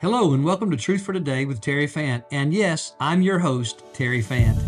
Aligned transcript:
Hello, 0.00 0.32
and 0.32 0.42
welcome 0.42 0.70
to 0.70 0.78
Truth 0.78 1.02
for 1.02 1.12
Today 1.12 1.44
with 1.44 1.60
Terry 1.60 1.86
Fant. 1.86 2.24
And 2.30 2.54
yes, 2.54 2.94
I'm 3.00 3.20
your 3.20 3.38
host, 3.38 3.82
Terry 3.92 4.22
Fant. 4.22 4.58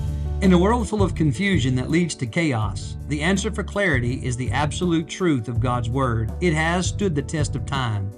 In 0.43 0.53
a 0.53 0.58
world 0.58 0.87
full 0.87 1.03
of 1.03 1.15
confusion 1.15 1.75
that 1.77 1.89
leads 1.89 2.15
to 2.17 2.26
chaos, 2.26 2.99
the 3.08 3.23
answer 3.23 3.50
for 3.50 3.63
clarity 3.63 4.23
is 4.26 4.37
the 4.37 4.50
absolute 4.50 5.08
truth 5.08 5.49
of 5.49 5.58
God's 5.58 5.89
Word. 5.89 6.31
It 6.42 6.53
has 6.53 6.89
stood 6.89 7.15
the 7.15 7.23
test 7.23 7.57
of 7.57 7.65
time. 7.65 8.12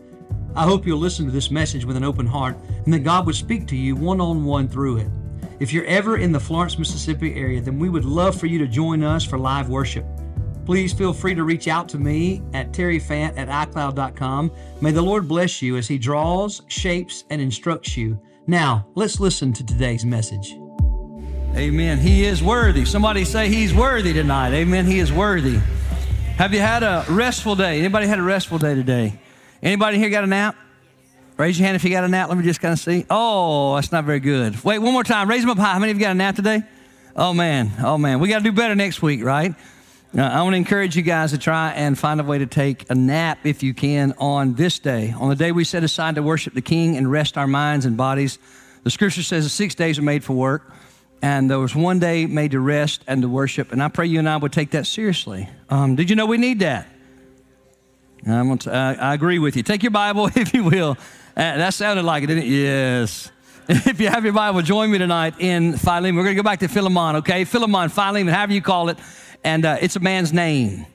I 0.56 0.64
hope 0.64 0.88
you'll 0.88 0.98
listen 0.98 1.24
to 1.26 1.30
this 1.30 1.52
message 1.52 1.84
with 1.84 1.96
an 1.96 2.02
open 2.02 2.26
heart 2.26 2.56
and 2.84 2.92
that 2.92 3.04
God 3.04 3.26
would 3.26 3.36
speak 3.36 3.68
to 3.68 3.76
you 3.76 3.94
one 3.94 4.20
on 4.20 4.44
one 4.44 4.66
through 4.66 4.96
it. 4.96 5.08
If 5.60 5.72
you're 5.72 5.84
ever 5.84 6.16
in 6.16 6.32
the 6.32 6.40
Florence, 6.40 6.80
Mississippi 6.80 7.36
area, 7.36 7.60
then 7.60 7.78
we 7.78 7.90
would 7.90 8.04
love 8.04 8.34
for 8.36 8.46
you 8.46 8.58
to 8.58 8.66
join 8.66 9.04
us 9.04 9.22
for 9.22 9.38
live 9.38 9.68
worship. 9.68 10.04
Please 10.64 10.92
feel 10.92 11.12
free 11.12 11.34
to 11.34 11.44
reach 11.44 11.68
out 11.68 11.88
to 11.90 11.98
me 11.98 12.42
at 12.54 12.72
terryfant 12.72 13.36
at 13.36 13.48
iCloud.com. 13.48 14.50
May 14.80 14.92
the 14.92 15.02
Lord 15.02 15.28
bless 15.28 15.60
you 15.60 15.76
as 15.76 15.86
He 15.86 15.98
draws, 15.98 16.62
shapes, 16.68 17.24
and 17.30 17.40
instructs 17.40 17.96
you. 17.96 18.18
Now, 18.46 18.86
let's 18.94 19.20
listen 19.20 19.52
to 19.54 19.64
today's 19.64 20.04
message. 20.04 20.56
Amen. 21.56 21.98
He 21.98 22.24
is 22.24 22.42
worthy. 22.42 22.84
Somebody 22.84 23.24
say 23.24 23.48
He's 23.48 23.74
worthy 23.74 24.12
tonight. 24.12 24.52
Amen. 24.54 24.86
He 24.86 24.98
is 24.98 25.12
worthy. 25.12 25.58
Have 26.36 26.52
you 26.52 26.60
had 26.60 26.82
a 26.82 27.04
restful 27.08 27.54
day? 27.54 27.78
Anybody 27.78 28.06
had 28.06 28.18
a 28.18 28.22
restful 28.22 28.58
day 28.58 28.74
today? 28.74 29.18
Anybody 29.62 29.98
here 29.98 30.10
got 30.10 30.24
a 30.24 30.26
nap? 30.26 30.56
Raise 31.36 31.58
your 31.58 31.66
hand 31.66 31.76
if 31.76 31.84
you 31.84 31.90
got 31.90 32.04
a 32.04 32.08
nap. 32.08 32.28
Let 32.28 32.38
me 32.38 32.44
just 32.44 32.60
kind 32.60 32.72
of 32.72 32.78
see. 32.78 33.06
Oh, 33.10 33.74
that's 33.74 33.92
not 33.92 34.04
very 34.04 34.20
good. 34.20 34.62
Wait, 34.64 34.78
one 34.78 34.92
more 34.92 35.04
time. 35.04 35.28
Raise 35.28 35.42
them 35.42 35.50
up 35.50 35.58
high. 35.58 35.72
How 35.72 35.78
many 35.78 35.92
of 35.92 35.98
you 35.98 36.04
got 36.04 36.12
a 36.12 36.14
nap 36.14 36.36
today? 36.36 36.62
Oh, 37.16 37.32
man. 37.32 37.70
Oh, 37.82 37.98
man. 37.98 38.18
We 38.18 38.28
got 38.28 38.38
to 38.38 38.44
do 38.44 38.52
better 38.52 38.74
next 38.74 39.02
week, 39.02 39.22
right? 39.22 39.54
Now, 40.16 40.30
I 40.30 40.42
want 40.42 40.52
to 40.52 40.58
encourage 40.58 40.94
you 40.94 41.02
guys 41.02 41.32
to 41.32 41.38
try 41.38 41.72
and 41.72 41.98
find 41.98 42.20
a 42.20 42.22
way 42.22 42.38
to 42.38 42.46
take 42.46 42.88
a 42.88 42.94
nap 42.94 43.40
if 43.42 43.64
you 43.64 43.74
can 43.74 44.14
on 44.18 44.54
this 44.54 44.78
day, 44.78 45.12
on 45.18 45.28
the 45.28 45.34
day 45.34 45.50
we 45.50 45.64
set 45.64 45.82
aside 45.82 46.14
to 46.14 46.22
worship 46.22 46.54
the 46.54 46.62
King 46.62 46.96
and 46.96 47.10
rest 47.10 47.36
our 47.36 47.48
minds 47.48 47.84
and 47.84 47.96
bodies. 47.96 48.38
The 48.84 48.90
scripture 48.90 49.24
says 49.24 49.42
the 49.42 49.50
six 49.50 49.74
days 49.74 49.98
are 49.98 50.02
made 50.02 50.22
for 50.22 50.34
work, 50.34 50.72
and 51.20 51.50
there 51.50 51.58
was 51.58 51.74
one 51.74 51.98
day 51.98 52.26
made 52.26 52.52
to 52.52 52.60
rest 52.60 53.02
and 53.08 53.22
to 53.22 53.28
worship. 53.28 53.72
And 53.72 53.82
I 53.82 53.88
pray 53.88 54.06
you 54.06 54.20
and 54.20 54.28
I 54.28 54.36
would 54.36 54.52
take 54.52 54.70
that 54.70 54.86
seriously. 54.86 55.48
Um, 55.68 55.96
did 55.96 56.08
you 56.08 56.14
know 56.14 56.26
we 56.26 56.38
need 56.38 56.60
that? 56.60 56.86
I'm 58.24 58.56
to, 58.56 58.72
uh, 58.72 59.14
agree 59.14 59.40
with 59.40 59.56
you. 59.56 59.64
Take 59.64 59.82
your 59.82 59.90
Bible, 59.90 60.26
if 60.36 60.54
you 60.54 60.62
will. 60.62 60.96
Uh, 61.36 61.56
that 61.56 61.74
sounded 61.74 62.04
like 62.04 62.22
it, 62.22 62.28
didn't 62.28 62.44
it? 62.44 62.50
Yes. 62.50 63.32
if 63.68 64.00
you 64.00 64.06
have 64.06 64.22
your 64.22 64.32
Bible, 64.32 64.62
join 64.62 64.92
me 64.92 64.98
tonight 64.98 65.34
in 65.40 65.76
Philemon. 65.76 66.14
We're 66.14 66.22
going 66.22 66.36
to 66.36 66.40
go 66.40 66.48
back 66.48 66.60
to 66.60 66.68
Philemon, 66.68 67.16
okay? 67.16 67.44
Philemon, 67.44 67.88
Philemon, 67.88 68.32
however 68.32 68.52
you 68.52 68.62
call 68.62 68.90
it 68.90 68.98
and 69.44 69.64
uh, 69.64 69.76
it's 69.80 69.96
a 69.96 70.00
man's 70.00 70.32
name. 70.32 70.86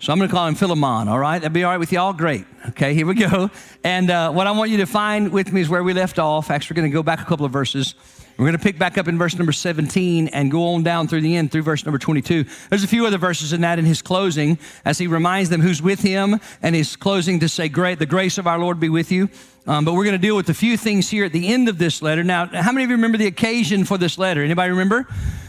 So 0.00 0.12
I'm 0.12 0.18
going 0.18 0.28
to 0.28 0.34
call 0.34 0.46
him 0.46 0.54
Philemon, 0.54 1.08
all 1.08 1.18
right? 1.18 1.40
That'd 1.40 1.52
be 1.52 1.64
all 1.64 1.72
right 1.72 1.78
with 1.78 1.92
y'all? 1.92 2.12
Great. 2.12 2.44
Okay, 2.68 2.94
here 2.94 3.04
we 3.04 3.14
go. 3.14 3.50
And 3.82 4.10
uh, 4.10 4.30
what 4.30 4.46
I 4.46 4.52
want 4.52 4.70
you 4.70 4.76
to 4.78 4.86
find 4.86 5.32
with 5.32 5.52
me 5.52 5.60
is 5.60 5.68
where 5.68 5.82
we 5.82 5.92
left 5.92 6.20
off. 6.20 6.50
Actually, 6.50 6.74
we're 6.74 6.82
going 6.82 6.90
to 6.92 6.94
go 6.94 7.02
back 7.02 7.20
a 7.20 7.24
couple 7.24 7.44
of 7.44 7.52
verses. 7.52 7.94
We're 8.38 8.44
going 8.44 8.56
to 8.56 8.62
pick 8.62 8.78
back 8.78 8.96
up 8.96 9.08
in 9.08 9.18
verse 9.18 9.36
number 9.36 9.50
17 9.50 10.28
and 10.28 10.48
go 10.48 10.74
on 10.74 10.84
down 10.84 11.08
through 11.08 11.22
the 11.22 11.34
end 11.34 11.50
through 11.50 11.62
verse 11.62 11.84
number 11.84 11.98
22. 11.98 12.44
There's 12.70 12.84
a 12.84 12.86
few 12.88 13.04
other 13.04 13.18
verses 13.18 13.52
in 13.52 13.62
that 13.62 13.80
in 13.80 13.84
his 13.84 14.00
closing 14.00 14.60
as 14.84 14.96
he 14.96 15.08
reminds 15.08 15.50
them 15.50 15.60
who's 15.60 15.82
with 15.82 15.98
him 15.98 16.38
and 16.62 16.76
his 16.76 16.94
closing 16.94 17.40
to 17.40 17.48
say, 17.48 17.68
Great, 17.68 17.98
the 17.98 18.06
grace 18.06 18.38
of 18.38 18.46
our 18.46 18.60
Lord 18.60 18.78
be 18.78 18.88
with 18.88 19.10
you. 19.10 19.28
Um, 19.66 19.84
but 19.84 19.94
we're 19.94 20.04
going 20.04 20.14
to 20.14 20.18
deal 20.24 20.36
with 20.36 20.48
a 20.50 20.54
few 20.54 20.76
things 20.76 21.10
here 21.10 21.24
at 21.24 21.32
the 21.32 21.48
end 21.48 21.68
of 21.68 21.78
this 21.78 22.00
letter. 22.00 22.22
Now, 22.22 22.46
how 22.46 22.70
many 22.70 22.84
of 22.84 22.90
you 22.90 22.96
remember 22.96 23.18
the 23.18 23.26
occasion 23.26 23.84
for 23.84 23.98
this 23.98 24.18
letter? 24.18 24.44
Anybody 24.44 24.70
remember? 24.70 25.08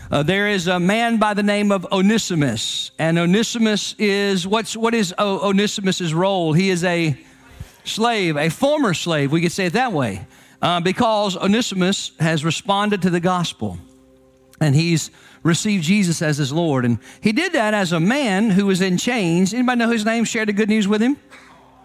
Uh, 0.10 0.24
there 0.24 0.50
is 0.50 0.66
a 0.66 0.80
man 0.80 1.18
by 1.18 1.36
the 1.36 1.44
name 1.44 1.72
of 1.72 1.86
Onesimus, 1.92 2.90
and 2.98 3.20
Onesimus 3.20 3.94
is 4.00 4.48
what's 4.48 4.76
what 4.76 4.96
is 4.96 5.14
o- 5.20 5.48
Onesimus's 5.48 6.12
role? 6.12 6.54
He 6.54 6.72
is 6.72 6.84
a 6.84 7.16
slave, 7.84 8.36
a 8.36 8.50
former 8.50 8.96
slave. 8.96 9.32
We 9.32 9.42
could 9.42 9.52
say 9.52 9.68
it 9.68 9.74
that 9.74 9.94
way, 9.94 10.26
uh, 10.62 10.80
because 10.80 11.38
Onesimus 11.38 12.12
has 12.20 12.44
responded 12.44 13.02
to 13.04 13.10
the 13.10 13.20
gospel, 13.20 13.78
and 14.60 14.76
he's 14.76 15.12
received 15.44 15.84
Jesus 15.84 16.22
as 16.22 16.38
his 16.38 16.52
Lord, 16.52 16.86
and 16.86 17.00
he 17.22 17.32
did 17.32 17.54
that 17.54 17.74
as 17.74 17.92
a 17.92 18.00
man 18.00 18.50
who 18.50 18.66
was 18.66 18.82
in 18.82 18.98
chains. 18.98 19.54
Anybody 19.54 19.80
know 19.80 19.90
his 19.90 20.06
name? 20.06 20.26
Shared 20.26 20.50
the 20.50 20.54
good 20.54 20.70
news 20.70 20.88
with 20.88 21.02
him, 21.02 21.18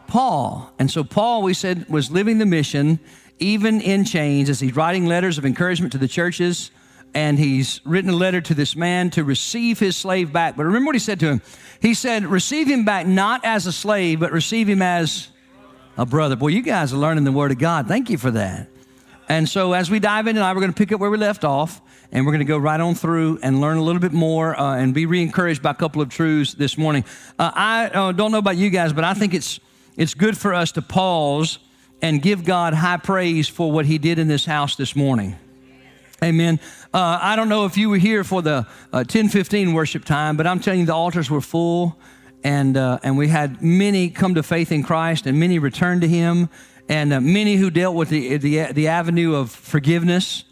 Paul. 0.06 0.72
And 0.78 0.91
so 0.91 1.04
Paul, 1.04 1.43
we 1.43 1.54
said, 1.54 1.88
was 1.88 2.10
living 2.10 2.38
the 2.38 2.47
mission 2.47 2.99
even 3.38 3.81
in 3.81 4.04
chains 4.04 4.49
as 4.49 4.60
he's 4.60 4.76
writing 4.76 5.06
letters 5.06 5.38
of 5.38 5.44
encouragement 5.44 5.93
to 5.93 5.99
the 5.99 6.09
churches 6.09 6.70
and 7.15 7.38
he's 7.38 7.81
written 7.84 8.10
a 8.10 8.16
letter 8.16 8.41
to 8.41 8.54
this 8.54 8.75
man 8.75 9.09
to 9.10 9.22
receive 9.22 9.78
his 9.78 9.97
slave 9.97 10.32
back. 10.32 10.56
But 10.56 10.65
remember 10.65 10.87
what 10.88 10.97
he 10.97 11.00
said 11.00 11.20
to 11.20 11.26
him? 11.26 11.43
He 11.81 11.94
said, 11.94 12.26
Receive 12.26 12.66
him 12.66 12.84
back 12.84 13.06
not 13.06 13.44
as 13.44 13.66
a 13.66 13.72
slave, 13.72 14.20
but 14.20 14.32
receive 14.32 14.69
him 14.69 14.82
as 14.82 15.28
a 15.97 16.06
brother. 16.06 16.37
Boy, 16.37 16.49
you 16.49 16.62
guys 16.62 16.93
are 16.93 16.97
learning 16.97 17.25
the 17.25 17.32
Word 17.32 17.53
of 17.53 17.59
God. 17.59 17.87
Thank 17.87 18.10
you 18.10 18.19
for 18.19 18.31
that. 18.32 18.69
And 19.28 19.49
so, 19.49 19.72
as 19.72 19.91
we 19.91 20.00
dive 20.00 20.27
in 20.27 20.34
tonight, 20.34 20.53
we're 20.53 20.60
going 20.60 20.72
to 20.72 20.77
pick 20.77 20.93
up 20.93 21.00
where 21.00 21.10
we 21.10 21.16
left 21.16 21.44
off, 21.44 21.81
and 22.12 22.27
we're 22.27 22.32
going 22.32 22.41
to 22.41 22.44
go 22.44 22.59
right 22.59 22.81
on 22.81 22.94
through 22.94 23.38
and 23.43 23.60
learn 23.60 23.78
a 23.78 23.82
little 23.82 24.00
bit 24.00 24.12
more 24.12 24.59
uh, 24.59 24.77
and 24.77 24.93
be 24.93 25.06
re 25.06 25.22
encouraged 25.22 25.62
by 25.62 25.71
a 25.71 25.75
couple 25.75 26.03
of 26.03 26.10
truths 26.10 26.55
this 26.55 26.77
morning. 26.77 27.05
Uh, 27.38 27.50
I 27.55 27.87
uh, 27.87 28.12
don't 28.12 28.32
know 28.32 28.38
about 28.38 28.56
you 28.56 28.71
guys, 28.71 28.93
but 28.93 29.05
I 29.05 29.15
think 29.15 29.32
it's, 29.32 29.60
it's 29.97 30.15
good 30.15 30.37
for 30.37 30.53
us 30.53 30.72
to 30.72 30.82
pause 30.82 31.59
and 32.03 32.21
give 32.21 32.44
God 32.44 32.75
high 32.75 32.99
praise 32.99 33.49
for 33.49 33.72
what 33.72 33.87
He 33.87 33.99
did 33.99 34.19
in 34.19 34.28
this 34.28 34.44
house 34.44 34.76
this 34.76 34.94
morning. 34.94 35.37
Amen. 36.22 36.61
Uh, 36.93 37.19
I 37.21 37.37
don't 37.37 37.49
know 37.49 37.65
if 37.65 37.76
you 37.76 37.91
were 37.91 37.99
here 37.99 38.25
for 38.25 38.43
the 38.43 38.66
uh, 38.93 39.05
1015 39.05 39.72
worship 39.72 40.05
time, 40.05 40.37
but 40.37 40.47
I'm 40.47 40.61
telling 40.61 40.81
you, 40.81 40.87
the 40.87 40.94
altars 40.94 41.31
were 41.31 41.41
full, 41.41 41.99
and, 42.44 42.77
uh, 42.77 42.99
and 43.03 43.16
we 43.16 43.28
had 43.28 43.62
many 43.62 44.10
come 44.10 44.34
to 44.34 44.43
faith 44.43 44.71
in 44.71 44.82
Christ, 44.82 45.27
and 45.27 45.41
many 45.41 45.59
returned 45.59 46.03
to 46.03 46.09
Him, 46.09 46.50
and 46.88 47.12
uh, 47.12 47.21
many 47.21 47.56
who 47.56 47.71
dealt 47.71 47.97
with 47.97 48.10
the, 48.10 48.37
the, 48.37 48.72
the 48.72 48.88
avenue 48.88 49.34
of 49.34 49.50
forgiveness. 49.50 50.44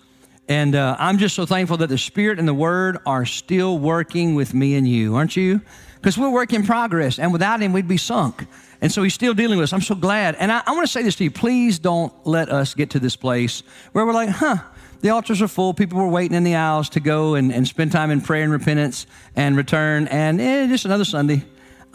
And 0.48 0.74
uh, 0.74 0.96
I'm 0.98 1.18
just 1.18 1.36
so 1.36 1.44
thankful 1.44 1.76
that 1.76 1.88
the 1.88 1.98
Spirit 1.98 2.38
and 2.38 2.48
the 2.48 2.54
Word 2.54 2.96
are 3.04 3.26
still 3.26 3.78
working 3.78 4.34
with 4.34 4.54
me 4.54 4.74
and 4.74 4.88
you, 4.88 5.14
aren't 5.14 5.36
you? 5.36 5.60
Because 5.96 6.16
we're 6.16 6.30
work 6.30 6.54
in 6.54 6.64
progress, 6.64 7.18
and 7.18 7.30
without 7.30 7.60
Him, 7.60 7.74
we'd 7.74 7.86
be 7.86 7.98
sunk. 7.98 8.46
And 8.80 8.90
so 8.90 9.02
He's 9.02 9.14
still 9.14 9.34
dealing 9.34 9.58
with 9.58 9.64
us. 9.64 9.72
I'm 9.74 9.82
so 9.82 9.94
glad. 9.94 10.34
And 10.36 10.50
I, 10.50 10.62
I 10.66 10.72
want 10.72 10.86
to 10.86 10.92
say 10.92 11.02
this 11.02 11.14
to 11.16 11.24
you 11.24 11.30
please 11.30 11.78
don't 11.78 12.12
let 12.26 12.48
us 12.48 12.74
get 12.74 12.90
to 12.90 13.00
this 13.00 13.16
place 13.16 13.62
where 13.92 14.06
we're 14.06 14.14
like, 14.14 14.30
huh, 14.30 14.56
the 15.02 15.10
altars 15.10 15.42
are 15.42 15.48
full. 15.48 15.74
People 15.74 15.98
were 15.98 16.08
waiting 16.08 16.36
in 16.36 16.42
the 16.42 16.54
aisles 16.54 16.88
to 16.90 17.00
go 17.00 17.34
and, 17.34 17.52
and 17.52 17.68
spend 17.68 17.92
time 17.92 18.10
in 18.10 18.22
prayer 18.22 18.44
and 18.44 18.52
repentance 18.52 19.06
and 19.36 19.58
return. 19.58 20.08
And 20.08 20.40
eh, 20.40 20.66
just 20.68 20.86
another 20.86 21.04
Sunday. 21.04 21.44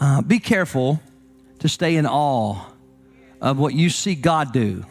Uh, 0.00 0.22
be 0.22 0.38
careful 0.38 1.00
to 1.58 1.68
stay 1.68 1.96
in 1.96 2.06
awe 2.06 2.64
of 3.40 3.58
what 3.58 3.74
you 3.74 3.90
see 3.90 4.14
God 4.14 4.52
do. 4.52 4.84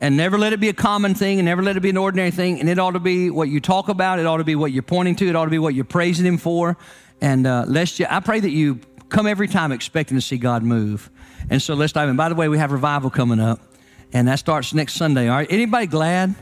And 0.00 0.16
never 0.16 0.36
let 0.36 0.52
it 0.52 0.60
be 0.60 0.68
a 0.68 0.74
common 0.74 1.14
thing 1.14 1.38
and 1.38 1.46
never 1.46 1.62
let 1.62 1.76
it 1.76 1.80
be 1.80 1.90
an 1.90 1.96
ordinary 1.96 2.30
thing. 2.30 2.60
And 2.60 2.68
it 2.68 2.78
ought 2.78 2.92
to 2.92 3.00
be 3.00 3.30
what 3.30 3.48
you 3.48 3.60
talk 3.60 3.88
about. 3.88 4.18
It 4.18 4.26
ought 4.26 4.38
to 4.38 4.44
be 4.44 4.54
what 4.54 4.72
you're 4.72 4.82
pointing 4.82 5.16
to. 5.16 5.28
It 5.28 5.36
ought 5.36 5.44
to 5.44 5.50
be 5.50 5.58
what 5.58 5.74
you're 5.74 5.84
praising 5.84 6.26
Him 6.26 6.36
for. 6.36 6.76
And 7.20 7.46
uh, 7.46 7.64
let's 7.66 7.98
you, 7.98 8.06
I 8.10 8.20
pray 8.20 8.40
that 8.40 8.50
you 8.50 8.80
come 9.08 9.26
every 9.26 9.48
time 9.48 9.72
expecting 9.72 10.16
to 10.16 10.20
see 10.20 10.36
God 10.36 10.62
move. 10.62 11.10
And 11.48 11.62
so 11.62 11.74
let's 11.74 11.92
dive 11.92 12.08
in. 12.08 12.16
By 12.16 12.28
the 12.28 12.34
way, 12.34 12.48
we 12.48 12.58
have 12.58 12.72
revival 12.72 13.10
coming 13.10 13.40
up. 13.40 13.60
And 14.12 14.28
that 14.28 14.38
starts 14.38 14.74
next 14.74 14.94
Sunday. 14.94 15.28
All 15.28 15.36
right. 15.36 15.50
Anybody 15.50 15.86
glad? 15.86 16.34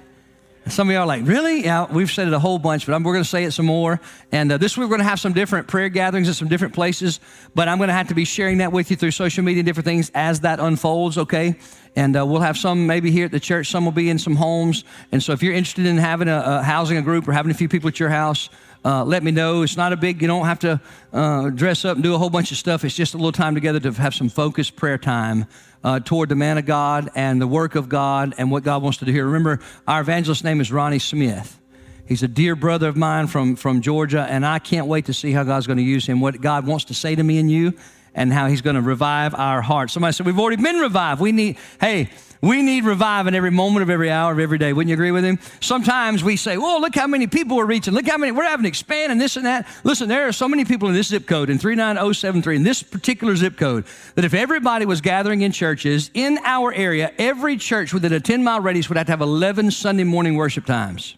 Some 0.69 0.89
of 0.89 0.95
y'all 0.95 1.03
are 1.03 1.07
like, 1.07 1.27
really? 1.27 1.65
Yeah, 1.65 1.93
we've 1.93 2.11
said 2.11 2.29
it 2.29 2.33
a 2.33 2.39
whole 2.39 2.59
bunch, 2.59 2.87
but 2.87 2.95
I'm, 2.95 3.03
we're 3.03 3.15
going 3.15 3.25
to 3.25 3.29
say 3.29 3.43
it 3.43 3.51
some 3.51 3.67
more. 3.67 4.01
And 4.31 4.53
uh, 4.53 4.59
this 4.59 4.77
week 4.77 4.85
we're 4.85 4.97
going 4.97 5.01
to 5.01 5.09
have 5.09 5.19
some 5.19 5.33
different 5.33 5.67
prayer 5.67 5.89
gatherings 5.89 6.29
at 6.29 6.37
some 6.37 6.47
different 6.47 6.73
places, 6.73 7.19
but 7.53 7.69
I'm 7.69 7.79
going 7.79 7.89
to 7.89 7.95
have 7.95 8.09
to 8.09 8.15
be 8.15 8.25
sharing 8.25 8.59
that 8.59 8.71
with 8.71 8.89
you 8.91 8.97
through 8.97 9.11
social 9.11 9.43
media 9.43 9.61
and 9.61 9.67
different 9.67 9.87
things 9.87 10.13
as 10.15 10.41
that 10.41 10.61
unfolds, 10.61 11.19
okay? 11.19 11.57
And 11.97 12.17
uh, 12.17 12.25
we'll 12.25 12.41
have 12.41 12.57
some 12.57 12.87
maybe 12.87 13.11
here 13.11 13.25
at 13.25 13.33
the 13.33 13.41
church, 13.41 13.71
some 13.71 13.85
will 13.85 13.93
be 13.93 14.09
in 14.09 14.21
some 14.21 14.37
homes. 14.37 14.85
And 15.11 15.21
so 15.21 15.33
if 15.33 15.43
you're 15.43 15.53
interested 15.53 15.85
in 15.85 15.99
having 15.99 16.29
a, 16.29 16.43
a 16.45 16.63
housing 16.63 16.97
a 16.97 17.03
group 17.03 17.27
or 17.27 17.33
having 17.33 17.51
a 17.51 17.55
few 17.55 17.69
people 17.69 17.89
at 17.89 17.99
your 17.99 18.11
house, 18.11 18.49
uh, 18.85 19.05
let 19.05 19.23
me 19.23 19.31
know. 19.31 19.63
It's 19.63 19.77
not 19.77 19.93
a 19.93 19.97
big, 19.97 20.21
you 20.21 20.29
don't 20.29 20.45
have 20.45 20.59
to 20.61 20.81
uh, 21.13 21.51
dress 21.51 21.85
up 21.85 21.97
and 21.97 22.03
do 22.03 22.15
a 22.15 22.19
whole 22.19 22.31
bunch 22.31 22.51
of 22.51 22.59
stuff. 22.59 22.85
It's 22.85 22.97
just 22.97 23.15
a 23.15 23.17
little 23.17 23.33
time 23.33 23.55
together 23.55 23.81
to 23.81 23.93
have 23.93 24.15
some 24.15 24.29
focused 24.29 24.77
prayer 24.77 24.99
time 24.99 25.47
uh, 25.85 26.01
toward 26.01 26.29
the 26.29 26.35
man 26.35 26.59
of 26.59 26.67
God 26.67 27.11
and 27.15 27.41
the 27.41 27.47
work 27.47 27.75
of 27.75 27.89
God 27.89 28.35
and 28.39 28.51
what 28.51 28.65
God 28.65 28.83
wants 28.83 28.99
to 28.99 29.05
do 29.05 29.13
here. 29.13 29.27
Remember, 29.27 29.61
our 29.87 30.01
evangelist 30.01 30.45
name 30.45 30.61
is 30.61 30.73
Ronnie 30.73 30.99
Smith. 30.99 31.59
He's 32.07 32.23
a 32.23 32.29
dear 32.29 32.57
brother 32.57 32.89
of 32.89 32.97
mine 32.97 33.29
from, 33.29 33.57
from 33.57 33.81
Georgia, 33.81 34.27
and 34.29 34.45
I 34.45 34.59
can't 34.59 34.87
wait 34.87 35.07
to 35.07 35.15
see 35.15 35.33
how 35.33 35.45
God's 35.45 35.67
going 35.67 35.79
to 35.79 35.85
use 35.85 36.05
him, 36.05 36.21
what 36.21 36.41
God 36.41 36.67
wants 36.67 36.87
to 36.87 36.95
say 36.95 37.15
to 37.15 37.23
me 37.23 37.39
and 37.39 37.51
you, 37.51 37.75
and 38.15 38.33
how 38.33 38.49
he's 38.49 38.61
going 38.61 38.77
to 38.77 38.83
revive 38.83 39.35
our 39.35 39.63
hearts. 39.63 39.93
Somebody 39.93 40.13
said, 40.13 40.27
We've 40.27 40.39
already 40.39 40.63
been 40.63 40.77
revived. 40.77 41.21
We 41.21 41.33
need, 41.33 41.57
hey, 41.81 42.11
we 42.43 42.61
need 42.61 42.85
reviving 42.85 43.35
every 43.35 43.53
moment 43.53 43.85
of 43.85 43.89
every 43.89 44.11
hour 44.11 44.33
of 44.33 44.41
every 44.41 44.59
day. 44.59 44.73
Wouldn't 44.73 44.89
you 44.89 44.95
agree 44.95 45.13
with 45.13 45.25
him? 45.25 45.39
Sometimes 45.61 46.25
we 46.25 46.37
say, 46.37 46.59
"Well, 46.59 46.81
look 46.81 46.95
how 46.95 47.07
many 47.07 47.29
people 47.29 47.57
we're 47.57 47.65
reaching. 47.65 47.95
Look 47.95 48.09
how 48.09 48.19
many 48.19 48.33
we're 48.33 48.45
having 48.45 48.65
to 48.65 48.69
expand 48.69 49.13
and 49.13 49.21
this 49.21 49.37
and 49.37 49.47
that." 49.47 49.67
Listen, 49.85 50.09
there 50.09 50.27
are 50.27 50.33
so 50.33 50.49
many 50.49 50.65
people 50.65 50.89
in 50.89 50.95
this 50.95 51.07
zip 51.07 51.27
code 51.27 51.49
in 51.49 51.59
39073 51.59 52.57
in 52.57 52.65
this 52.65 52.83
particular 52.83 53.37
zip 53.37 53.57
code 53.57 53.85
that 54.17 54.25
if 54.25 54.35
everybody 54.35 54.85
was 54.85 55.01
gathering 55.01 55.43
in 55.43 55.53
churches 55.53 56.11
in 56.15 56.39
our 56.45 56.73
area, 56.75 57.13
every 57.17 57.57
church 57.57 57.95
within 57.95 58.13
a 58.13 58.21
10-mile 58.21 58.61
radius 58.61 58.89
would 58.89 58.99
have 58.99 59.07
to 59.07 59.13
have 59.13 59.21
11 59.21 59.71
Sunday 59.71 60.05
morning 60.05 60.35
worship 60.35 60.67
times. 60.67 61.15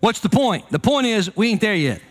What's 0.00 0.20
the 0.20 0.28
point? 0.28 0.68
The 0.70 0.78
point 0.78 1.06
is 1.06 1.34
we 1.34 1.48
ain't 1.48 1.62
there 1.62 1.74
yet. 1.74 2.02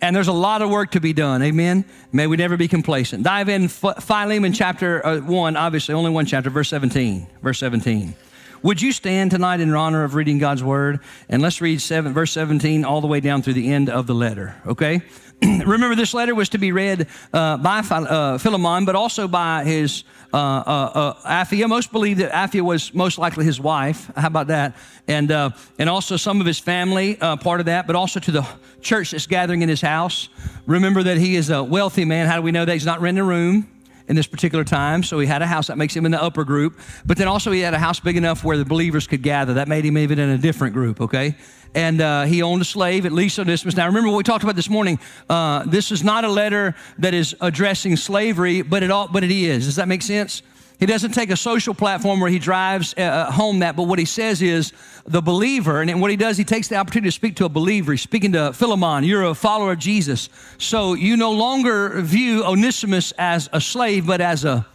And 0.00 0.14
there's 0.14 0.28
a 0.28 0.32
lot 0.32 0.62
of 0.62 0.70
work 0.70 0.92
to 0.92 1.00
be 1.00 1.12
done. 1.12 1.42
Amen. 1.42 1.84
May 2.12 2.26
we 2.26 2.36
never 2.36 2.56
be 2.56 2.68
complacent. 2.68 3.24
Dive 3.24 3.48
in 3.48 3.68
Philemon 3.68 4.52
chapter 4.52 5.04
uh, 5.04 5.20
1, 5.20 5.56
obviously, 5.56 5.94
only 5.94 6.10
one 6.10 6.24
chapter, 6.24 6.50
verse 6.50 6.68
17. 6.68 7.26
Verse 7.42 7.58
17. 7.58 8.14
Would 8.62 8.82
you 8.82 8.90
stand 8.92 9.30
tonight 9.30 9.60
in 9.60 9.72
honor 9.74 10.02
of 10.04 10.14
reading 10.14 10.38
God's 10.38 10.64
word? 10.64 11.00
And 11.28 11.42
let's 11.42 11.60
read 11.60 11.80
seven, 11.80 12.12
verse 12.12 12.32
17 12.32 12.84
all 12.84 13.00
the 13.00 13.06
way 13.06 13.20
down 13.20 13.42
through 13.42 13.52
the 13.52 13.72
end 13.72 13.88
of 13.88 14.06
the 14.06 14.14
letter, 14.14 14.56
okay? 14.66 15.02
Remember, 15.42 15.94
this 15.94 16.14
letter 16.14 16.34
was 16.34 16.48
to 16.50 16.58
be 16.58 16.72
read 16.72 17.06
uh, 17.32 17.56
by 17.58 17.78
uh, 17.78 18.38
Philemon, 18.38 18.84
but 18.84 18.96
also 18.96 19.28
by 19.28 19.64
his 19.64 20.02
uh, 20.32 20.36
uh, 20.36 20.90
uh 20.94 21.44
Apphia. 21.44 21.68
Most 21.68 21.92
believe 21.92 22.18
that 22.18 22.32
Apphia 22.32 22.62
was 22.62 22.92
most 22.92 23.18
likely 23.18 23.44
his 23.44 23.60
wife. 23.60 24.10
How 24.16 24.26
about 24.26 24.48
that? 24.48 24.76
And, 25.06 25.30
uh, 25.30 25.50
and 25.78 25.88
also 25.88 26.16
some 26.16 26.40
of 26.40 26.46
his 26.46 26.58
family, 26.58 27.14
part 27.14 27.60
of 27.60 27.66
that, 27.66 27.86
but 27.86 27.94
also 27.94 28.18
to 28.20 28.32
the 28.32 28.46
church 28.80 29.12
that's 29.12 29.26
gathering 29.26 29.62
in 29.62 29.68
his 29.68 29.80
house. 29.80 30.28
Remember 30.66 31.02
that 31.02 31.18
he 31.18 31.36
is 31.36 31.50
a 31.50 31.62
wealthy 31.62 32.04
man. 32.04 32.26
How 32.26 32.36
do 32.36 32.42
we 32.42 32.52
know 32.52 32.64
that? 32.64 32.72
He's 32.72 32.86
not 32.86 33.00
renting 33.00 33.22
a 33.22 33.26
room 33.26 33.68
in 34.08 34.16
this 34.16 34.26
particular 34.26 34.64
time. 34.64 35.02
So 35.02 35.18
he 35.18 35.26
had 35.26 35.42
a 35.42 35.46
house 35.46 35.68
that 35.68 35.78
makes 35.78 35.94
him 35.94 36.04
in 36.06 36.12
the 36.12 36.22
upper 36.22 36.44
group. 36.44 36.78
But 37.06 37.18
then 37.18 37.28
also 37.28 37.52
he 37.52 37.60
had 37.60 37.74
a 37.74 37.78
house 37.78 38.00
big 38.00 38.16
enough 38.16 38.42
where 38.42 38.56
the 38.56 38.64
believers 38.64 39.06
could 39.06 39.22
gather. 39.22 39.54
That 39.54 39.68
made 39.68 39.84
him 39.84 39.96
even 39.98 40.18
in 40.18 40.30
a 40.30 40.38
different 40.38 40.74
group, 40.74 41.00
okay? 41.00 41.36
And 41.74 42.00
uh, 42.00 42.24
he 42.24 42.42
owned 42.42 42.62
a 42.62 42.64
slave, 42.64 43.04
at 43.04 43.12
least 43.12 43.38
Onesimus. 43.38 43.76
Now, 43.76 43.86
remember 43.86 44.08
what 44.08 44.16
we 44.16 44.22
talked 44.24 44.42
about 44.42 44.56
this 44.56 44.70
morning. 44.70 44.98
Uh, 45.28 45.64
this 45.64 45.92
is 45.92 46.02
not 46.02 46.24
a 46.24 46.28
letter 46.28 46.74
that 46.98 47.12
is 47.12 47.36
addressing 47.40 47.96
slavery, 47.96 48.62
but 48.62 48.82
it, 48.82 48.90
all, 48.90 49.08
but 49.08 49.22
it 49.22 49.30
is. 49.30 49.66
Does 49.66 49.76
that 49.76 49.86
make 49.86 50.02
sense? 50.02 50.42
He 50.78 50.86
doesn't 50.86 51.10
take 51.12 51.30
a 51.30 51.36
social 51.36 51.74
platform 51.74 52.20
where 52.20 52.30
he 52.30 52.38
drives 52.38 52.94
uh, 52.96 53.00
uh, 53.00 53.32
home 53.32 53.60
that, 53.60 53.74
but 53.74 53.84
what 53.84 53.98
he 53.98 54.04
says 54.04 54.40
is 54.42 54.72
the 55.06 55.20
believer, 55.20 55.82
and 55.82 56.00
what 56.00 56.10
he 56.10 56.16
does, 56.16 56.36
he 56.36 56.44
takes 56.44 56.68
the 56.68 56.76
opportunity 56.76 57.08
to 57.08 57.12
speak 57.12 57.36
to 57.36 57.46
a 57.46 57.48
believer. 57.48 57.92
He's 57.92 58.02
speaking 58.02 58.32
to 58.32 58.52
Philemon, 58.52 59.02
you're 59.02 59.24
a 59.24 59.34
follower 59.34 59.72
of 59.72 59.80
Jesus. 59.80 60.28
So 60.58 60.94
you 60.94 61.16
no 61.16 61.32
longer 61.32 62.00
view 62.00 62.44
Onesimus 62.44 63.12
as 63.18 63.48
a 63.52 63.60
slave, 63.60 64.06
but 64.06 64.20
as 64.20 64.44
a 64.44 64.66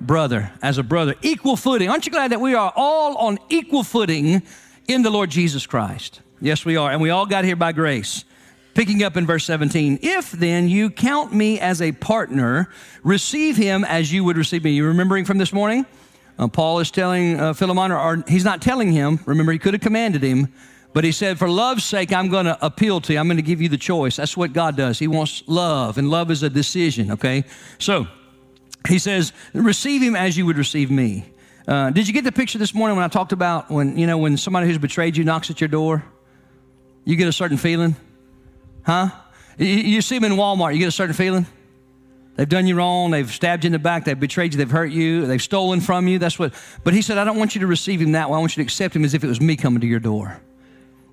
brother, 0.00 0.52
as 0.62 0.78
a 0.78 0.84
brother. 0.84 1.16
Equal 1.20 1.56
footing. 1.56 1.88
Aren't 1.88 2.06
you 2.06 2.12
glad 2.12 2.30
that 2.30 2.40
we 2.40 2.54
are 2.54 2.72
all 2.76 3.16
on 3.16 3.38
equal 3.48 3.82
footing 3.82 4.42
in 4.86 5.02
the 5.02 5.10
Lord 5.10 5.30
Jesus 5.30 5.66
Christ? 5.66 6.20
Yes, 6.40 6.64
we 6.64 6.76
are. 6.76 6.92
And 6.92 7.02
we 7.02 7.10
all 7.10 7.26
got 7.26 7.44
here 7.44 7.56
by 7.56 7.72
grace. 7.72 8.24
Picking 8.80 9.02
up 9.02 9.18
in 9.18 9.26
verse 9.26 9.44
17, 9.44 9.98
if 10.00 10.30
then 10.32 10.66
you 10.66 10.88
count 10.88 11.34
me 11.34 11.60
as 11.60 11.82
a 11.82 11.92
partner, 11.92 12.70
receive 13.02 13.58
him 13.58 13.84
as 13.84 14.10
you 14.10 14.24
would 14.24 14.38
receive 14.38 14.64
me. 14.64 14.70
You 14.70 14.86
remembering 14.86 15.26
from 15.26 15.36
this 15.36 15.52
morning? 15.52 15.84
Uh, 16.38 16.48
Paul 16.48 16.78
is 16.78 16.90
telling 16.90 17.38
uh, 17.38 17.52
Philemon, 17.52 17.92
or, 17.92 17.98
or, 17.98 18.24
he's 18.26 18.42
not 18.42 18.62
telling 18.62 18.90
him. 18.90 19.20
Remember, 19.26 19.52
he 19.52 19.58
could 19.58 19.74
have 19.74 19.82
commanded 19.82 20.22
him, 20.22 20.50
but 20.94 21.04
he 21.04 21.12
said, 21.12 21.38
For 21.38 21.46
love's 21.46 21.84
sake, 21.84 22.10
I'm 22.10 22.30
going 22.30 22.46
to 22.46 22.56
appeal 22.64 23.02
to 23.02 23.12
you. 23.12 23.18
I'm 23.18 23.26
going 23.26 23.36
to 23.36 23.42
give 23.42 23.60
you 23.60 23.68
the 23.68 23.76
choice. 23.76 24.16
That's 24.16 24.34
what 24.34 24.54
God 24.54 24.78
does. 24.78 24.98
He 24.98 25.08
wants 25.08 25.42
love, 25.46 25.98
and 25.98 26.08
love 26.08 26.30
is 26.30 26.42
a 26.42 26.48
decision, 26.48 27.10
okay? 27.10 27.44
So 27.78 28.06
he 28.88 28.98
says, 28.98 29.34
Receive 29.52 30.00
him 30.00 30.16
as 30.16 30.38
you 30.38 30.46
would 30.46 30.56
receive 30.56 30.90
me. 30.90 31.26
Uh, 31.68 31.90
did 31.90 32.08
you 32.08 32.14
get 32.14 32.24
the 32.24 32.32
picture 32.32 32.56
this 32.56 32.72
morning 32.72 32.96
when 32.96 33.04
I 33.04 33.08
talked 33.08 33.32
about 33.32 33.70
when, 33.70 33.98
you 33.98 34.06
know, 34.06 34.16
when 34.16 34.38
somebody 34.38 34.68
who's 34.68 34.78
betrayed 34.78 35.18
you 35.18 35.24
knocks 35.24 35.50
at 35.50 35.60
your 35.60 35.68
door? 35.68 36.02
You 37.04 37.16
get 37.16 37.28
a 37.28 37.32
certain 37.32 37.58
feeling? 37.58 37.94
Huh? 38.84 39.10
You, 39.58 40.00
see 40.00 40.18
them 40.18 40.32
in 40.32 40.38
Walmart, 40.38 40.72
you 40.72 40.78
get 40.78 40.88
a 40.88 40.92
certain 40.92 41.14
feeling? 41.14 41.46
They've 42.36 42.48
done 42.48 42.66
you 42.66 42.74
wrong. 42.74 43.10
They've 43.10 43.30
stabbed 43.30 43.64
you 43.64 43.68
in 43.68 43.72
the 43.72 43.78
back. 43.78 44.06
They've 44.06 44.18
betrayed 44.18 44.54
you. 44.54 44.58
They've 44.58 44.70
hurt 44.70 44.90
you. 44.90 45.26
They've 45.26 45.42
stolen 45.42 45.80
from 45.80 46.08
you. 46.08 46.18
That's 46.18 46.38
what. 46.38 46.54
But 46.84 46.94
he 46.94 47.02
said, 47.02 47.18
I 47.18 47.24
don't 47.24 47.36
want 47.36 47.54
you 47.54 47.60
to 47.60 47.66
receive 47.66 48.00
him 48.00 48.12
that 48.12 48.30
way. 48.30 48.36
I 48.36 48.40
want 48.40 48.56
you 48.56 48.62
to 48.62 48.66
accept 48.66 48.96
him 48.96 49.04
as 49.04 49.12
if 49.12 49.22
it 49.22 49.26
was 49.26 49.40
me 49.40 49.56
coming 49.56 49.80
to 49.82 49.86
your 49.86 50.00
door. 50.00 50.40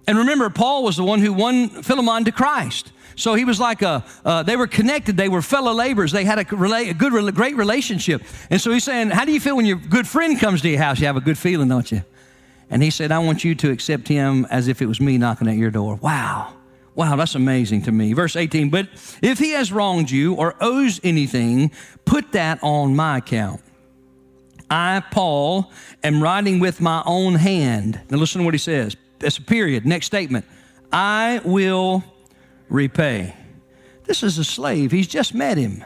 And 0.07 0.17
remember, 0.17 0.49
Paul 0.49 0.83
was 0.83 0.95
the 0.95 1.03
one 1.03 1.19
who 1.19 1.33
won 1.33 1.67
Philemon 1.67 2.23
to 2.25 2.31
Christ. 2.31 2.93
So 3.17 3.33
he 3.33 3.43
was 3.43 3.59
like 3.59 3.81
a, 3.81 4.05
uh, 4.23 4.43
they 4.43 4.55
were 4.55 4.67
connected. 4.67 5.17
They 5.17 5.27
were 5.27 5.41
fellow 5.41 5.73
laborers. 5.73 6.11
They 6.11 6.23
had 6.23 6.37
a, 6.37 6.41
a 6.41 6.93
good, 6.93 7.35
great 7.35 7.57
relationship. 7.57 8.21
And 8.49 8.61
so 8.61 8.71
he's 8.71 8.85
saying, 8.85 9.09
How 9.09 9.25
do 9.25 9.33
you 9.33 9.39
feel 9.41 9.57
when 9.57 9.65
your 9.65 9.77
good 9.77 10.07
friend 10.07 10.39
comes 10.39 10.61
to 10.61 10.69
your 10.69 10.79
house? 10.79 10.99
You 10.99 11.07
have 11.07 11.17
a 11.17 11.21
good 11.21 11.37
feeling, 11.37 11.67
don't 11.67 11.91
you? 11.91 12.03
And 12.69 12.81
he 12.81 12.89
said, 12.89 13.11
I 13.11 13.19
want 13.19 13.43
you 13.43 13.55
to 13.55 13.71
accept 13.71 14.07
him 14.07 14.45
as 14.49 14.67
if 14.67 14.81
it 14.81 14.85
was 14.85 15.01
me 15.01 15.17
knocking 15.17 15.47
at 15.47 15.57
your 15.57 15.71
door. 15.71 15.95
Wow. 15.95 16.53
Wow, 16.97 17.15
that's 17.15 17.35
amazing 17.35 17.83
to 17.83 17.91
me. 17.91 18.13
Verse 18.13 18.35
18, 18.35 18.71
but 18.71 18.88
if 19.21 19.38
he 19.38 19.51
has 19.51 19.71
wronged 19.71 20.09
you 20.09 20.33
or 20.33 20.55
owes 20.59 20.99
anything, 21.03 21.69
put 22.05 22.31
that 22.31 22.57
on 22.63 22.95
my 22.95 23.19
account. 23.19 23.61
I, 24.67 25.03
Paul, 25.11 25.71
am 26.03 26.23
writing 26.23 26.59
with 26.59 26.81
my 26.81 27.03
own 27.05 27.35
hand. 27.35 28.01
Now 28.09 28.17
listen 28.17 28.39
to 28.39 28.45
what 28.45 28.55
he 28.55 28.57
says. 28.57 28.97
That's 29.19 29.38
a 29.38 29.44
period. 29.44 29.85
Next 29.85 30.07
statement. 30.07 30.45
I 30.91 31.39
will 31.45 32.03
repay. 32.67 33.35
This 34.05 34.23
is 34.23 34.39
a 34.39 34.44
slave. 34.44 34.91
He's 34.91 35.07
just 35.07 35.35
met 35.35 35.59
him. 35.59 35.85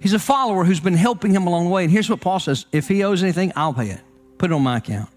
He's 0.00 0.12
a 0.12 0.20
follower 0.20 0.62
who's 0.62 0.78
been 0.78 0.94
helping 0.94 1.32
him 1.32 1.48
along 1.48 1.64
the 1.64 1.70
way. 1.70 1.82
And 1.82 1.92
here's 1.92 2.08
what 2.08 2.20
Paul 2.20 2.38
says 2.38 2.66
if 2.70 2.86
he 2.86 3.02
owes 3.02 3.24
anything, 3.24 3.52
I'll 3.56 3.74
pay 3.74 3.90
it. 3.90 4.00
Put 4.38 4.52
it 4.52 4.54
on 4.54 4.62
my 4.62 4.76
account. 4.76 5.10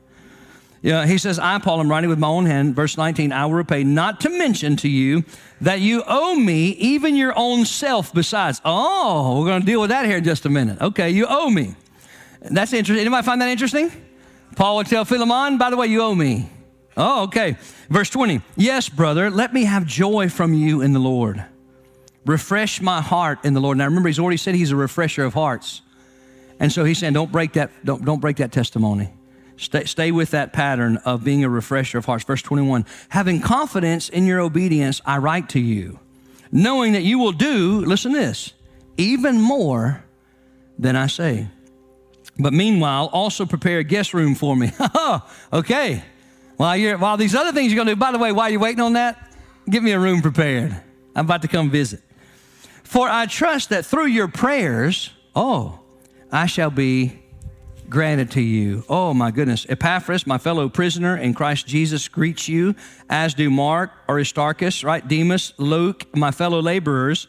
Yeah, 0.81 1.05
he 1.05 1.17
says, 1.17 1.39
I, 1.39 1.57
Paul, 1.59 1.79
am 1.79 1.89
writing 1.89 2.09
with 2.09 2.19
my 2.19 2.27
own 2.27 2.45
hand, 2.45 2.75
verse 2.75 2.97
19, 2.97 3.31
I 3.31 3.45
will 3.45 3.55
repay, 3.55 3.83
not 3.83 4.21
to 4.21 4.29
mention 4.29 4.75
to 4.77 4.89
you 4.89 5.23
that 5.59 5.79
you 5.79 6.03
owe 6.05 6.35
me 6.35 6.69
even 6.69 7.15
your 7.15 7.33
own 7.35 7.65
self 7.65 8.13
besides. 8.13 8.61
Oh, 8.63 9.39
we're 9.39 9.47
going 9.47 9.61
to 9.61 9.65
deal 9.65 9.81
with 9.81 9.89
that 9.89 10.05
here 10.05 10.17
in 10.17 10.23
just 10.23 10.45
a 10.45 10.49
minute. 10.49 10.79
Okay, 10.79 11.09
you 11.09 11.25
owe 11.27 11.49
me. 11.49 11.75
That's 12.41 12.73
interesting. 12.73 13.01
Anybody 13.01 13.25
find 13.25 13.41
that 13.41 13.49
interesting? 13.49 13.91
Paul 14.55 14.77
would 14.77 14.87
tell 14.87 15.03
Philemon, 15.03 15.57
by 15.57 15.69
the 15.69 15.77
way, 15.77 15.87
you 15.87 16.01
owe 16.01 16.15
me. 16.15 16.49
Oh, 16.95 17.23
okay. 17.23 17.57
Verse 17.89 18.09
20, 18.09 18.41
yes, 18.55 18.89
brother, 18.89 19.29
let 19.29 19.53
me 19.53 19.65
have 19.65 19.85
joy 19.85 20.29
from 20.29 20.53
you 20.53 20.81
in 20.81 20.93
the 20.93 20.99
Lord. 20.99 21.43
Refresh 22.25 22.81
my 22.81 23.01
heart 23.01 23.39
in 23.45 23.53
the 23.53 23.61
Lord. 23.61 23.77
Now 23.77 23.85
remember, 23.85 24.09
he's 24.09 24.19
already 24.19 24.37
said 24.37 24.55
he's 24.55 24.71
a 24.71 24.75
refresher 24.75 25.23
of 25.23 25.33
hearts. 25.33 25.81
And 26.59 26.71
so 26.71 26.83
he's 26.83 26.97
saying, 26.97 27.13
don't 27.13 27.31
break 27.31 27.53
that, 27.53 27.71
don't, 27.85 28.03
don't 28.03 28.19
break 28.19 28.37
that 28.37 28.51
testimony. 28.51 29.13
Stay, 29.57 29.85
stay 29.85 30.11
with 30.11 30.31
that 30.31 30.53
pattern 30.53 30.97
of 30.97 31.23
being 31.23 31.43
a 31.43 31.49
refresher 31.49 31.97
of 31.97 32.05
hearts. 32.05 32.23
Verse 32.23 32.41
21 32.41 32.85
Having 33.09 33.41
confidence 33.41 34.07
in 34.07 34.25
your 34.25 34.39
obedience, 34.39 35.01
I 35.05 35.17
write 35.17 35.49
to 35.49 35.59
you, 35.59 35.99
knowing 36.51 36.93
that 36.93 37.03
you 37.03 37.19
will 37.19 37.31
do, 37.31 37.81
listen 37.81 38.13
this, 38.13 38.53
even 38.97 39.41
more 39.41 40.03
than 40.77 40.95
I 40.95 41.07
say. 41.07 41.47
But 42.39 42.53
meanwhile, 42.53 43.09
also 43.11 43.45
prepare 43.47 43.79
a 43.79 43.83
guest 43.83 44.13
room 44.13 44.35
for 44.35 44.55
me. 44.55 44.71
okay. 45.53 46.03
While, 46.57 46.77
you're, 46.77 46.97
while 46.97 47.17
these 47.17 47.35
other 47.35 47.51
things 47.51 47.71
you're 47.71 47.77
going 47.77 47.87
to 47.87 47.95
do, 47.95 47.99
by 47.99 48.11
the 48.11 48.19
way, 48.19 48.31
while 48.31 48.49
you're 48.49 48.59
waiting 48.59 48.81
on 48.81 48.93
that, 48.93 49.31
give 49.69 49.81
me 49.81 49.91
a 49.91 49.99
room 49.99 50.21
prepared. 50.21 50.75
I'm 51.15 51.25
about 51.25 51.41
to 51.41 51.47
come 51.47 51.71
visit. 51.71 52.01
For 52.83 53.09
I 53.09 53.25
trust 53.25 53.69
that 53.69 53.85
through 53.85 54.07
your 54.07 54.27
prayers, 54.27 55.11
oh, 55.35 55.79
I 56.31 56.45
shall 56.45 56.69
be 56.69 57.23
granted 57.89 58.31
to 58.31 58.41
you. 58.41 58.83
Oh 58.89 59.13
my 59.13 59.31
goodness. 59.31 59.65
Epaphras, 59.69 60.27
my 60.27 60.37
fellow 60.37 60.69
prisoner 60.69 61.15
in 61.17 61.33
Christ 61.33 61.67
Jesus, 61.67 62.07
greets 62.07 62.47
you, 62.47 62.75
as 63.09 63.33
do 63.33 63.49
Mark, 63.49 63.91
Aristarchus, 64.09 64.83
right? 64.83 65.07
Demas, 65.07 65.53
Luke, 65.57 66.05
my 66.15 66.31
fellow 66.31 66.61
laborers. 66.61 67.27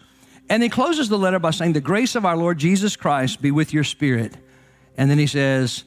And 0.49 0.63
he 0.63 0.69
closes 0.69 1.09
the 1.09 1.19
letter 1.19 1.39
by 1.39 1.51
saying, 1.51 1.75
The 1.75 1.81
grace 1.81 2.15
of 2.15 2.25
our 2.25 2.37
Lord 2.37 2.59
Jesus 2.59 2.97
Christ 2.97 3.43
be 3.43 3.51
with 3.51 3.73
your 3.73 3.85
spirit. 3.85 4.35
And 4.97 5.11
then 5.11 5.19
he 5.19 5.27
says, 5.27 5.85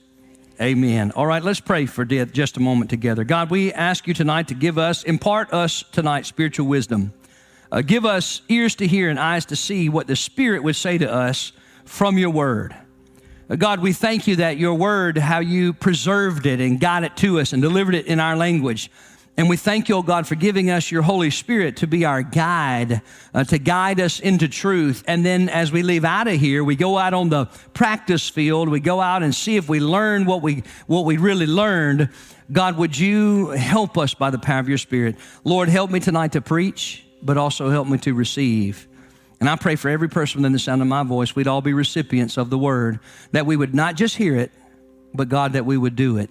Amen. 0.61 1.11
All 1.15 1.25
right, 1.25 1.43
let's 1.43 1.59
pray 1.59 1.87
for 1.87 2.05
just 2.05 2.57
a 2.57 2.59
moment 2.59 2.91
together. 2.91 3.23
God, 3.23 3.49
we 3.49 3.73
ask 3.73 4.07
you 4.07 4.13
tonight 4.13 4.49
to 4.49 4.53
give 4.53 4.77
us, 4.77 5.03
impart 5.03 5.51
us 5.53 5.83
tonight 5.91 6.27
spiritual 6.27 6.67
wisdom. 6.67 7.13
Uh, 7.71 7.81
give 7.81 8.05
us 8.05 8.41
ears 8.47 8.75
to 8.75 8.85
hear 8.85 9.09
and 9.09 9.19
eyes 9.19 9.45
to 9.45 9.55
see 9.55 9.89
what 9.89 10.05
the 10.05 10.15
Spirit 10.15 10.61
would 10.61 10.75
say 10.75 10.97
to 10.99 11.11
us 11.11 11.51
from 11.85 12.17
your 12.17 12.29
word. 12.29 12.75
God, 13.57 13.81
we 13.81 13.91
thank 13.91 14.27
you 14.27 14.37
that 14.37 14.57
your 14.57 14.75
word, 14.75 15.17
how 15.17 15.39
you 15.39 15.73
preserved 15.73 16.45
it 16.45 16.61
and 16.61 16.79
got 16.79 17.03
it 17.03 17.17
to 17.17 17.39
us 17.39 17.51
and 17.51 17.61
delivered 17.61 17.95
it 17.95 18.05
in 18.05 18.19
our 18.19 18.37
language. 18.37 18.89
And 19.35 19.49
we 19.49 19.57
thank 19.57 19.89
you, 19.89 19.95
oh 19.95 20.03
God, 20.03 20.25
for 20.25 20.35
giving 20.35 20.69
us 20.69 20.89
your 20.89 21.01
Holy 21.01 21.31
Spirit 21.31 21.77
to 21.77 21.87
be 21.87 22.05
our 22.05 22.21
guide, 22.21 23.01
uh, 23.33 23.43
to 23.45 23.57
guide 23.57 23.99
us 23.99 24.19
into 24.19 24.47
truth. 24.47 25.03
And 25.07 25.25
then 25.25 25.49
as 25.49 25.71
we 25.71 25.83
leave 25.83 26.05
out 26.05 26.27
of 26.27 26.39
here, 26.39 26.63
we 26.63 26.75
go 26.75 26.97
out 26.97 27.13
on 27.13 27.29
the 27.29 27.45
practice 27.73 28.29
field. 28.29 28.69
We 28.69 28.79
go 28.79 29.01
out 29.01 29.23
and 29.23 29.33
see 29.33 29.57
if 29.57 29.67
we 29.67 29.79
learn 29.79 30.25
what 30.25 30.41
we, 30.41 30.63
what 30.87 31.05
we 31.05 31.17
really 31.17 31.47
learned. 31.47 32.09
God, 32.51 32.77
would 32.77 32.97
you 32.97 33.49
help 33.49 33.97
us 33.97 34.13
by 34.13 34.29
the 34.29 34.39
power 34.39 34.59
of 34.59 34.69
your 34.69 34.77
Spirit? 34.77 35.15
Lord, 35.43 35.67
help 35.67 35.91
me 35.91 35.99
tonight 35.99 36.33
to 36.33 36.41
preach, 36.41 37.03
but 37.21 37.37
also 37.37 37.69
help 37.69 37.87
me 37.87 37.97
to 37.99 38.13
receive. 38.13 38.87
And 39.41 39.49
I 39.49 39.55
pray 39.55 39.75
for 39.75 39.89
every 39.89 40.07
person 40.07 40.41
within 40.41 40.53
the 40.53 40.59
sound 40.59 40.83
of 40.83 40.87
my 40.87 41.01
voice, 41.01 41.35
we'd 41.35 41.47
all 41.47 41.61
be 41.61 41.73
recipients 41.73 42.37
of 42.37 42.51
the 42.51 42.59
word, 42.59 42.99
that 43.31 43.47
we 43.47 43.57
would 43.57 43.73
not 43.73 43.95
just 43.95 44.15
hear 44.15 44.35
it, 44.35 44.51
but 45.15 45.29
God, 45.29 45.53
that 45.53 45.65
we 45.65 45.77
would 45.77 45.95
do 45.95 46.17
it. 46.17 46.29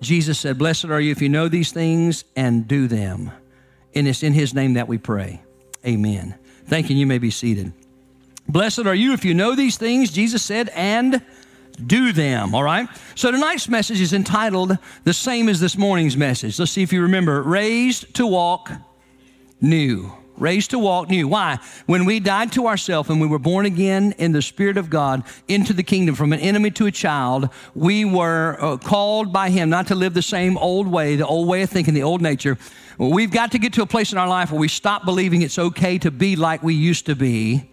Jesus 0.00 0.38
said, 0.38 0.58
Blessed 0.58 0.86
are 0.86 1.00
you 1.00 1.12
if 1.12 1.22
you 1.22 1.28
know 1.28 1.48
these 1.48 1.70
things 1.70 2.24
and 2.34 2.66
do 2.66 2.88
them. 2.88 3.30
And 3.94 4.08
it's 4.08 4.24
in 4.24 4.32
his 4.32 4.54
name 4.54 4.74
that 4.74 4.88
we 4.88 4.98
pray. 4.98 5.40
Amen. 5.86 6.34
Thank 6.66 6.90
you. 6.90 6.96
You 6.96 7.06
may 7.06 7.18
be 7.18 7.30
seated. 7.30 7.72
Blessed 8.48 8.86
are 8.86 8.94
you 8.94 9.12
if 9.12 9.24
you 9.24 9.32
know 9.32 9.54
these 9.54 9.78
things, 9.78 10.10
Jesus 10.10 10.42
said, 10.42 10.68
and 10.70 11.22
do 11.84 12.12
them. 12.12 12.56
All 12.56 12.64
right? 12.64 12.88
So 13.14 13.30
tonight's 13.30 13.68
message 13.68 14.00
is 14.00 14.12
entitled 14.12 14.76
the 15.04 15.12
same 15.12 15.48
as 15.48 15.60
this 15.60 15.78
morning's 15.78 16.16
message. 16.16 16.58
Let's 16.58 16.72
see 16.72 16.82
if 16.82 16.92
you 16.92 17.02
remember 17.02 17.40
raised 17.40 18.14
to 18.14 18.26
walk 18.26 18.72
new. 19.60 20.12
Raised 20.38 20.70
to 20.70 20.78
walk 20.78 21.08
new. 21.08 21.28
Why? 21.28 21.58
When 21.86 22.04
we 22.04 22.20
died 22.20 22.52
to 22.52 22.66
ourselves 22.66 23.10
and 23.10 23.20
we 23.20 23.26
were 23.26 23.38
born 23.38 23.66
again 23.66 24.12
in 24.18 24.32
the 24.32 24.42
Spirit 24.42 24.76
of 24.76 24.90
God 24.90 25.22
into 25.48 25.72
the 25.72 25.82
kingdom 25.82 26.14
from 26.14 26.32
an 26.32 26.40
enemy 26.40 26.70
to 26.72 26.86
a 26.86 26.92
child, 26.92 27.48
we 27.74 28.04
were 28.04 28.56
uh, 28.60 28.76
called 28.76 29.32
by 29.32 29.50
Him 29.50 29.70
not 29.70 29.86
to 29.88 29.94
live 29.94 30.14
the 30.14 30.22
same 30.22 30.56
old 30.58 30.86
way, 30.86 31.16
the 31.16 31.26
old 31.26 31.48
way 31.48 31.62
of 31.62 31.70
thinking, 31.70 31.94
the 31.94 32.02
old 32.02 32.22
nature. 32.22 32.58
Well, 32.98 33.12
we've 33.12 33.30
got 33.30 33.52
to 33.52 33.58
get 33.58 33.74
to 33.74 33.82
a 33.82 33.86
place 33.86 34.12
in 34.12 34.18
our 34.18 34.28
life 34.28 34.50
where 34.50 34.60
we 34.60 34.68
stop 34.68 35.04
believing 35.04 35.42
it's 35.42 35.58
okay 35.58 35.98
to 35.98 36.10
be 36.10 36.36
like 36.36 36.62
we 36.62 36.74
used 36.74 37.06
to 37.06 37.14
be, 37.14 37.68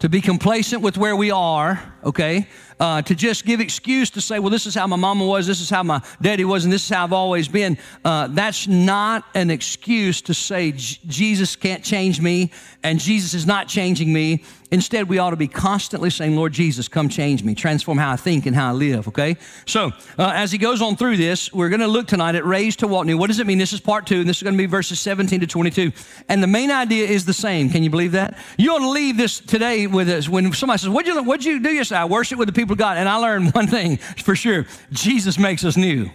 to 0.00 0.08
be 0.08 0.20
complacent 0.20 0.82
with 0.82 0.98
where 0.98 1.16
we 1.16 1.30
are, 1.30 1.94
okay? 2.04 2.46
uh, 2.78 3.02
to 3.02 3.14
just 3.14 3.44
give 3.44 3.60
excuse 3.60 4.10
to 4.10 4.20
say, 4.20 4.38
well, 4.38 4.50
this 4.50 4.66
is 4.66 4.74
how 4.74 4.86
my 4.86 4.96
mama 4.96 5.24
was, 5.24 5.46
this 5.46 5.60
is 5.60 5.70
how 5.70 5.82
my 5.82 6.02
daddy 6.20 6.44
was, 6.44 6.64
and 6.64 6.72
this 6.72 6.84
is 6.84 6.90
how 6.90 7.04
I've 7.04 7.12
always 7.12 7.48
been. 7.48 7.78
Uh, 8.04 8.28
that's 8.28 8.66
not 8.66 9.24
an 9.34 9.50
excuse 9.50 10.20
to 10.22 10.34
say 10.34 10.72
Jesus 10.72 11.56
can't 11.56 11.82
change 11.82 12.20
me 12.20 12.50
and 12.82 12.98
Jesus 12.98 13.34
is 13.34 13.46
not 13.46 13.68
changing 13.68 14.12
me. 14.12 14.44
Instead, 14.76 15.08
we 15.08 15.16
ought 15.16 15.30
to 15.30 15.36
be 15.36 15.48
constantly 15.48 16.10
saying, 16.10 16.36
Lord 16.36 16.52
Jesus, 16.52 16.86
come 16.86 17.08
change 17.08 17.42
me, 17.42 17.54
transform 17.54 17.96
how 17.96 18.12
I 18.12 18.16
think 18.16 18.44
and 18.44 18.54
how 18.54 18.68
I 18.68 18.72
live, 18.72 19.08
okay? 19.08 19.38
So, 19.64 19.86
uh, 20.18 20.32
as 20.34 20.52
he 20.52 20.58
goes 20.58 20.82
on 20.82 20.96
through 20.96 21.16
this, 21.16 21.50
we're 21.50 21.70
going 21.70 21.80
to 21.80 21.86
look 21.86 22.06
tonight 22.06 22.34
at 22.34 22.44
raised 22.44 22.80
to 22.80 22.86
walk 22.86 23.06
new. 23.06 23.16
What 23.16 23.28
does 23.28 23.40
it 23.40 23.46
mean? 23.46 23.56
This 23.56 23.72
is 23.72 23.80
part 23.80 24.06
two, 24.06 24.20
and 24.20 24.28
this 24.28 24.36
is 24.36 24.42
going 24.42 24.52
to 24.52 24.58
be 24.58 24.66
verses 24.66 25.00
17 25.00 25.40
to 25.40 25.46
22. 25.46 25.92
And 26.28 26.42
the 26.42 26.46
main 26.46 26.70
idea 26.70 27.08
is 27.08 27.24
the 27.24 27.32
same. 27.32 27.70
Can 27.70 27.84
you 27.84 27.88
believe 27.88 28.12
that? 28.12 28.36
You 28.58 28.74
ought 28.74 28.80
to 28.80 28.90
leave 28.90 29.16
this 29.16 29.40
today 29.40 29.86
with 29.86 30.10
us. 30.10 30.28
When 30.28 30.52
somebody 30.52 30.78
says, 30.78 30.90
What'd 30.90 31.06
you, 31.06 31.22
what'd 31.22 31.46
you 31.46 31.58
do 31.58 31.70
yesterday? 31.70 32.00
I 32.00 32.04
worship 32.04 32.38
with 32.38 32.48
the 32.48 32.52
people 32.52 32.74
of 32.74 32.78
God. 32.78 32.98
And 32.98 33.08
I 33.08 33.16
learned 33.16 33.54
one 33.54 33.68
thing 33.68 33.96
for 33.96 34.36
sure 34.36 34.66
Jesus 34.92 35.38
makes 35.38 35.64
us 35.64 35.78
new. 35.78 36.10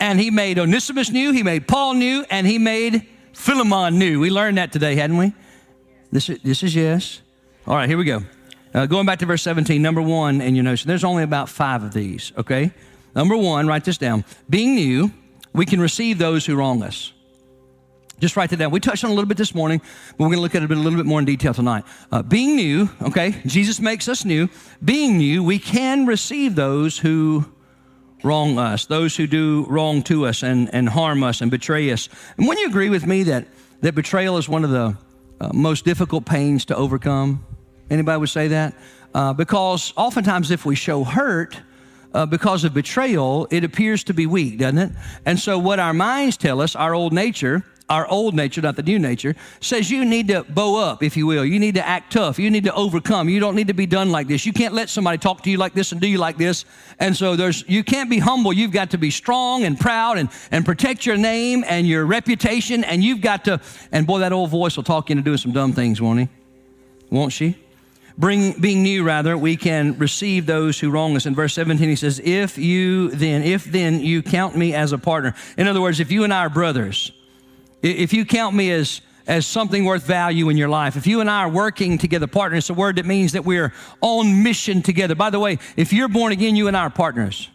And 0.00 0.18
he 0.18 0.30
made 0.30 0.58
Onesimus 0.58 1.10
new, 1.10 1.32
he 1.32 1.42
made 1.42 1.68
Paul 1.68 1.92
new, 1.92 2.24
and 2.30 2.46
he 2.46 2.56
made 2.56 3.06
Philemon 3.34 3.98
new. 3.98 4.18
We 4.18 4.30
learned 4.30 4.56
that 4.56 4.72
today, 4.72 4.94
hadn't 4.94 5.18
we? 5.18 5.34
This 6.10 6.30
is, 6.30 6.38
this 6.40 6.62
is 6.62 6.74
yes. 6.74 7.20
All 7.64 7.76
right, 7.76 7.88
here 7.88 7.96
we 7.96 8.04
go. 8.04 8.24
Uh, 8.74 8.86
going 8.86 9.06
back 9.06 9.20
to 9.20 9.26
verse 9.26 9.40
17, 9.42 9.80
number 9.80 10.02
one 10.02 10.40
in 10.40 10.56
your 10.56 10.64
notes. 10.64 10.82
There's 10.82 11.04
only 11.04 11.22
about 11.22 11.48
five 11.48 11.84
of 11.84 11.92
these, 11.92 12.32
okay? 12.36 12.72
Number 13.14 13.36
one, 13.36 13.68
write 13.68 13.84
this 13.84 13.98
down. 13.98 14.24
Being 14.50 14.74
new, 14.74 15.12
we 15.52 15.64
can 15.64 15.80
receive 15.80 16.18
those 16.18 16.44
who 16.44 16.56
wrong 16.56 16.82
us. 16.82 17.12
Just 18.18 18.36
write 18.36 18.50
that 18.50 18.56
down. 18.56 18.72
We 18.72 18.80
touched 18.80 19.04
on 19.04 19.10
a 19.10 19.14
little 19.14 19.28
bit 19.28 19.36
this 19.36 19.54
morning, 19.54 19.80
but 20.10 20.18
we're 20.18 20.26
going 20.26 20.38
to 20.38 20.42
look 20.42 20.56
at 20.56 20.64
it 20.64 20.72
a 20.72 20.74
little 20.74 20.98
bit 20.98 21.06
more 21.06 21.20
in 21.20 21.24
detail 21.24 21.54
tonight. 21.54 21.84
Uh, 22.10 22.22
being 22.22 22.56
new, 22.56 22.90
okay, 23.00 23.40
Jesus 23.46 23.78
makes 23.78 24.08
us 24.08 24.24
new. 24.24 24.48
Being 24.84 25.18
new, 25.18 25.44
we 25.44 25.60
can 25.60 26.04
receive 26.04 26.56
those 26.56 26.98
who 26.98 27.44
wrong 28.24 28.58
us, 28.58 28.86
those 28.86 29.16
who 29.16 29.28
do 29.28 29.66
wrong 29.68 30.02
to 30.04 30.26
us 30.26 30.42
and, 30.42 30.68
and 30.74 30.88
harm 30.88 31.22
us 31.22 31.40
and 31.40 31.48
betray 31.48 31.92
us. 31.92 32.08
And 32.36 32.48
when 32.48 32.58
you 32.58 32.66
agree 32.66 32.90
with 32.90 33.06
me 33.06 33.22
that, 33.24 33.46
that 33.82 33.94
betrayal 33.94 34.36
is 34.36 34.48
one 34.48 34.64
of 34.64 34.70
the 34.70 34.96
uh, 35.40 35.50
most 35.52 35.84
difficult 35.84 36.24
pains 36.24 36.64
to 36.64 36.76
overcome, 36.76 37.44
anybody 37.92 38.18
would 38.18 38.28
say 38.28 38.48
that? 38.48 38.74
Uh, 39.14 39.32
because 39.32 39.92
oftentimes 39.96 40.50
if 40.50 40.64
we 40.64 40.74
show 40.74 41.04
hurt, 41.04 41.60
uh, 42.14 42.26
because 42.26 42.64
of 42.64 42.74
betrayal, 42.74 43.46
it 43.50 43.64
appears 43.64 44.04
to 44.04 44.14
be 44.14 44.26
weak, 44.26 44.58
doesn't 44.58 44.78
it? 44.78 44.92
And 45.24 45.38
so, 45.38 45.58
what 45.58 45.78
our 45.78 45.94
minds 45.94 46.36
tell 46.36 46.60
us, 46.60 46.76
our 46.76 46.94
old 46.94 47.12
nature, 47.12 47.64
our 47.88 48.06
old 48.06 48.34
nature, 48.34 48.60
not 48.60 48.76
the 48.76 48.82
new 48.82 48.98
nature, 48.98 49.34
says 49.60 49.90
you 49.90 50.04
need 50.04 50.28
to 50.28 50.44
bow 50.44 50.76
up, 50.76 51.02
if 51.02 51.16
you 51.16 51.26
will. 51.26 51.44
You 51.44 51.58
need 51.58 51.74
to 51.74 51.86
act 51.86 52.12
tough. 52.12 52.38
You 52.38 52.50
need 52.50 52.64
to 52.64 52.74
overcome. 52.74 53.28
You 53.28 53.40
don't 53.40 53.54
need 53.54 53.68
to 53.68 53.74
be 53.74 53.86
done 53.86 54.10
like 54.10 54.28
this. 54.28 54.46
You 54.46 54.52
can't 54.52 54.72
let 54.72 54.88
somebody 54.88 55.18
talk 55.18 55.42
to 55.42 55.50
you 55.50 55.58
like 55.58 55.74
this 55.74 55.92
and 55.92 56.00
do 56.00 56.06
you 56.06 56.18
like 56.18 56.38
this. 56.38 56.64
And 56.98 57.16
so 57.16 57.36
there's 57.36 57.68
you 57.68 57.84
can't 57.84 58.08
be 58.08 58.18
humble. 58.18 58.52
You've 58.52 58.72
got 58.72 58.90
to 58.90 58.98
be 58.98 59.10
strong 59.10 59.64
and 59.64 59.78
proud 59.78 60.18
and, 60.18 60.30
and 60.50 60.64
protect 60.64 61.04
your 61.04 61.16
name 61.16 61.64
and 61.66 61.86
your 61.86 62.06
reputation. 62.06 62.84
And 62.84 63.04
you've 63.04 63.20
got 63.20 63.44
to, 63.44 63.60
and 63.90 64.06
boy, 64.06 64.20
that 64.20 64.32
old 64.32 64.50
voice 64.50 64.76
will 64.76 64.84
talk 64.84 65.10
you 65.10 65.14
into 65.14 65.22
doing 65.22 65.38
some 65.38 65.52
dumb 65.52 65.72
things, 65.72 66.00
won't 66.00 66.20
he? 66.20 66.28
Won't 67.10 67.32
she? 67.32 67.61
Bring, 68.22 68.52
being 68.52 68.84
new, 68.84 69.02
rather, 69.02 69.36
we 69.36 69.56
can 69.56 69.98
receive 69.98 70.46
those 70.46 70.78
who 70.78 70.92
wrong 70.92 71.16
us. 71.16 71.26
In 71.26 71.34
verse 71.34 71.54
17, 71.54 71.88
he 71.88 71.96
says, 71.96 72.20
If 72.20 72.56
you 72.56 73.10
then, 73.10 73.42
if 73.42 73.64
then 73.64 73.98
you 73.98 74.22
count 74.22 74.56
me 74.56 74.74
as 74.74 74.92
a 74.92 74.98
partner. 74.98 75.34
In 75.58 75.66
other 75.66 75.80
words, 75.80 75.98
if 75.98 76.12
you 76.12 76.22
and 76.22 76.32
I 76.32 76.42
are 76.42 76.48
brothers, 76.48 77.10
if 77.82 78.12
you 78.12 78.24
count 78.24 78.54
me 78.54 78.70
as, 78.70 79.00
as 79.26 79.44
something 79.44 79.84
worth 79.84 80.06
value 80.06 80.50
in 80.50 80.56
your 80.56 80.68
life, 80.68 80.94
if 80.94 81.04
you 81.04 81.20
and 81.20 81.28
I 81.28 81.40
are 81.40 81.48
working 81.48 81.98
together, 81.98 82.28
partner, 82.28 82.58
it's 82.58 82.70
a 82.70 82.74
word 82.74 82.94
that 82.94 83.06
means 83.06 83.32
that 83.32 83.44
we're 83.44 83.72
on 84.00 84.44
mission 84.44 84.82
together. 84.82 85.16
By 85.16 85.30
the 85.30 85.40
way, 85.40 85.58
if 85.76 85.92
you're 85.92 86.06
born 86.06 86.30
again, 86.30 86.54
you 86.54 86.68
and 86.68 86.76
I 86.76 86.82
are 86.82 86.90
partners. 86.90 87.50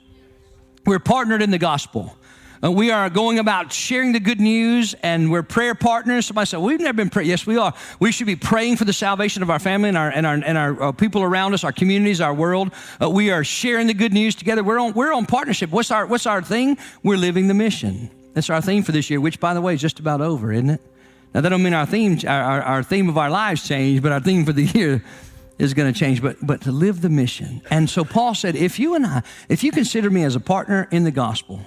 We're 0.85 0.99
partnered 0.99 1.41
in 1.41 1.49
the 1.51 1.57
gospel. 1.57 2.17
Uh, 2.63 2.71
we 2.71 2.89
are 2.89 3.09
going 3.09 3.37
about 3.37 3.71
sharing 3.71 4.13
the 4.13 4.19
good 4.19 4.39
news 4.39 4.95
and 5.03 5.31
we're 5.31 5.43
prayer 5.43 5.75
partners. 5.75 6.25
Somebody 6.25 6.47
said, 6.47 6.59
We've 6.59 6.79
never 6.79 6.95
been 6.95 7.09
praying. 7.09 7.29
Yes, 7.29 7.45
we 7.45 7.57
are. 7.57 7.73
We 7.99 8.11
should 8.11 8.25
be 8.25 8.35
praying 8.35 8.77
for 8.77 8.85
the 8.85 8.93
salvation 8.93 9.43
of 9.43 9.49
our 9.49 9.59
family 9.59 9.89
and 9.89 9.97
our, 9.97 10.09
and 10.09 10.25
our, 10.25 10.33
and 10.33 10.57
our 10.57 10.83
uh, 10.83 10.91
people 10.91 11.21
around 11.21 11.53
us, 11.53 11.63
our 11.63 11.71
communities, 11.71 12.19
our 12.19 12.33
world. 12.33 12.71
Uh, 13.01 13.09
we 13.09 13.29
are 13.29 13.43
sharing 13.43 13.85
the 13.87 13.93
good 13.93 14.13
news 14.13 14.33
together. 14.33 14.63
We're 14.63 14.79
on, 14.79 14.93
we're 14.93 15.13
on 15.13 15.27
partnership. 15.27 15.69
What's 15.69 15.91
our, 15.91 16.07
what's 16.07 16.25
our 16.25 16.41
thing? 16.41 16.77
We're 17.03 17.17
living 17.17 17.47
the 17.47 17.53
mission. 17.53 18.09
That's 18.33 18.49
our 18.49 18.61
theme 18.61 18.83
for 18.83 18.91
this 18.91 19.09
year, 19.09 19.21
which, 19.21 19.39
by 19.39 19.53
the 19.53 19.61
way, 19.61 19.75
is 19.75 19.81
just 19.81 19.99
about 19.99 20.21
over, 20.21 20.51
isn't 20.51 20.69
it? 20.69 20.81
Now, 21.33 21.41
that 21.41 21.49
don't 21.49 21.61
mean 21.61 21.73
our 21.73 21.85
theme, 21.85 22.19
our, 22.27 22.41
our, 22.41 22.61
our 22.61 22.83
theme 22.83 23.09
of 23.09 23.17
our 23.17 23.29
lives 23.29 23.67
changed, 23.67 24.01
but 24.01 24.11
our 24.11 24.19
theme 24.19 24.45
for 24.45 24.53
the 24.53 24.63
year 24.77 25.03
is 25.59 25.75
going 25.75 25.91
to 25.91 25.97
change. 25.97 26.21
But, 26.23 26.37
but 26.41 26.61
to 26.61 26.71
live 26.71 27.01
the 27.01 27.09
mission. 27.09 27.61
And 27.69 27.87
so 27.87 28.03
Paul 28.03 28.33
said, 28.33 28.55
if 28.55 28.79
you 28.79 28.95
and 28.95 29.05
I, 29.05 29.23
if 29.47 29.63
you 29.63 29.71
consider 29.71 30.09
me 30.09 30.23
as 30.23 30.35
a 30.35 30.39
partner 30.39 30.87
in 30.91 31.03
the 31.03 31.11
gospel, 31.11 31.61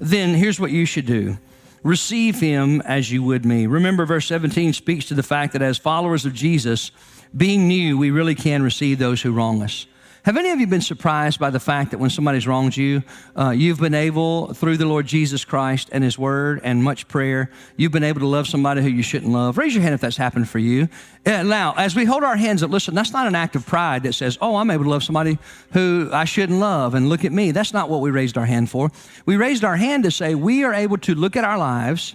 then 0.00 0.34
here's 0.34 0.58
what 0.58 0.70
you 0.70 0.86
should 0.86 1.06
do 1.06 1.38
receive 1.82 2.40
him 2.40 2.82
as 2.82 3.10
you 3.10 3.22
would 3.22 3.44
me. 3.44 3.66
Remember, 3.66 4.04
verse 4.04 4.26
17 4.26 4.74
speaks 4.74 5.06
to 5.06 5.14
the 5.14 5.22
fact 5.22 5.54
that 5.54 5.62
as 5.62 5.78
followers 5.78 6.26
of 6.26 6.34
Jesus, 6.34 6.90
being 7.34 7.68
new, 7.68 7.96
we 7.96 8.10
really 8.10 8.34
can 8.34 8.62
receive 8.62 8.98
those 8.98 9.22
who 9.22 9.32
wrong 9.32 9.62
us. 9.62 9.86
Have 10.24 10.36
any 10.36 10.50
of 10.50 10.60
you 10.60 10.66
been 10.66 10.82
surprised 10.82 11.40
by 11.40 11.48
the 11.48 11.58
fact 11.58 11.92
that 11.92 11.98
when 11.98 12.10
somebody's 12.10 12.46
wronged 12.46 12.76
you, 12.76 13.02
uh, 13.34 13.50
you've 13.50 13.80
been 13.80 13.94
able, 13.94 14.52
through 14.52 14.76
the 14.76 14.84
Lord 14.84 15.06
Jesus 15.06 15.46
Christ 15.46 15.88
and 15.92 16.04
His 16.04 16.18
Word 16.18 16.60
and 16.62 16.84
much 16.84 17.08
prayer, 17.08 17.50
you've 17.78 17.92
been 17.92 18.04
able 18.04 18.20
to 18.20 18.26
love 18.26 18.46
somebody 18.46 18.82
who 18.82 18.88
you 18.88 19.02
shouldn't 19.02 19.32
love? 19.32 19.56
Raise 19.56 19.74
your 19.74 19.82
hand 19.82 19.94
if 19.94 20.02
that's 20.02 20.18
happened 20.18 20.46
for 20.46 20.58
you. 20.58 20.88
Uh, 21.24 21.42
now, 21.42 21.72
as 21.78 21.96
we 21.96 22.04
hold 22.04 22.22
our 22.22 22.36
hands 22.36 22.62
up, 22.62 22.70
listen, 22.70 22.94
that's 22.94 23.12
not 23.12 23.26
an 23.26 23.34
act 23.34 23.56
of 23.56 23.64
pride 23.64 24.02
that 24.02 24.12
says, 24.12 24.36
oh, 24.42 24.56
I'm 24.56 24.70
able 24.70 24.84
to 24.84 24.90
love 24.90 25.02
somebody 25.02 25.38
who 25.72 26.10
I 26.12 26.26
shouldn't 26.26 26.60
love 26.60 26.94
and 26.94 27.08
look 27.08 27.24
at 27.24 27.32
me. 27.32 27.50
That's 27.50 27.72
not 27.72 27.88
what 27.88 28.02
we 28.02 28.10
raised 28.10 28.36
our 28.36 28.46
hand 28.46 28.68
for. 28.68 28.90
We 29.24 29.36
raised 29.36 29.64
our 29.64 29.76
hand 29.76 30.04
to 30.04 30.10
say 30.10 30.34
we 30.34 30.64
are 30.64 30.74
able 30.74 30.98
to 30.98 31.14
look 31.14 31.34
at 31.34 31.44
our 31.44 31.56
lives 31.56 32.14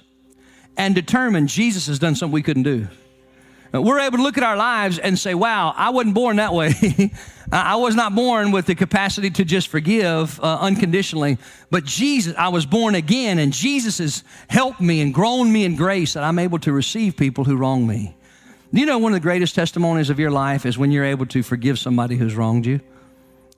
and 0.77 0.93
determine 0.93 1.47
Jesus 1.47 1.87
has 1.87 1.97
done 1.97 2.13
something 2.13 2.33
we 2.33 2.43
couldn't 2.43 2.63
do. 2.63 2.87
We're 3.71 3.99
able 3.99 4.17
to 4.17 4.23
look 4.23 4.37
at 4.37 4.43
our 4.43 4.55
lives 4.55 4.99
and 4.99 5.17
say, 5.19 5.33
wow, 5.33 5.73
I 5.75 5.89
wasn't 5.89 6.15
born 6.15 6.37
that 6.37 6.53
way. 6.53 7.11
I 7.51 7.75
was 7.75 7.95
not 7.95 8.15
born 8.15 8.51
with 8.51 8.65
the 8.65 8.75
capacity 8.75 9.29
to 9.31 9.45
just 9.45 9.67
forgive 9.67 10.39
uh, 10.39 10.59
unconditionally, 10.61 11.37
but 11.69 11.83
Jesus, 11.83 12.35
I 12.37 12.49
was 12.49 12.65
born 12.65 12.95
again, 12.95 13.37
and 13.37 13.53
Jesus 13.53 13.99
has 13.99 14.23
helped 14.49 14.81
me 14.81 15.01
and 15.01 15.13
grown 15.13 15.51
me 15.51 15.63
in 15.65 15.75
grace 15.75 16.13
that 16.13 16.23
I'm 16.23 16.39
able 16.39 16.59
to 16.59 16.71
receive 16.71 17.17
people 17.17 17.43
who 17.43 17.57
wrong 17.57 17.85
me. 17.85 18.15
You 18.71 18.85
know, 18.85 18.97
one 18.97 19.13
of 19.13 19.17
the 19.17 19.23
greatest 19.23 19.55
testimonies 19.55 20.09
of 20.09 20.19
your 20.19 20.31
life 20.31 20.65
is 20.65 20.77
when 20.77 20.91
you're 20.91 21.05
able 21.05 21.25
to 21.27 21.43
forgive 21.43 21.77
somebody 21.79 22.17
who's 22.17 22.35
wronged 22.35 22.65
you. 22.65 22.81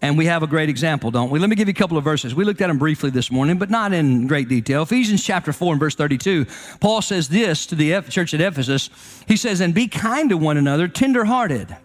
And 0.01 0.16
we 0.18 0.27
have 0.27 0.44
a 0.44 0.48
great 0.48 0.70
example, 0.70 1.10
don't 1.10 1.32
we? 1.32 1.39
Let 1.39 1.50
me 1.50 1.56
give 1.56 1.68
you 1.68 1.72
a 1.72 1.75
couple 1.75 1.98
of 1.98 2.04
verses. 2.04 2.36
We 2.36 2.46
looked 2.46 2.62
at 2.62 2.68
them 2.68 2.77
briefly 2.77 3.10
this 3.10 3.32
morning, 3.32 3.58
but 3.58 3.72
not 3.72 3.94
in 3.94 4.27
great 4.27 4.48
detail. 4.48 4.84
Ephesians 4.84 5.24
chapter 5.24 5.51
4 5.51 5.74
and 5.74 5.80
verse 5.80 5.96
32, 5.96 6.46
Paul 6.80 7.01
says 7.01 7.30
this 7.30 7.66
to 7.66 7.75
the 7.75 8.01
church 8.04 8.34
at 8.36 8.42
Ephesus. 8.42 8.92
He 9.27 9.36
says, 9.36 9.60
And 9.60 9.74
be 9.74 9.88
kind 9.88 10.30
to 10.30 10.38
one 10.38 10.58
another, 10.58 10.88
tenderhearted, 10.88 11.75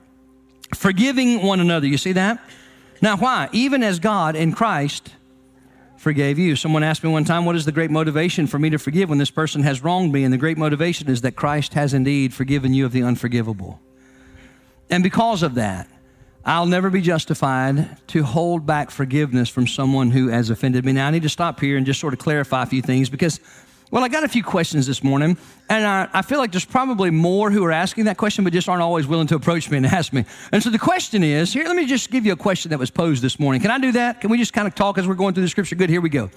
forgiving 0.75 1.43
one 1.43 1.59
another. 1.61 1.87
You 1.87 1.97
see 1.97 2.13
that? 2.13 2.39
Now, 3.01 3.17
why? 3.17 3.49
Even 3.53 3.83
as 3.83 3.99
God 3.99 4.37
in 4.37 4.53
Christ 4.53 5.11
forgave 5.97 6.39
you. 6.39 6.55
Someone 6.57 6.83
asked 6.83 7.03
me 7.03 7.11
one 7.11 7.25
time, 7.25 7.47
What 7.47 7.57
is 7.57 7.65
the 7.65 7.73
great 7.73 7.91
motivation 7.91 8.47
for 8.47 8.59
me 8.59 8.69
to 8.71 8.79
forgive 8.79 9.09
when 9.09 9.19
this 9.19 9.31
person 9.31 9.63
has 9.63 9.83
wronged 9.83 10.13
me? 10.13 10.25
And 10.25 10.33
the 10.33 10.39
great 10.39 10.59
motivation 10.59 11.09
is 11.09 11.23
that 11.23 11.37
Christ 11.37 11.75
has 11.75 11.95
indeed 11.95 12.35
forgiven 12.35 12.75
you 12.75 12.85
of 12.85 12.93
the 12.93 13.03
unforgivable. 13.03 13.81
And 14.91 15.03
because 15.03 15.43
of 15.43 15.55
that, 15.55 15.89
I'll 16.45 16.67
never 16.67 16.91
be 16.91 17.01
justified 17.01 18.05
to 18.09 18.25
hold 18.25 18.67
back 18.67 18.91
forgiveness 18.91 19.49
from 19.49 19.69
someone 19.69 20.11
who 20.11 20.29
has 20.29 20.51
offended 20.51 20.85
me. 20.85 20.93
Now, 20.93 21.07
I 21.07 21.11
need 21.13 21.23
to 21.23 21.29
stop 21.29 21.61
here 21.61 21.77
and 21.77 21.87
just 21.87 22.01
sort 22.01 22.13
of 22.13 22.19
clarify 22.19 22.65
a 22.65 22.67
few 22.67 22.83
things 22.83 23.09
because, 23.09 23.39
well, 23.93 24.03
I 24.03 24.09
got 24.09 24.25
a 24.25 24.29
few 24.29 24.43
questions 24.43 24.89
this 24.89 25.05
morning, 25.05 25.37
and 25.69 25.87
I, 25.87 26.09
I, 26.13 26.23
feel 26.23 26.39
like 26.39 26.51
there's 26.51 26.65
probably 26.65 27.11
more 27.11 27.53
who 27.53 27.65
are 27.65 27.71
asking 27.71 28.07
that 28.07 28.17
question, 28.17 28.43
but 28.43 28.53
just 28.53 28.69
aren't 28.69 28.83
always 28.83 29.07
willing 29.07 29.29
to 29.29 29.37
approach 29.37 29.71
me 29.71 29.77
and 29.77 29.87
ask 29.99 30.13
me. 30.13 30.25
And 30.51 30.61
so 30.61 30.69
the 30.69 30.81
question 30.81 31.23
is 31.23 31.53
here, 31.53 31.65
let 31.65 31.77
me 31.77 31.87
just 31.87 32.11
give 32.11 32.27
you 32.27 32.33
a 32.33 32.37
question 32.37 32.71
that 32.71 32.79
was 32.79 32.91
posed 32.91 33.23
this 33.23 33.39
morning. 33.39 33.63
Can 33.63 33.71
I 33.71 33.79
do 33.79 33.93
that? 33.93 34.21
Can 34.21 34.29
we 34.29 34.37
just 34.37 34.53
kind 34.53 34.67
of 34.67 34.75
talk 34.75 34.99
as 34.99 35.07
we're 35.07 35.15
going 35.15 35.35
through 35.35 35.45
the 35.45 35.49
scripture? 35.49 35.77
Good, 35.77 35.91
here 35.91 36.01
we 36.01 36.09
go. 36.09 36.29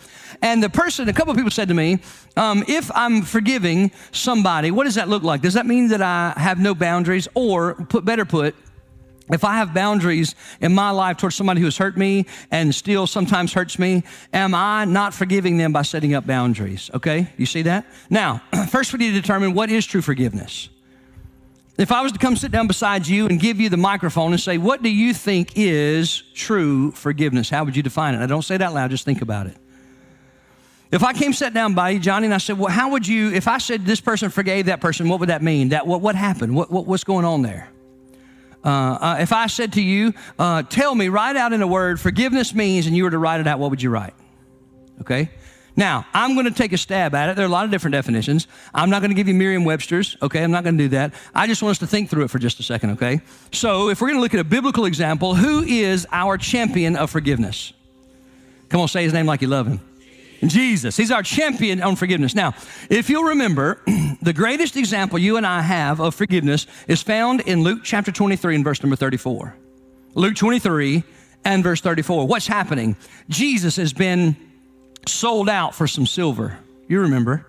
And 0.43 0.61
the 0.61 0.69
person, 0.69 1.09
a 1.09 1.13
couple 1.13 1.31
of 1.31 1.37
people 1.37 1.51
said 1.51 1.69
to 1.69 1.73
me, 1.73 1.97
um, 2.37 2.63
if 2.67 2.91
I'm 2.93 3.23
forgiving 3.23 3.89
somebody, 4.11 4.69
what 4.69 4.83
does 4.83 4.95
that 4.95 5.09
look 5.09 5.23
like? 5.23 5.41
Does 5.41 5.55
that 5.55 5.65
mean 5.65 5.87
that 5.87 6.03
I 6.03 6.33
have 6.37 6.59
no 6.59 6.75
boundaries? 6.75 7.27
Or, 7.33 7.73
put 7.73 8.05
better 8.05 8.25
put, 8.25 8.55
if 9.31 9.43
I 9.43 9.55
have 9.55 9.73
boundaries 9.73 10.35
in 10.61 10.73
my 10.73 10.91
life 10.91 11.17
towards 11.17 11.35
somebody 11.35 11.59
who 11.59 11.65
has 11.65 11.77
hurt 11.77 11.97
me 11.97 12.25
and 12.51 12.73
still 12.73 13.07
sometimes 13.07 13.53
hurts 13.53 13.79
me, 13.79 14.03
am 14.31 14.53
I 14.53 14.85
not 14.85 15.13
forgiving 15.13 15.57
them 15.57 15.73
by 15.73 15.81
setting 15.81 16.13
up 16.13 16.27
boundaries? 16.27 16.91
Okay, 16.93 17.27
you 17.37 17.45
see 17.45 17.63
that? 17.63 17.87
Now, 18.09 18.41
first 18.69 18.93
we 18.93 18.99
need 18.99 19.13
to 19.13 19.21
determine 19.21 19.53
what 19.53 19.71
is 19.71 19.85
true 19.85 20.01
forgiveness. 20.01 20.69
If 21.77 21.91
I 21.91 22.01
was 22.01 22.13
to 22.13 22.19
come 22.19 22.37
sit 22.37 22.51
down 22.51 22.67
beside 22.67 23.05
you 23.05 23.27
and 23.27 23.39
give 23.39 23.59
you 23.59 23.69
the 23.69 23.77
microphone 23.77 24.31
and 24.31 24.39
say, 24.39 24.57
What 24.57 24.81
do 24.81 24.89
you 24.89 25.13
think 25.13 25.53
is 25.55 26.23
true 26.33 26.91
forgiveness? 26.91 27.49
How 27.49 27.65
would 27.65 27.75
you 27.75 27.83
define 27.83 28.15
it? 28.15 28.21
I 28.21 28.27
don't 28.27 28.43
say 28.43 28.55
out 28.55 28.73
loud, 28.73 28.91
just 28.91 29.03
think 29.03 29.21
about 29.21 29.47
it. 29.47 29.57
If 30.91 31.03
I 31.03 31.11
came 31.11 31.33
sat 31.33 31.53
down 31.53 31.73
by 31.73 31.89
you, 31.89 31.99
Johnny, 31.99 32.25
and 32.25 32.33
I 32.33 32.37
said, 32.37 32.57
Well, 32.57 32.71
how 32.71 32.91
would 32.91 33.05
you, 33.05 33.33
if 33.33 33.49
I 33.49 33.57
said 33.57 33.85
this 33.85 33.99
person 33.99 34.29
forgave 34.29 34.67
that 34.67 34.79
person, 34.79 35.09
what 35.09 35.19
would 35.19 35.29
that 35.29 35.41
mean? 35.41 35.69
That, 35.69 35.85
what, 35.85 35.99
what 35.99 36.15
happened? 36.15 36.55
What, 36.55 36.71
what, 36.71 36.85
what's 36.85 37.03
going 37.03 37.25
on 37.25 37.41
there? 37.41 37.69
Uh, 38.65 38.97
uh, 38.99 39.17
if 39.19 39.31
I 39.31 39.45
said 39.47 39.73
to 39.73 39.81
you, 39.81 40.13
uh, 40.39 40.63
Tell 40.63 40.95
me, 40.95 41.07
write 41.07 41.35
out 41.35 41.53
in 41.53 41.61
a 41.61 41.67
word, 41.67 41.99
forgiveness 41.99 42.53
means, 42.53 42.87
and 42.87 42.97
you 42.97 43.03
were 43.03 43.11
to 43.11 43.19
write 43.19 43.39
it 43.39 43.47
out, 43.47 43.59
what 43.59 43.69
would 43.69 43.81
you 43.81 43.91
write? 43.91 44.15
Okay? 45.01 45.29
Now, 45.77 46.05
I'm 46.13 46.33
going 46.33 46.45
to 46.45 46.53
take 46.53 46.71
a 46.73 46.77
stab 46.77 47.13
at 47.13 47.29
it. 47.29 47.35
There 47.35 47.43
are 47.43 47.49
a 47.49 47.51
lot 47.51 47.65
of 47.65 47.71
different 47.71 47.93
definitions. 47.93 48.47
I'm 48.73 48.89
not 48.89 49.01
going 49.01 49.11
to 49.11 49.15
give 49.15 49.27
you 49.27 49.33
Merriam 49.33 49.65
Webster's, 49.65 50.15
okay? 50.21 50.41
I'm 50.41 50.51
not 50.51 50.63
going 50.63 50.77
to 50.77 50.83
do 50.85 50.89
that. 50.89 51.13
I 51.33 51.47
just 51.47 51.61
want 51.61 51.71
us 51.71 51.79
to 51.79 51.87
think 51.87 52.09
through 52.09 52.23
it 52.23 52.29
for 52.29 52.39
just 52.39 52.59
a 52.59 52.63
second, 52.63 52.91
okay? 52.91 53.19
So, 53.51 53.89
if 53.89 54.01
we're 54.01 54.07
going 54.07 54.17
to 54.17 54.21
look 54.21 54.33
at 54.33 54.39
a 54.39 54.45
biblical 54.45 54.85
example, 54.85 55.35
who 55.35 55.63
is 55.63 56.07
our 56.11 56.37
champion 56.37 56.95
of 56.95 57.09
forgiveness? 57.09 57.73
Come 58.69 58.81
on, 58.81 58.87
say 58.87 59.03
his 59.03 59.13
name 59.13 59.25
like 59.25 59.41
you 59.41 59.47
love 59.47 59.67
him. 59.67 59.81
Jesus. 60.49 60.97
He's 60.97 61.11
our 61.11 61.23
champion 61.23 61.81
on 61.81 61.95
forgiveness. 61.95 62.35
Now, 62.35 62.53
if 62.89 63.09
you'll 63.09 63.23
remember, 63.23 63.81
the 64.21 64.33
greatest 64.33 64.75
example 64.77 65.19
you 65.19 65.37
and 65.37 65.45
I 65.45 65.61
have 65.61 65.99
of 65.99 66.15
forgiveness 66.15 66.67
is 66.87 67.01
found 67.01 67.41
in 67.41 67.63
Luke 67.63 67.81
chapter 67.83 68.11
23 68.11 68.55
and 68.55 68.63
verse 68.63 68.81
number 68.81 68.95
34. 68.95 69.55
Luke 70.15 70.35
23 70.35 71.03
and 71.43 71.63
verse 71.63 71.81
34. 71.81 72.27
What's 72.27 72.47
happening? 72.47 72.95
Jesus 73.29 73.75
has 73.75 73.93
been 73.93 74.35
sold 75.07 75.49
out 75.49 75.75
for 75.75 75.87
some 75.87 76.05
silver. 76.05 76.57
You 76.87 77.01
remember. 77.01 77.45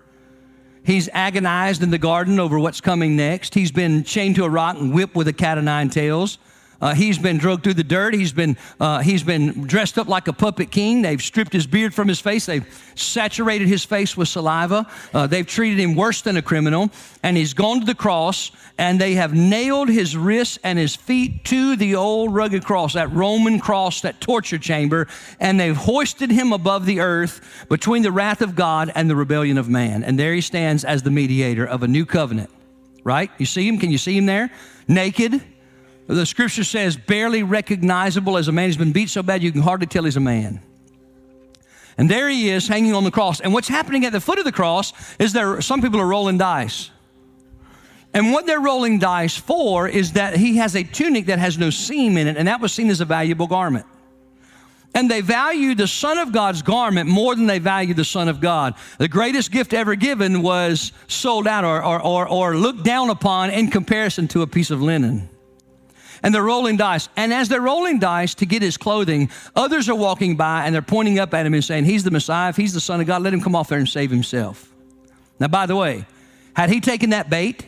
He's 0.83 1.09
agonized 1.09 1.83
in 1.83 1.89
the 1.89 1.97
garden 1.97 2.39
over 2.39 2.57
what's 2.57 2.79
coming 2.79 3.17
next. 3.17 3.53
He's 3.53 3.71
been 3.71 4.03
chained 4.03 4.35
to 4.35 4.45
a 4.45 4.49
rock 4.49 4.77
and 4.77 4.93
whipped 4.93 5.15
with 5.15 5.27
a 5.27 5.33
cat 5.33 5.57
of 5.57 5.65
nine 5.65 5.89
tails. 5.89 6.37
Uh, 6.81 6.93
he's 6.93 7.17
been 7.17 7.37
drugged 7.37 7.63
through 7.63 7.73
the 7.73 7.83
dirt. 7.83 8.13
He's 8.13 8.33
been, 8.33 8.57
uh, 8.79 8.99
he's 8.99 9.23
been 9.23 9.65
dressed 9.65 9.97
up 9.97 10.07
like 10.07 10.27
a 10.27 10.33
puppet 10.33 10.71
king. 10.71 11.01
They've 11.01 11.21
stripped 11.21 11.53
his 11.53 11.65
beard 11.65 11.93
from 11.93 12.07
his 12.07 12.19
face. 12.19 12.45
They've 12.45 12.65
saturated 12.95 13.67
his 13.67 13.83
face 13.83 14.15
with 14.15 14.27
saliva. 14.27 14.87
Uh, 15.13 15.27
they've 15.27 15.45
treated 15.45 15.79
him 15.79 15.95
worse 15.95 16.21
than 16.21 16.37
a 16.37 16.41
criminal. 16.41 16.91
And 17.23 17.35
he's 17.35 17.53
gone 17.53 17.79
to 17.79 17.85
the 17.85 17.95
cross, 17.95 18.51
and 18.77 19.01
they 19.01 19.15
have 19.15 19.33
nailed 19.33 19.89
his 19.89 20.15
wrists 20.15 20.59
and 20.63 20.77
his 20.77 20.95
feet 20.95 21.43
to 21.45 21.75
the 21.75 21.95
old 21.95 22.33
rugged 22.33 22.63
cross, 22.63 22.93
that 22.93 23.11
Roman 23.11 23.59
cross, 23.59 24.01
that 24.01 24.21
torture 24.21 24.59
chamber. 24.59 25.07
And 25.39 25.59
they've 25.59 25.75
hoisted 25.75 26.29
him 26.31 26.53
above 26.53 26.85
the 26.85 26.99
earth 26.99 27.65
between 27.69 28.03
the 28.03 28.11
wrath 28.11 28.41
of 28.41 28.55
God 28.55 28.91
and 28.93 29.09
the 29.09 29.15
rebellion 29.15 29.57
of 29.57 29.67
man. 29.67 30.03
And 30.03 30.19
there 30.19 30.33
he 30.33 30.41
stands 30.41 30.83
as 30.83 31.03
the 31.03 31.11
mediator 31.11 31.65
of 31.65 31.81
a 31.83 31.87
new 31.87 32.05
covenant, 32.05 32.51
right? 33.03 33.31
You 33.37 33.45
see 33.45 33.67
him? 33.67 33.79
Can 33.79 33.91
you 33.91 33.97
see 33.97 34.15
him 34.15 34.27
there? 34.27 34.51
Naked 34.87 35.41
the 36.15 36.25
scripture 36.25 36.63
says, 36.63 36.95
barely 36.95 37.43
recognizable 37.43 38.37
as 38.37 38.47
a 38.47 38.51
man. 38.51 38.67
He's 38.67 38.77
been 38.77 38.93
beat 38.93 39.09
so 39.09 39.21
bad 39.21 39.43
you 39.43 39.51
can 39.51 39.61
hardly 39.61 39.87
tell 39.87 40.05
he's 40.05 40.15
a 40.15 40.21
man. 40.21 40.61
And 41.97 42.09
there 42.09 42.29
he 42.29 42.49
is 42.49 42.67
hanging 42.67 42.93
on 42.93 43.03
the 43.03 43.11
cross. 43.11 43.41
And 43.41 43.53
what's 43.53 43.67
happening 43.67 44.05
at 44.05 44.13
the 44.13 44.21
foot 44.21 44.39
of 44.39 44.45
the 44.45 44.51
cross 44.51 44.93
is 45.19 45.33
there 45.33 45.59
some 45.61 45.81
people 45.81 45.99
are 45.99 46.07
rolling 46.07 46.37
dice. 46.37 46.91
And 48.13 48.31
what 48.31 48.45
they're 48.45 48.61
rolling 48.61 48.99
dice 48.99 49.35
for 49.35 49.87
is 49.87 50.13
that 50.13 50.37
he 50.37 50.57
has 50.57 50.75
a 50.75 50.83
tunic 50.83 51.25
that 51.25 51.39
has 51.39 51.57
no 51.57 51.69
seam 51.69 52.17
in 52.17 52.27
it, 52.27 52.37
and 52.37 52.47
that 52.47 52.61
was 52.61 52.71
seen 52.71 52.89
as 52.89 53.01
a 53.01 53.05
valuable 53.05 53.47
garment. 53.47 53.85
And 54.95 55.11
they 55.11 55.21
value 55.21 55.75
the 55.75 55.87
Son 55.87 56.17
of 56.17 56.31
God's 56.31 56.61
garment 56.61 57.09
more 57.09 57.35
than 57.35 57.45
they 57.45 57.59
value 57.59 57.93
the 57.93 58.05
Son 58.05 58.29
of 58.29 58.39
God. 58.39 58.75
The 58.97 59.09
greatest 59.09 59.51
gift 59.51 59.73
ever 59.73 59.95
given 59.95 60.41
was 60.41 60.93
sold 61.07 61.47
out 61.47 61.65
or, 61.65 61.83
or, 61.83 62.01
or, 62.01 62.27
or 62.27 62.55
looked 62.55 62.83
down 62.83 63.09
upon 63.09 63.49
in 63.49 63.69
comparison 63.69 64.27
to 64.29 64.41
a 64.41 64.47
piece 64.47 64.71
of 64.71 64.81
linen 64.81 65.29
and 66.27 66.35
they're 66.35 66.43
rolling 66.43 66.75
dice. 66.75 67.07
And 67.15 67.33
as 67.33 67.47
they're 67.47 67.61
rolling 67.61 67.99
dice 67.99 68.35
to 68.35 68.45
get 68.45 68.61
his 68.61 68.75
clothing, 68.75 69.29
others 69.55 69.87
are 69.87 69.95
walking 69.95 70.35
by 70.35 70.65
and 70.65 70.75
they're 70.75 70.81
pointing 70.81 71.19
up 71.19 71.33
at 71.33 71.45
him 71.45 71.53
and 71.53 71.63
saying, 71.63 71.85
He's 71.85 72.03
the 72.03 72.11
Messiah. 72.11 72.49
If 72.49 72.57
he's 72.57 72.73
the 72.73 72.81
Son 72.81 72.99
of 72.99 73.07
God, 73.07 73.21
let 73.21 73.33
him 73.33 73.39
come 73.39 73.55
off 73.55 73.69
there 73.69 73.79
and 73.79 73.87
save 73.87 74.11
himself. 74.11 74.69
Now, 75.39 75.47
by 75.47 75.67
the 75.67 75.75
way, 75.77 76.05
had 76.53 76.69
he 76.69 76.81
taken 76.81 77.11
that 77.11 77.29
bait, 77.29 77.65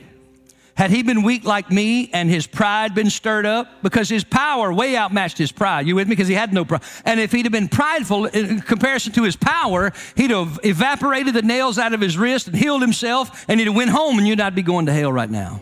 had 0.74 0.92
he 0.92 1.04
been 1.04 1.24
weak 1.24 1.46
like 1.46 1.72
me 1.72 2.10
and 2.12 2.30
his 2.30 2.48
pride 2.48 2.94
been 2.94 3.10
stirred 3.10 3.46
up? 3.46 3.82
Because 3.82 4.10
his 4.10 4.26
power 4.26 4.74
way 4.74 4.98
outmatched 4.98 5.38
his 5.38 5.54
pride. 5.54 5.88
You 5.88 5.96
with 5.96 6.10
me? 6.10 6.18
Because 6.18 6.28
he 6.28 6.34
had 6.34 6.52
no 6.52 6.66
pride. 6.66 6.82
And 7.06 7.18
if 7.22 7.32
he'd 7.32 7.46
have 7.46 7.54
been 7.54 7.70
prideful 7.70 8.26
in 8.26 8.60
comparison 8.60 9.14
to 9.14 9.24
his 9.24 9.38
power, 9.38 9.94
he'd 10.18 10.32
have 10.32 10.60
evaporated 10.64 11.34
the 11.34 11.44
nails 11.44 11.78
out 11.78 11.94
of 11.94 12.02
his 12.02 12.18
wrist 12.18 12.48
and 12.48 12.58
healed 12.58 12.82
himself 12.82 13.46
and 13.48 13.58
he'd 13.62 13.68
have 13.68 13.76
went 13.76 13.92
home 13.92 14.18
and 14.18 14.28
you'd 14.28 14.38
not 14.38 14.54
be 14.54 14.64
going 14.64 14.88
to 14.88 14.92
hell 14.92 15.14
right 15.14 15.30
now. 15.30 15.62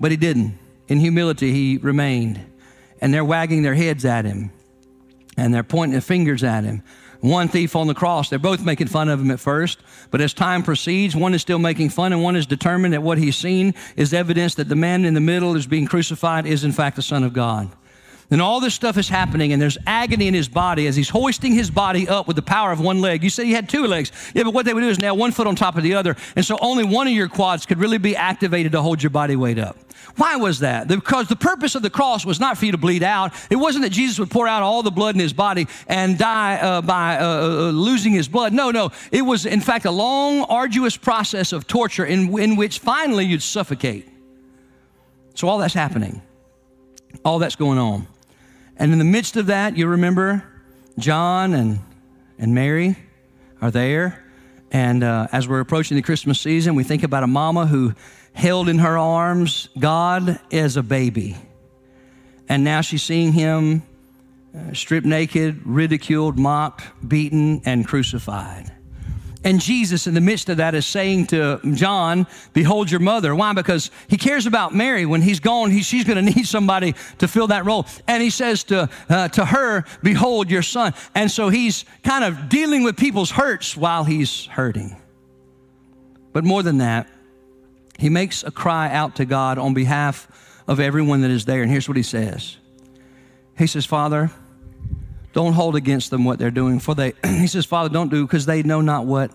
But 0.00 0.10
he 0.10 0.16
didn't. 0.16 0.58
In 0.88 1.00
humility, 1.00 1.52
he 1.52 1.78
remained. 1.78 2.40
And 3.00 3.12
they're 3.12 3.24
wagging 3.24 3.62
their 3.62 3.74
heads 3.74 4.04
at 4.04 4.24
him 4.24 4.50
and 5.36 5.52
they're 5.52 5.62
pointing 5.62 5.92
their 5.92 6.00
fingers 6.00 6.44
at 6.44 6.64
him. 6.64 6.82
One 7.20 7.48
thief 7.48 7.74
on 7.74 7.86
the 7.86 7.94
cross, 7.94 8.28
they're 8.28 8.38
both 8.38 8.64
making 8.64 8.88
fun 8.88 9.08
of 9.08 9.20
him 9.20 9.30
at 9.30 9.40
first, 9.40 9.80
but 10.10 10.20
as 10.20 10.34
time 10.34 10.62
proceeds, 10.62 11.16
one 11.16 11.32
is 11.32 11.40
still 11.40 11.58
making 11.58 11.88
fun 11.88 12.12
and 12.12 12.22
one 12.22 12.36
is 12.36 12.46
determined 12.46 12.92
that 12.92 13.02
what 13.02 13.16
he's 13.16 13.36
seen 13.36 13.74
is 13.96 14.12
evidence 14.12 14.56
that 14.56 14.68
the 14.68 14.76
man 14.76 15.04
in 15.04 15.14
the 15.14 15.20
middle 15.20 15.56
is 15.56 15.66
being 15.66 15.86
crucified 15.86 16.46
is 16.46 16.64
in 16.64 16.72
fact 16.72 16.96
the 16.96 17.02
Son 17.02 17.24
of 17.24 17.32
God. 17.32 17.70
And 18.34 18.42
all 18.42 18.58
this 18.58 18.74
stuff 18.74 18.98
is 18.98 19.08
happening, 19.08 19.52
and 19.52 19.62
there's 19.62 19.78
agony 19.86 20.26
in 20.26 20.34
his 20.34 20.48
body 20.48 20.88
as 20.88 20.96
he's 20.96 21.08
hoisting 21.08 21.52
his 21.52 21.70
body 21.70 22.08
up 22.08 22.26
with 22.26 22.34
the 22.34 22.42
power 22.42 22.72
of 22.72 22.80
one 22.80 23.00
leg. 23.00 23.22
You 23.22 23.30
say 23.30 23.44
he 23.44 23.52
had 23.52 23.68
two 23.68 23.86
legs. 23.86 24.10
Yeah, 24.34 24.42
but 24.42 24.52
what 24.52 24.66
they 24.66 24.74
would 24.74 24.80
do 24.80 24.88
is 24.88 24.98
nail 24.98 25.16
one 25.16 25.30
foot 25.30 25.46
on 25.46 25.54
top 25.54 25.76
of 25.76 25.84
the 25.84 25.94
other. 25.94 26.16
And 26.34 26.44
so 26.44 26.58
only 26.60 26.82
one 26.82 27.06
of 27.06 27.12
your 27.12 27.28
quads 27.28 27.64
could 27.64 27.78
really 27.78 27.98
be 27.98 28.16
activated 28.16 28.72
to 28.72 28.82
hold 28.82 29.00
your 29.04 29.10
body 29.10 29.36
weight 29.36 29.60
up. 29.60 29.76
Why 30.16 30.34
was 30.34 30.58
that? 30.58 30.88
Because 30.88 31.28
the 31.28 31.36
purpose 31.36 31.76
of 31.76 31.82
the 31.82 31.90
cross 31.90 32.26
was 32.26 32.40
not 32.40 32.58
for 32.58 32.66
you 32.66 32.72
to 32.72 32.76
bleed 32.76 33.04
out. 33.04 33.32
It 33.50 33.56
wasn't 33.56 33.84
that 33.84 33.90
Jesus 33.90 34.18
would 34.18 34.32
pour 34.32 34.48
out 34.48 34.64
all 34.64 34.82
the 34.82 34.90
blood 34.90 35.14
in 35.14 35.20
his 35.20 35.32
body 35.32 35.68
and 35.86 36.18
die 36.18 36.56
uh, 36.56 36.82
by 36.82 37.18
uh, 37.18 37.26
uh, 37.26 37.70
losing 37.70 38.14
his 38.14 38.26
blood. 38.26 38.52
No, 38.52 38.72
no. 38.72 38.90
It 39.12 39.22
was, 39.22 39.46
in 39.46 39.60
fact, 39.60 39.84
a 39.84 39.92
long, 39.92 40.42
arduous 40.48 40.96
process 40.96 41.52
of 41.52 41.68
torture 41.68 42.04
in, 42.04 42.36
in 42.36 42.56
which 42.56 42.80
finally 42.80 43.26
you'd 43.26 43.44
suffocate. 43.44 44.08
So 45.34 45.46
all 45.46 45.58
that's 45.58 45.74
happening, 45.74 46.20
all 47.24 47.38
that's 47.38 47.54
going 47.54 47.78
on. 47.78 48.08
And 48.76 48.92
in 48.92 48.98
the 48.98 49.04
midst 49.04 49.36
of 49.36 49.46
that, 49.46 49.76
you 49.76 49.86
remember 49.86 50.44
John 50.98 51.54
and, 51.54 51.80
and 52.38 52.54
Mary 52.54 52.96
are 53.60 53.70
there. 53.70 54.24
And 54.72 55.04
uh, 55.04 55.28
as 55.30 55.46
we're 55.46 55.60
approaching 55.60 55.96
the 55.96 56.02
Christmas 56.02 56.40
season, 56.40 56.74
we 56.74 56.82
think 56.82 57.04
about 57.04 57.22
a 57.22 57.28
mama 57.28 57.66
who 57.66 57.94
held 58.32 58.68
in 58.68 58.80
her 58.80 58.98
arms 58.98 59.68
God 59.78 60.40
as 60.52 60.76
a 60.76 60.82
baby. 60.82 61.36
And 62.48 62.64
now 62.64 62.80
she's 62.80 63.02
seeing 63.02 63.32
him 63.32 63.82
uh, 64.54 64.72
stripped 64.72 65.06
naked, 65.06 65.62
ridiculed, 65.64 66.38
mocked, 66.38 66.84
beaten, 67.06 67.62
and 67.64 67.86
crucified. 67.86 68.73
And 69.44 69.60
Jesus, 69.60 70.06
in 70.06 70.14
the 70.14 70.22
midst 70.22 70.48
of 70.48 70.56
that, 70.56 70.74
is 70.74 70.86
saying 70.86 71.26
to 71.28 71.60
John, 71.74 72.26
Behold 72.54 72.90
your 72.90 73.00
mother. 73.00 73.34
Why? 73.34 73.52
Because 73.52 73.90
he 74.08 74.16
cares 74.16 74.46
about 74.46 74.74
Mary. 74.74 75.04
When 75.04 75.20
he's 75.20 75.38
gone, 75.38 75.70
he, 75.70 75.82
she's 75.82 76.04
going 76.04 76.16
to 76.24 76.34
need 76.34 76.46
somebody 76.46 76.94
to 77.18 77.28
fill 77.28 77.48
that 77.48 77.66
role. 77.66 77.86
And 78.08 78.22
he 78.22 78.30
says 78.30 78.64
to, 78.64 78.88
uh, 79.10 79.28
to 79.28 79.44
her, 79.44 79.84
Behold 80.02 80.50
your 80.50 80.62
son. 80.62 80.94
And 81.14 81.30
so 81.30 81.50
he's 81.50 81.84
kind 82.02 82.24
of 82.24 82.48
dealing 82.48 82.82
with 82.82 82.96
people's 82.96 83.30
hurts 83.30 83.76
while 83.76 84.04
he's 84.04 84.46
hurting. 84.46 84.96
But 86.32 86.42
more 86.42 86.62
than 86.62 86.78
that, 86.78 87.08
he 87.98 88.08
makes 88.08 88.42
a 88.42 88.50
cry 88.50 88.90
out 88.90 89.16
to 89.16 89.24
God 89.24 89.58
on 89.58 89.74
behalf 89.74 90.26
of 90.66 90.80
everyone 90.80 91.20
that 91.20 91.30
is 91.30 91.44
there. 91.44 91.62
And 91.62 91.70
here's 91.70 91.86
what 91.86 91.98
he 91.98 92.02
says 92.02 92.56
He 93.58 93.66
says, 93.66 93.84
Father, 93.84 94.30
don't 95.34 95.52
hold 95.52 95.76
against 95.76 96.10
them 96.10 96.24
what 96.24 96.38
they're 96.38 96.50
doing. 96.50 96.78
For 96.78 96.94
they, 96.94 97.12
he 97.24 97.46
says, 97.46 97.66
Father, 97.66 97.90
don't 97.90 98.08
do 98.08 98.24
because 98.26 98.46
they 98.46 98.62
know 98.62 98.80
not 98.80 99.04
what 99.04 99.30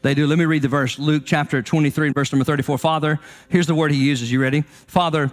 they 0.00 0.14
do. 0.14 0.26
Let 0.26 0.38
me 0.38 0.46
read 0.46 0.62
the 0.62 0.68
verse. 0.68 0.98
Luke 0.98 1.22
chapter 1.24 1.62
23, 1.62 2.10
verse 2.10 2.32
number 2.32 2.44
34. 2.44 2.78
Father, 2.78 3.20
here's 3.48 3.68
the 3.68 3.74
word 3.74 3.92
he 3.92 3.98
uses. 3.98 4.32
You 4.32 4.40
ready? 4.40 4.62
Father, 4.62 5.30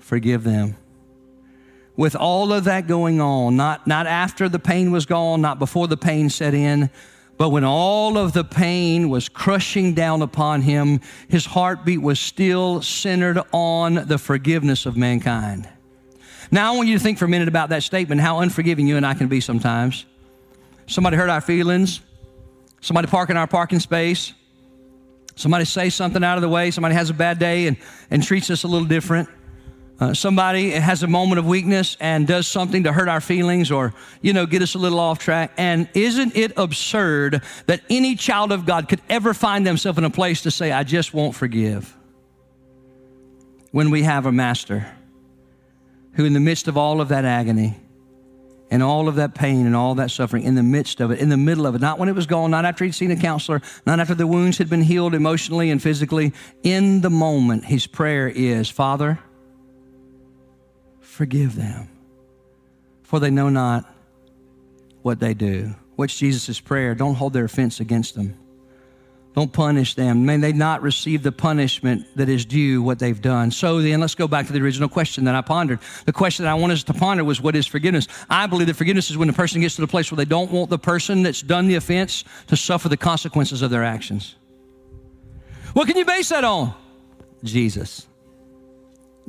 forgive 0.00 0.44
them. 0.44 0.76
With 1.96 2.14
all 2.14 2.52
of 2.52 2.64
that 2.64 2.86
going 2.86 3.20
on, 3.20 3.56
not, 3.56 3.86
not 3.86 4.06
after 4.06 4.48
the 4.48 4.58
pain 4.58 4.92
was 4.92 5.06
gone, 5.06 5.40
not 5.40 5.58
before 5.58 5.88
the 5.88 5.96
pain 5.96 6.28
set 6.28 6.52
in, 6.52 6.90
but 7.38 7.48
when 7.48 7.64
all 7.64 8.18
of 8.18 8.34
the 8.34 8.44
pain 8.44 9.08
was 9.08 9.28
crushing 9.30 9.94
down 9.94 10.20
upon 10.20 10.62
him, 10.62 11.00
his 11.28 11.46
heartbeat 11.46 12.02
was 12.02 12.20
still 12.20 12.82
centered 12.82 13.40
on 13.52 13.94
the 13.94 14.18
forgiveness 14.18 14.84
of 14.84 14.96
mankind. 14.96 15.68
Now, 16.50 16.72
I 16.72 16.76
want 16.76 16.88
you 16.88 16.96
to 16.96 17.02
think 17.02 17.18
for 17.18 17.24
a 17.24 17.28
minute 17.28 17.48
about 17.48 17.70
that 17.70 17.82
statement, 17.82 18.20
how 18.20 18.40
unforgiving 18.40 18.86
you 18.86 18.96
and 18.96 19.06
I 19.06 19.14
can 19.14 19.28
be 19.28 19.40
sometimes. 19.40 20.04
Somebody 20.86 21.16
hurt 21.16 21.30
our 21.30 21.40
feelings, 21.40 22.00
somebody 22.80 23.08
park 23.08 23.30
in 23.30 23.36
our 23.36 23.46
parking 23.46 23.80
space, 23.80 24.32
somebody 25.34 25.64
say 25.64 25.90
something 25.90 26.22
out 26.22 26.38
of 26.38 26.42
the 26.42 26.48
way, 26.48 26.70
somebody 26.70 26.94
has 26.94 27.10
a 27.10 27.14
bad 27.14 27.38
day 27.38 27.66
and, 27.66 27.76
and 28.10 28.22
treats 28.22 28.50
us 28.50 28.62
a 28.62 28.68
little 28.68 28.86
different. 28.86 29.28
Uh, 29.98 30.12
somebody 30.12 30.70
has 30.70 31.02
a 31.02 31.06
moment 31.06 31.38
of 31.38 31.46
weakness 31.46 31.96
and 32.00 32.26
does 32.26 32.46
something 32.46 32.84
to 32.84 32.92
hurt 32.92 33.08
our 33.08 33.20
feelings 33.20 33.70
or, 33.70 33.94
you 34.20 34.32
know, 34.32 34.44
get 34.44 34.60
us 34.60 34.74
a 34.74 34.78
little 34.78 35.00
off 35.00 35.18
track. 35.18 35.52
And 35.56 35.88
isn't 35.94 36.36
it 36.36 36.52
absurd 36.58 37.42
that 37.64 37.80
any 37.88 38.14
child 38.14 38.52
of 38.52 38.66
God 38.66 38.90
could 38.90 39.00
ever 39.08 39.32
find 39.32 39.66
themselves 39.66 39.96
in 39.98 40.04
a 40.04 40.10
place 40.10 40.42
to 40.42 40.50
say, 40.50 40.70
I 40.70 40.84
just 40.84 41.14
won't 41.14 41.34
forgive? 41.34 41.96
when 43.76 43.90
we 43.90 44.04
have 44.04 44.24
a 44.24 44.32
master 44.32 44.90
who, 46.16 46.24
in 46.24 46.32
the 46.32 46.40
midst 46.40 46.66
of 46.66 46.76
all 46.76 47.00
of 47.00 47.08
that 47.08 47.24
agony 47.24 47.76
and 48.70 48.82
all 48.82 49.06
of 49.06 49.16
that 49.16 49.34
pain 49.34 49.66
and 49.66 49.76
all 49.76 49.94
that 49.94 50.10
suffering, 50.10 50.42
in 50.42 50.54
the 50.54 50.62
midst 50.62 51.00
of 51.00 51.10
it, 51.10 51.20
in 51.20 51.28
the 51.28 51.36
middle 51.36 51.66
of 51.66 51.74
it, 51.74 51.80
not 51.80 51.98
when 51.98 52.08
it 52.08 52.14
was 52.14 52.26
gone, 52.26 52.50
not 52.50 52.64
after 52.64 52.84
he'd 52.84 52.94
seen 52.94 53.10
a 53.10 53.16
counselor, 53.16 53.62
not 53.86 54.00
after 54.00 54.14
the 54.14 54.26
wounds 54.26 54.58
had 54.58 54.68
been 54.68 54.82
healed 54.82 55.14
emotionally 55.14 55.70
and 55.70 55.82
physically, 55.82 56.32
in 56.62 57.02
the 57.02 57.10
moment, 57.10 57.64
his 57.64 57.86
prayer 57.86 58.28
is, 58.28 58.68
Father, 58.68 59.20
forgive 61.00 61.54
them, 61.54 61.88
for 63.02 63.20
they 63.20 63.30
know 63.30 63.48
not 63.48 63.84
what 65.02 65.20
they 65.20 65.34
do. 65.34 65.74
What's 65.94 66.16
Jesus' 66.16 66.60
prayer? 66.60 66.94
Don't 66.94 67.14
hold 67.14 67.32
their 67.34 67.44
offense 67.44 67.78
against 67.78 68.16
them. 68.16 68.36
Don't 69.36 69.52
punish 69.52 69.92
them. 69.92 70.24
May 70.24 70.38
they 70.38 70.54
not 70.54 70.80
receive 70.80 71.22
the 71.22 71.30
punishment 71.30 72.06
that 72.16 72.30
is 72.30 72.46
due 72.46 72.82
what 72.82 72.98
they've 72.98 73.20
done. 73.20 73.50
So 73.50 73.82
then 73.82 74.00
let's 74.00 74.14
go 74.14 74.26
back 74.26 74.46
to 74.46 74.52
the 74.54 74.60
original 74.60 74.88
question 74.88 75.24
that 75.24 75.34
I 75.34 75.42
pondered. 75.42 75.80
The 76.06 76.12
question 76.14 76.46
that 76.46 76.50
I 76.50 76.54
wanted 76.54 76.74
us 76.74 76.84
to 76.84 76.94
ponder 76.94 77.22
was 77.22 77.38
what 77.38 77.54
is 77.54 77.66
forgiveness? 77.66 78.08
I 78.30 78.46
believe 78.46 78.66
that 78.68 78.76
forgiveness 78.76 79.10
is 79.10 79.18
when 79.18 79.28
a 79.28 79.34
person 79.34 79.60
gets 79.60 79.74
to 79.74 79.82
the 79.82 79.86
place 79.86 80.10
where 80.10 80.16
they 80.16 80.24
don't 80.24 80.50
want 80.50 80.70
the 80.70 80.78
person 80.78 81.22
that's 81.22 81.42
done 81.42 81.68
the 81.68 81.74
offense 81.74 82.24
to 82.46 82.56
suffer 82.56 82.88
the 82.88 82.96
consequences 82.96 83.60
of 83.60 83.70
their 83.70 83.84
actions. 83.84 84.36
What 85.74 85.86
can 85.86 85.98
you 85.98 86.06
base 86.06 86.30
that 86.30 86.42
on? 86.42 86.72
Jesus. 87.44 88.06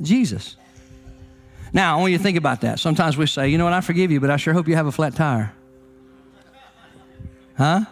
Jesus. 0.00 0.56
Now, 1.74 1.98
I 1.98 2.00
want 2.00 2.12
you 2.12 2.16
to 2.16 2.24
think 2.24 2.38
about 2.38 2.62
that. 2.62 2.78
Sometimes 2.78 3.18
we 3.18 3.26
say, 3.26 3.50
you 3.50 3.58
know 3.58 3.64
what, 3.64 3.74
I 3.74 3.82
forgive 3.82 4.10
you, 4.10 4.20
but 4.20 4.30
I 4.30 4.38
sure 4.38 4.54
hope 4.54 4.68
you 4.68 4.74
have 4.74 4.86
a 4.86 4.92
flat 4.92 5.14
tire. 5.14 5.52
Huh? 7.58 7.84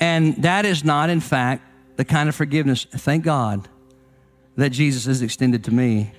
And 0.00 0.36
that 0.42 0.64
is 0.64 0.84
not, 0.84 1.10
in 1.10 1.20
fact, 1.20 1.62
the 1.96 2.04
kind 2.04 2.28
of 2.28 2.34
forgiveness, 2.34 2.84
thank 2.84 3.24
God, 3.24 3.68
that 4.56 4.70
Jesus 4.70 5.06
has 5.06 5.22
extended 5.22 5.64
to 5.64 5.72
me, 5.72 6.12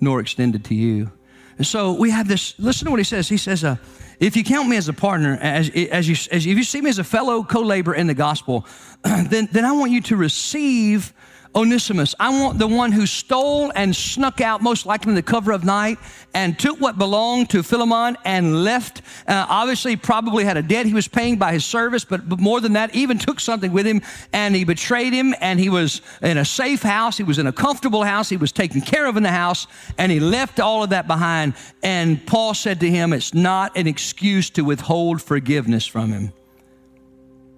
nor 0.00 0.20
extended 0.20 0.64
to 0.66 0.74
you. 0.74 1.10
And 1.58 1.66
so 1.66 1.92
we 1.92 2.10
have 2.10 2.28
this, 2.28 2.54
listen 2.58 2.84
to 2.86 2.90
what 2.90 3.00
he 3.00 3.04
says. 3.04 3.28
He 3.28 3.38
says, 3.38 3.64
uh, 3.64 3.76
if 4.20 4.36
you 4.36 4.44
count 4.44 4.68
me 4.68 4.76
as 4.76 4.88
a 4.88 4.92
partner, 4.92 5.38
as, 5.40 5.70
as, 5.70 6.08
you, 6.08 6.14
as 6.30 6.46
if 6.46 6.56
you 6.56 6.64
see 6.64 6.80
me 6.80 6.90
as 6.90 6.98
a 6.98 7.04
fellow 7.04 7.42
co 7.42 7.60
laborer 7.60 7.94
in 7.94 8.06
the 8.06 8.14
gospel, 8.14 8.66
then, 9.04 9.48
then 9.52 9.64
I 9.64 9.72
want 9.72 9.90
you 9.90 10.02
to 10.02 10.16
receive 10.16 11.12
Onesimus. 11.56 12.14
I 12.20 12.28
want 12.28 12.58
the 12.58 12.66
one 12.66 12.92
who 12.92 13.06
stole 13.06 13.72
and 13.74 13.96
snuck 13.96 14.42
out, 14.42 14.62
most 14.62 14.84
likely 14.84 15.10
in 15.10 15.14
the 15.14 15.22
cover 15.22 15.52
of 15.52 15.64
night, 15.64 15.98
and 16.34 16.58
took 16.58 16.78
what 16.80 16.98
belonged 16.98 17.48
to 17.50 17.62
Philemon 17.62 18.18
and 18.26 18.62
left. 18.62 19.00
Uh, 19.26 19.46
obviously, 19.48 19.96
probably 19.96 20.44
had 20.44 20.58
a 20.58 20.62
debt 20.62 20.84
he 20.84 20.92
was 20.92 21.08
paying 21.08 21.36
by 21.38 21.54
his 21.54 21.64
service, 21.64 22.04
but, 22.04 22.28
but 22.28 22.38
more 22.38 22.60
than 22.60 22.74
that, 22.74 22.94
even 22.94 23.18
took 23.18 23.40
something 23.40 23.72
with 23.72 23.86
him 23.86 24.02
and 24.34 24.54
he 24.54 24.64
betrayed 24.64 25.14
him. 25.14 25.34
And 25.40 25.58
he 25.58 25.70
was 25.70 26.02
in 26.20 26.36
a 26.36 26.44
safe 26.44 26.82
house, 26.82 27.16
he 27.16 27.24
was 27.24 27.38
in 27.38 27.46
a 27.46 27.52
comfortable 27.52 28.04
house, 28.04 28.28
he 28.28 28.36
was 28.36 28.52
taken 28.52 28.82
care 28.82 29.06
of 29.06 29.16
in 29.16 29.22
the 29.22 29.32
house, 29.32 29.66
and 29.96 30.12
he 30.12 30.20
left 30.20 30.60
all 30.60 30.82
of 30.82 30.90
that 30.90 31.06
behind. 31.06 31.54
And 31.82 32.24
Paul 32.26 32.52
said 32.52 32.80
to 32.80 32.90
him, 32.90 33.14
It's 33.14 33.32
not 33.32 33.74
an 33.76 33.86
excuse 33.86 34.50
to 34.50 34.62
withhold 34.62 35.22
forgiveness 35.22 35.86
from 35.86 36.12
him. 36.12 36.32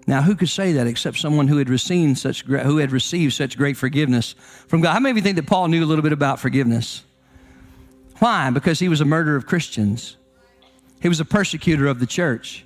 Now, 0.09 0.23
who 0.23 0.37
could 0.37 0.49
say 0.49 0.73
that 0.73 0.87
except 0.87 1.19
someone 1.19 1.49
who 1.49 1.59
had 1.59 1.69
received 1.69 2.17
such 2.17 2.41
who 2.47 2.79
had 2.79 2.93
received 2.93 3.35
such 3.35 3.59
great 3.59 3.77
forgiveness 3.77 4.35
from 4.67 4.81
God? 4.81 4.95
How 4.95 5.01
many 5.01 5.11
of 5.11 5.17
you 5.19 5.23
think 5.23 5.37
that 5.37 5.47
Paul 5.47 5.69
knew 5.69 5.85
a 5.85 5.87
little 5.87 6.03
bit 6.03 6.15
about 6.15 6.41
forgiveness? 6.41 7.05
Why? 8.19 8.49
Because 8.49 8.79
he 8.79 8.89
was 8.89 9.03
a 9.03 9.05
murderer 9.05 9.37
of 9.37 9.45
Christians. 9.45 10.17
He 11.03 11.11
was 11.11 11.21
a 11.21 11.27
persecutor 11.27 11.87
of 11.87 12.01
the 12.01 12.07
church. 12.07 12.65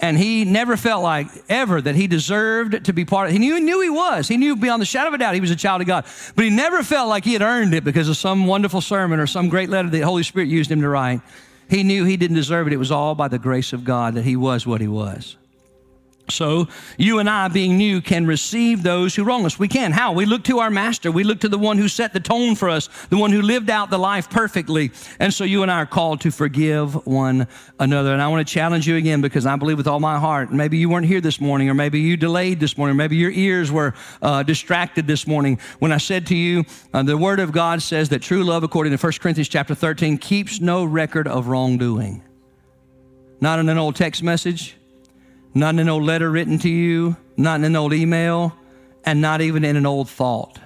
And 0.00 0.18
he 0.18 0.44
never 0.44 0.76
felt 0.76 1.02
like 1.02 1.28
ever 1.48 1.80
that 1.80 1.94
he 1.94 2.06
deserved 2.06 2.84
to 2.84 2.92
be 2.92 3.06
part 3.06 3.28
of 3.28 3.30
it. 3.30 3.32
He 3.32 3.38
knew, 3.38 3.54
he 3.54 3.62
knew 3.62 3.80
he 3.80 3.88
was. 3.88 4.28
He 4.28 4.36
knew 4.36 4.54
beyond 4.54 4.82
the 4.82 4.86
shadow 4.86 5.08
of 5.08 5.14
a 5.14 5.18
doubt 5.18 5.34
he 5.34 5.40
was 5.40 5.50
a 5.50 5.56
child 5.56 5.80
of 5.80 5.86
God. 5.86 6.04
But 6.36 6.44
he 6.44 6.50
never 6.50 6.82
felt 6.82 7.08
like 7.08 7.24
he 7.24 7.32
had 7.32 7.40
earned 7.40 7.72
it 7.72 7.84
because 7.84 8.10
of 8.10 8.18
some 8.18 8.44
wonderful 8.44 8.82
sermon 8.82 9.20
or 9.20 9.26
some 9.26 9.48
great 9.48 9.70
letter 9.70 9.88
that 9.88 9.96
the 9.96 10.04
Holy 10.04 10.22
Spirit 10.22 10.50
used 10.50 10.70
him 10.70 10.82
to 10.82 10.88
write. 10.90 11.22
He 11.70 11.82
knew 11.82 12.04
he 12.04 12.18
didn't 12.18 12.36
deserve 12.36 12.66
it. 12.66 12.74
It 12.74 12.78
was 12.78 12.90
all 12.90 13.14
by 13.14 13.28
the 13.28 13.38
grace 13.38 13.72
of 13.72 13.84
God 13.84 14.16
that 14.16 14.24
he 14.26 14.36
was 14.36 14.66
what 14.66 14.82
he 14.82 14.88
was. 14.88 15.38
So, 16.30 16.68
you 16.96 17.18
and 17.18 17.28
I, 17.28 17.48
being 17.48 17.76
new, 17.76 18.00
can 18.00 18.26
receive 18.26 18.82
those 18.82 19.14
who 19.14 19.24
wrong 19.24 19.44
us. 19.44 19.58
We 19.58 19.68
can. 19.68 19.92
How? 19.92 20.12
We 20.12 20.24
look 20.24 20.42
to 20.44 20.60
our 20.60 20.70
master. 20.70 21.12
We 21.12 21.22
look 21.22 21.40
to 21.40 21.50
the 21.50 21.58
one 21.58 21.76
who 21.76 21.86
set 21.86 22.14
the 22.14 22.20
tone 22.20 22.54
for 22.54 22.70
us, 22.70 22.88
the 23.10 23.18
one 23.18 23.30
who 23.30 23.42
lived 23.42 23.68
out 23.68 23.90
the 23.90 23.98
life 23.98 24.30
perfectly. 24.30 24.90
And 25.20 25.34
so, 25.34 25.44
you 25.44 25.62
and 25.62 25.70
I 25.70 25.82
are 25.82 25.86
called 25.86 26.22
to 26.22 26.30
forgive 26.30 27.06
one 27.06 27.46
another. 27.78 28.14
And 28.14 28.22
I 28.22 28.28
want 28.28 28.46
to 28.46 28.50
challenge 28.50 28.88
you 28.88 28.96
again 28.96 29.20
because 29.20 29.44
I 29.44 29.56
believe 29.56 29.76
with 29.76 29.86
all 29.86 30.00
my 30.00 30.18
heart, 30.18 30.50
maybe 30.50 30.78
you 30.78 30.88
weren't 30.88 31.06
here 31.06 31.20
this 31.20 31.42
morning, 31.42 31.68
or 31.68 31.74
maybe 31.74 32.00
you 32.00 32.16
delayed 32.16 32.58
this 32.58 32.78
morning, 32.78 32.96
maybe 32.96 33.16
your 33.16 33.30
ears 33.30 33.70
were 33.70 33.92
uh, 34.22 34.42
distracted 34.42 35.06
this 35.06 35.26
morning 35.26 35.58
when 35.78 35.92
I 35.92 35.98
said 35.98 36.26
to 36.28 36.36
you, 36.36 36.64
uh, 36.94 37.02
the 37.02 37.18
Word 37.18 37.38
of 37.38 37.52
God 37.52 37.82
says 37.82 38.08
that 38.08 38.22
true 38.22 38.44
love, 38.44 38.62
according 38.62 38.96
to 38.96 39.06
1 39.06 39.12
Corinthians 39.20 39.48
chapter 39.48 39.74
13, 39.74 40.16
keeps 40.16 40.58
no 40.58 40.86
record 40.86 41.28
of 41.28 41.48
wrongdoing. 41.48 42.22
Not 43.42 43.58
in 43.58 43.68
an 43.68 43.76
old 43.76 43.96
text 43.96 44.22
message 44.22 44.76
not 45.54 45.74
in 45.74 45.80
an 45.80 45.88
old 45.88 46.02
letter 46.02 46.30
written 46.30 46.58
to 46.58 46.68
you, 46.68 47.16
not 47.36 47.60
in 47.60 47.64
an 47.64 47.76
old 47.76 47.92
email, 47.92 48.54
and 49.04 49.20
not 49.20 49.40
even 49.40 49.64
in 49.64 49.76
an 49.76 49.86
old 49.86 50.08
thought. 50.08 50.58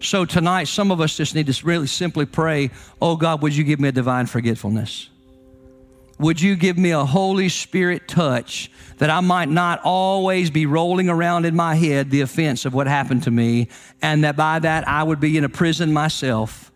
So 0.00 0.24
tonight, 0.24 0.64
some 0.64 0.90
of 0.90 1.00
us 1.00 1.16
just 1.16 1.34
need 1.34 1.46
to 1.46 1.66
really 1.66 1.86
simply 1.86 2.26
pray, 2.26 2.70
Oh 3.00 3.16
God, 3.16 3.42
would 3.42 3.54
you 3.54 3.64
give 3.64 3.80
me 3.80 3.88
a 3.88 3.92
divine 3.92 4.26
forgetfulness? 4.26 5.10
Would 6.18 6.40
you 6.40 6.54
give 6.56 6.76
me 6.76 6.90
a 6.90 7.04
Holy 7.04 7.48
Spirit 7.48 8.06
touch 8.06 8.70
that 8.98 9.08
I 9.08 9.20
might 9.20 9.48
not 9.48 9.80
always 9.84 10.50
be 10.50 10.66
rolling 10.66 11.08
around 11.08 11.46
in 11.46 11.56
my 11.56 11.74
head 11.74 12.10
the 12.10 12.20
offense 12.20 12.66
of 12.66 12.74
what 12.74 12.86
happened 12.86 13.22
to 13.22 13.30
me, 13.30 13.68
and 14.02 14.24
that 14.24 14.36
by 14.36 14.58
that 14.58 14.86
I 14.86 15.02
would 15.02 15.20
be 15.20 15.38
in 15.38 15.44
a 15.44 15.48
prison 15.48 15.92
myself 15.92 16.70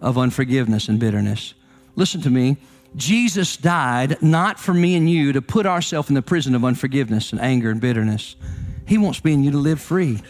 of 0.00 0.16
unforgiveness 0.16 0.88
and 0.88 0.98
bitterness? 0.98 1.52
Listen 1.94 2.22
to 2.22 2.30
me. 2.30 2.56
Jesus 2.96 3.56
died 3.58 4.22
not 4.22 4.58
for 4.58 4.72
me 4.72 4.96
and 4.96 5.08
you 5.08 5.34
to 5.34 5.42
put 5.42 5.66
ourselves 5.66 6.08
in 6.08 6.14
the 6.14 6.22
prison 6.22 6.54
of 6.54 6.64
unforgiveness 6.64 7.30
and 7.30 7.40
anger 7.40 7.70
and 7.70 7.80
bitterness. 7.80 8.36
He 8.86 8.96
wants 8.96 9.22
me 9.24 9.34
and 9.34 9.44
you 9.44 9.50
to 9.50 9.58
live 9.58 9.80
free. 9.80 10.22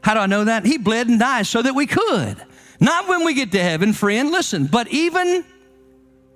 How 0.00 0.14
do 0.14 0.20
I 0.20 0.26
know 0.26 0.44
that? 0.44 0.64
He 0.64 0.78
bled 0.78 1.08
and 1.08 1.18
died 1.18 1.46
so 1.46 1.60
that 1.60 1.74
we 1.74 1.86
could. 1.86 2.36
Not 2.80 3.08
when 3.08 3.24
we 3.24 3.34
get 3.34 3.52
to 3.52 3.62
heaven, 3.62 3.92
friend, 3.92 4.30
listen, 4.30 4.66
but 4.66 4.88
even 4.88 5.44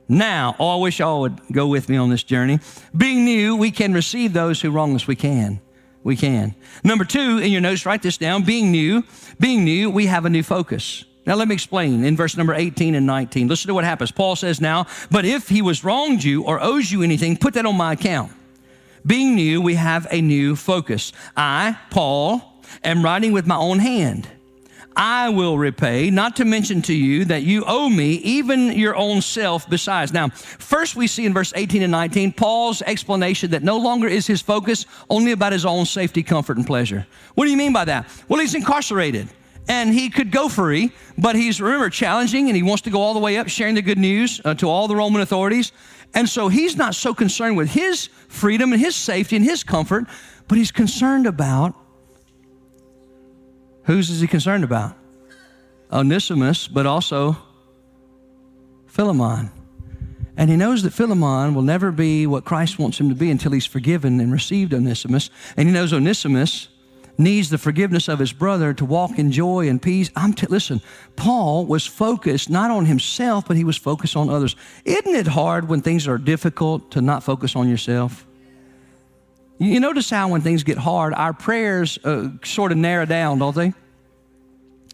now. 0.08 0.56
Oh, 0.58 0.78
I 0.78 0.82
wish 0.82 0.98
y'all 0.98 1.22
would 1.22 1.40
go 1.52 1.66
with 1.66 1.88
me 1.88 1.96
on 1.96 2.10
this 2.10 2.22
journey. 2.22 2.60
Being 2.96 3.24
new, 3.24 3.56
we 3.56 3.70
can 3.70 3.92
receive 3.94 4.32
those 4.32 4.60
who 4.60 4.70
wrong 4.70 4.94
us. 4.94 5.06
We 5.06 5.16
can. 5.16 5.60
We 6.02 6.16
can. 6.16 6.54
Number 6.84 7.04
two, 7.04 7.38
in 7.38 7.50
your 7.50 7.60
notes, 7.60 7.84
write 7.84 8.02
this 8.02 8.16
down. 8.16 8.44
Being 8.44 8.70
new, 8.70 9.04
being 9.40 9.64
new, 9.64 9.90
we 9.90 10.06
have 10.06 10.24
a 10.24 10.30
new 10.30 10.42
focus. 10.42 11.04
Now, 11.28 11.34
let 11.34 11.46
me 11.46 11.54
explain 11.54 12.06
in 12.06 12.16
verse 12.16 12.38
number 12.38 12.54
18 12.54 12.94
and 12.94 13.04
19. 13.04 13.48
Listen 13.48 13.68
to 13.68 13.74
what 13.74 13.84
happens. 13.84 14.10
Paul 14.10 14.34
says 14.34 14.62
now, 14.62 14.86
but 15.10 15.26
if 15.26 15.46
he 15.46 15.60
was 15.60 15.84
wronged 15.84 16.24
you 16.24 16.42
or 16.42 16.58
owes 16.58 16.90
you 16.90 17.02
anything, 17.02 17.36
put 17.36 17.52
that 17.52 17.66
on 17.66 17.76
my 17.76 17.92
account. 17.92 18.32
Being 19.04 19.34
new, 19.34 19.60
we 19.60 19.74
have 19.74 20.06
a 20.10 20.22
new 20.22 20.56
focus. 20.56 21.12
I, 21.36 21.78
Paul, 21.90 22.62
am 22.82 23.04
writing 23.04 23.32
with 23.32 23.46
my 23.46 23.56
own 23.56 23.78
hand. 23.78 24.26
I 24.96 25.28
will 25.28 25.58
repay, 25.58 26.08
not 26.08 26.36
to 26.36 26.46
mention 26.46 26.80
to 26.82 26.94
you 26.94 27.26
that 27.26 27.42
you 27.42 27.62
owe 27.66 27.90
me 27.90 28.14
even 28.14 28.72
your 28.72 28.96
own 28.96 29.20
self 29.20 29.68
besides. 29.68 30.14
Now, 30.14 30.30
first 30.30 30.96
we 30.96 31.06
see 31.06 31.26
in 31.26 31.34
verse 31.34 31.52
18 31.54 31.82
and 31.82 31.92
19 31.92 32.32
Paul's 32.32 32.80
explanation 32.80 33.50
that 33.50 33.62
no 33.62 33.76
longer 33.76 34.08
is 34.08 34.26
his 34.26 34.40
focus 34.40 34.86
only 35.10 35.32
about 35.32 35.52
his 35.52 35.66
own 35.66 35.84
safety, 35.84 36.22
comfort, 36.22 36.56
and 36.56 36.66
pleasure. 36.66 37.06
What 37.34 37.44
do 37.44 37.50
you 37.50 37.58
mean 37.58 37.74
by 37.74 37.84
that? 37.84 38.08
Well, 38.28 38.40
he's 38.40 38.54
incarcerated 38.54 39.28
and 39.68 39.92
he 39.92 40.08
could 40.08 40.32
go 40.32 40.48
free, 40.48 40.92
but 41.18 41.36
he's, 41.36 41.60
remember, 41.60 41.90
challenging 41.90 42.48
and 42.48 42.56
he 42.56 42.62
wants 42.62 42.82
to 42.82 42.90
go 42.90 43.00
all 43.00 43.12
the 43.12 43.20
way 43.20 43.36
up, 43.36 43.48
sharing 43.48 43.74
the 43.74 43.82
good 43.82 43.98
news 43.98 44.40
uh, 44.44 44.54
to 44.54 44.68
all 44.68 44.88
the 44.88 44.96
Roman 44.96 45.20
authorities. 45.20 45.72
And 46.14 46.26
so 46.26 46.48
he's 46.48 46.74
not 46.76 46.94
so 46.94 47.12
concerned 47.12 47.56
with 47.56 47.70
his 47.70 48.06
freedom 48.28 48.72
and 48.72 48.80
his 48.80 48.96
safety 48.96 49.36
and 49.36 49.44
his 49.44 49.62
comfort, 49.62 50.06
but 50.48 50.56
he's 50.56 50.72
concerned 50.72 51.26
about 51.26 51.74
whose 53.84 54.08
is 54.10 54.20
he 54.20 54.26
concerned 54.26 54.64
about? 54.64 54.96
Onesimus, 55.92 56.66
but 56.68 56.86
also 56.86 57.36
Philemon. 58.86 59.50
And 60.36 60.48
he 60.48 60.56
knows 60.56 60.82
that 60.82 60.92
Philemon 60.92 61.54
will 61.54 61.62
never 61.62 61.90
be 61.90 62.26
what 62.26 62.44
Christ 62.44 62.78
wants 62.78 62.98
him 62.98 63.08
to 63.08 63.14
be 63.14 63.30
until 63.30 63.52
he's 63.52 63.66
forgiven 63.66 64.20
and 64.20 64.32
received 64.32 64.72
Onesimus. 64.72 65.30
And 65.56 65.68
he 65.68 65.74
knows 65.74 65.92
Onesimus 65.92 66.68
needs 67.18 67.50
the 67.50 67.58
forgiveness 67.58 68.08
of 68.08 68.20
his 68.20 68.32
brother 68.32 68.72
to 68.72 68.84
walk 68.84 69.18
in 69.18 69.32
joy 69.32 69.68
and 69.68 69.82
peace. 69.82 70.10
I'm 70.14 70.32
t- 70.32 70.46
listen, 70.46 70.80
Paul 71.16 71.66
was 71.66 71.84
focused 71.84 72.48
not 72.48 72.70
on 72.70 72.86
himself, 72.86 73.46
but 73.48 73.56
he 73.56 73.64
was 73.64 73.76
focused 73.76 74.16
on 74.16 74.30
others. 74.30 74.54
Isn't 74.84 75.14
it 75.14 75.26
hard 75.26 75.68
when 75.68 75.82
things 75.82 76.06
are 76.06 76.16
difficult 76.16 76.92
to 76.92 77.00
not 77.00 77.24
focus 77.24 77.56
on 77.56 77.68
yourself? 77.68 78.24
You 79.58 79.80
notice 79.80 80.08
how 80.08 80.28
when 80.28 80.40
things 80.40 80.62
get 80.62 80.78
hard, 80.78 81.12
our 81.14 81.32
prayers 81.32 81.98
uh, 82.04 82.28
sort 82.44 82.70
of 82.70 82.78
narrow 82.78 83.04
down, 83.04 83.40
don't 83.40 83.56
they? 83.56 83.74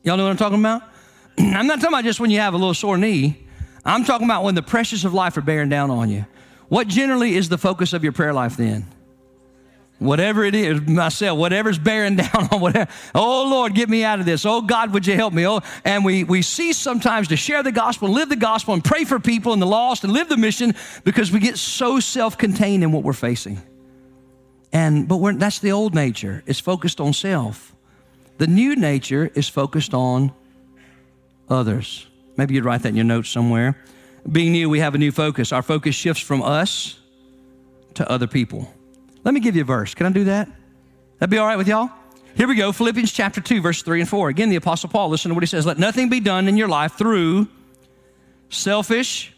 Y'all 0.02 0.16
know 0.16 0.24
what 0.24 0.30
I'm 0.30 0.37
talking 0.38 0.58
about? 0.58 0.82
I'm 1.38 1.66
not 1.66 1.80
talking 1.80 1.94
about 1.94 2.04
just 2.04 2.18
when 2.18 2.30
you 2.30 2.40
have 2.40 2.54
a 2.54 2.56
little 2.56 2.74
sore 2.74 2.96
knee. 2.96 3.46
I'm 3.84 4.04
talking 4.04 4.26
about 4.26 4.44
when 4.44 4.54
the 4.54 4.62
pressures 4.62 5.04
of 5.04 5.12
life 5.12 5.37
are 5.37 5.42
bearing 5.42 5.68
down 5.68 5.90
on 5.90 6.08
you. 6.08 6.24
What 6.68 6.88
generally 6.88 7.34
is 7.34 7.50
the 7.50 7.58
focus 7.58 7.92
of 7.92 8.02
your 8.02 8.12
prayer 8.12 8.32
life 8.32 8.56
then? 8.56 8.87
Whatever 10.04 10.44
it 10.44 10.54
is, 10.54 10.80
myself, 10.82 11.38
whatever's 11.38 11.78
bearing 11.78 12.16
down 12.24 12.48
on 12.50 12.60
whatever. 12.60 12.90
Oh 13.14 13.48
Lord, 13.48 13.74
get 13.74 13.88
me 13.88 14.04
out 14.04 14.20
of 14.20 14.26
this. 14.26 14.46
Oh 14.46 14.60
God, 14.60 14.92
would 14.92 15.06
you 15.06 15.14
help 15.14 15.32
me? 15.32 15.46
Oh, 15.46 15.60
and 15.84 16.04
we 16.04 16.24
we 16.24 16.42
cease 16.42 16.76
sometimes 16.76 17.28
to 17.28 17.36
share 17.36 17.62
the 17.62 17.72
gospel, 17.72 18.08
live 18.08 18.28
the 18.28 18.36
gospel, 18.36 18.74
and 18.74 18.84
pray 18.84 19.04
for 19.04 19.18
people 19.18 19.52
and 19.52 19.60
the 19.60 19.66
lost 19.66 20.04
and 20.04 20.12
live 20.12 20.28
the 20.28 20.36
mission 20.36 20.74
because 21.04 21.32
we 21.32 21.40
get 21.40 21.58
so 21.58 22.00
self-contained 22.00 22.82
in 22.82 22.92
what 22.92 23.02
we're 23.02 23.12
facing. 23.12 23.60
And 24.72 25.08
but 25.08 25.38
that's 25.38 25.60
the 25.60 25.72
old 25.72 25.94
nature. 25.94 26.42
It's 26.46 26.60
focused 26.60 27.00
on 27.00 27.12
self. 27.12 27.74
The 28.38 28.46
new 28.46 28.74
nature 28.74 29.30
is 29.34 29.48
focused 29.48 29.94
on 29.94 30.32
others. 31.48 32.06
Maybe 32.36 32.54
you'd 32.54 32.64
write 32.64 32.82
that 32.82 32.88
in 32.88 32.96
your 32.96 33.04
notes 33.04 33.30
somewhere. 33.30 33.80
Being 34.30 34.52
new, 34.52 34.68
we 34.68 34.80
have 34.80 34.94
a 34.94 34.98
new 34.98 35.12
focus. 35.12 35.52
Our 35.52 35.62
focus 35.62 35.94
shifts 35.94 36.22
from 36.22 36.42
us 36.42 36.98
to 37.94 38.10
other 38.10 38.26
people. 38.26 38.72
Let 39.24 39.34
me 39.34 39.40
give 39.40 39.56
you 39.56 39.62
a 39.62 39.64
verse. 39.64 39.94
Can 39.94 40.06
I 40.06 40.10
do 40.10 40.24
that? 40.24 40.48
That'd 41.18 41.30
be 41.30 41.38
all 41.38 41.46
right 41.46 41.56
with 41.56 41.66
y'all? 41.66 41.90
Here 42.37 42.46
we 42.46 42.54
go. 42.56 42.72
Philippians 42.72 43.12
chapter 43.12 43.40
2, 43.40 43.60
verse 43.60 43.82
3 43.82 44.00
and 44.00 44.08
4. 44.08 44.28
Again, 44.28 44.50
the 44.50 44.56
Apostle 44.56 44.88
Paul, 44.90 45.08
listen 45.08 45.30
to 45.30 45.34
what 45.34 45.42
he 45.42 45.46
says. 45.46 45.64
Let 45.64 45.78
nothing 45.78 46.08
be 46.08 46.20
done 46.20 46.48
in 46.48 46.56
your 46.56 46.68
life 46.68 46.94
through 46.94 47.48
selfish 48.50 49.32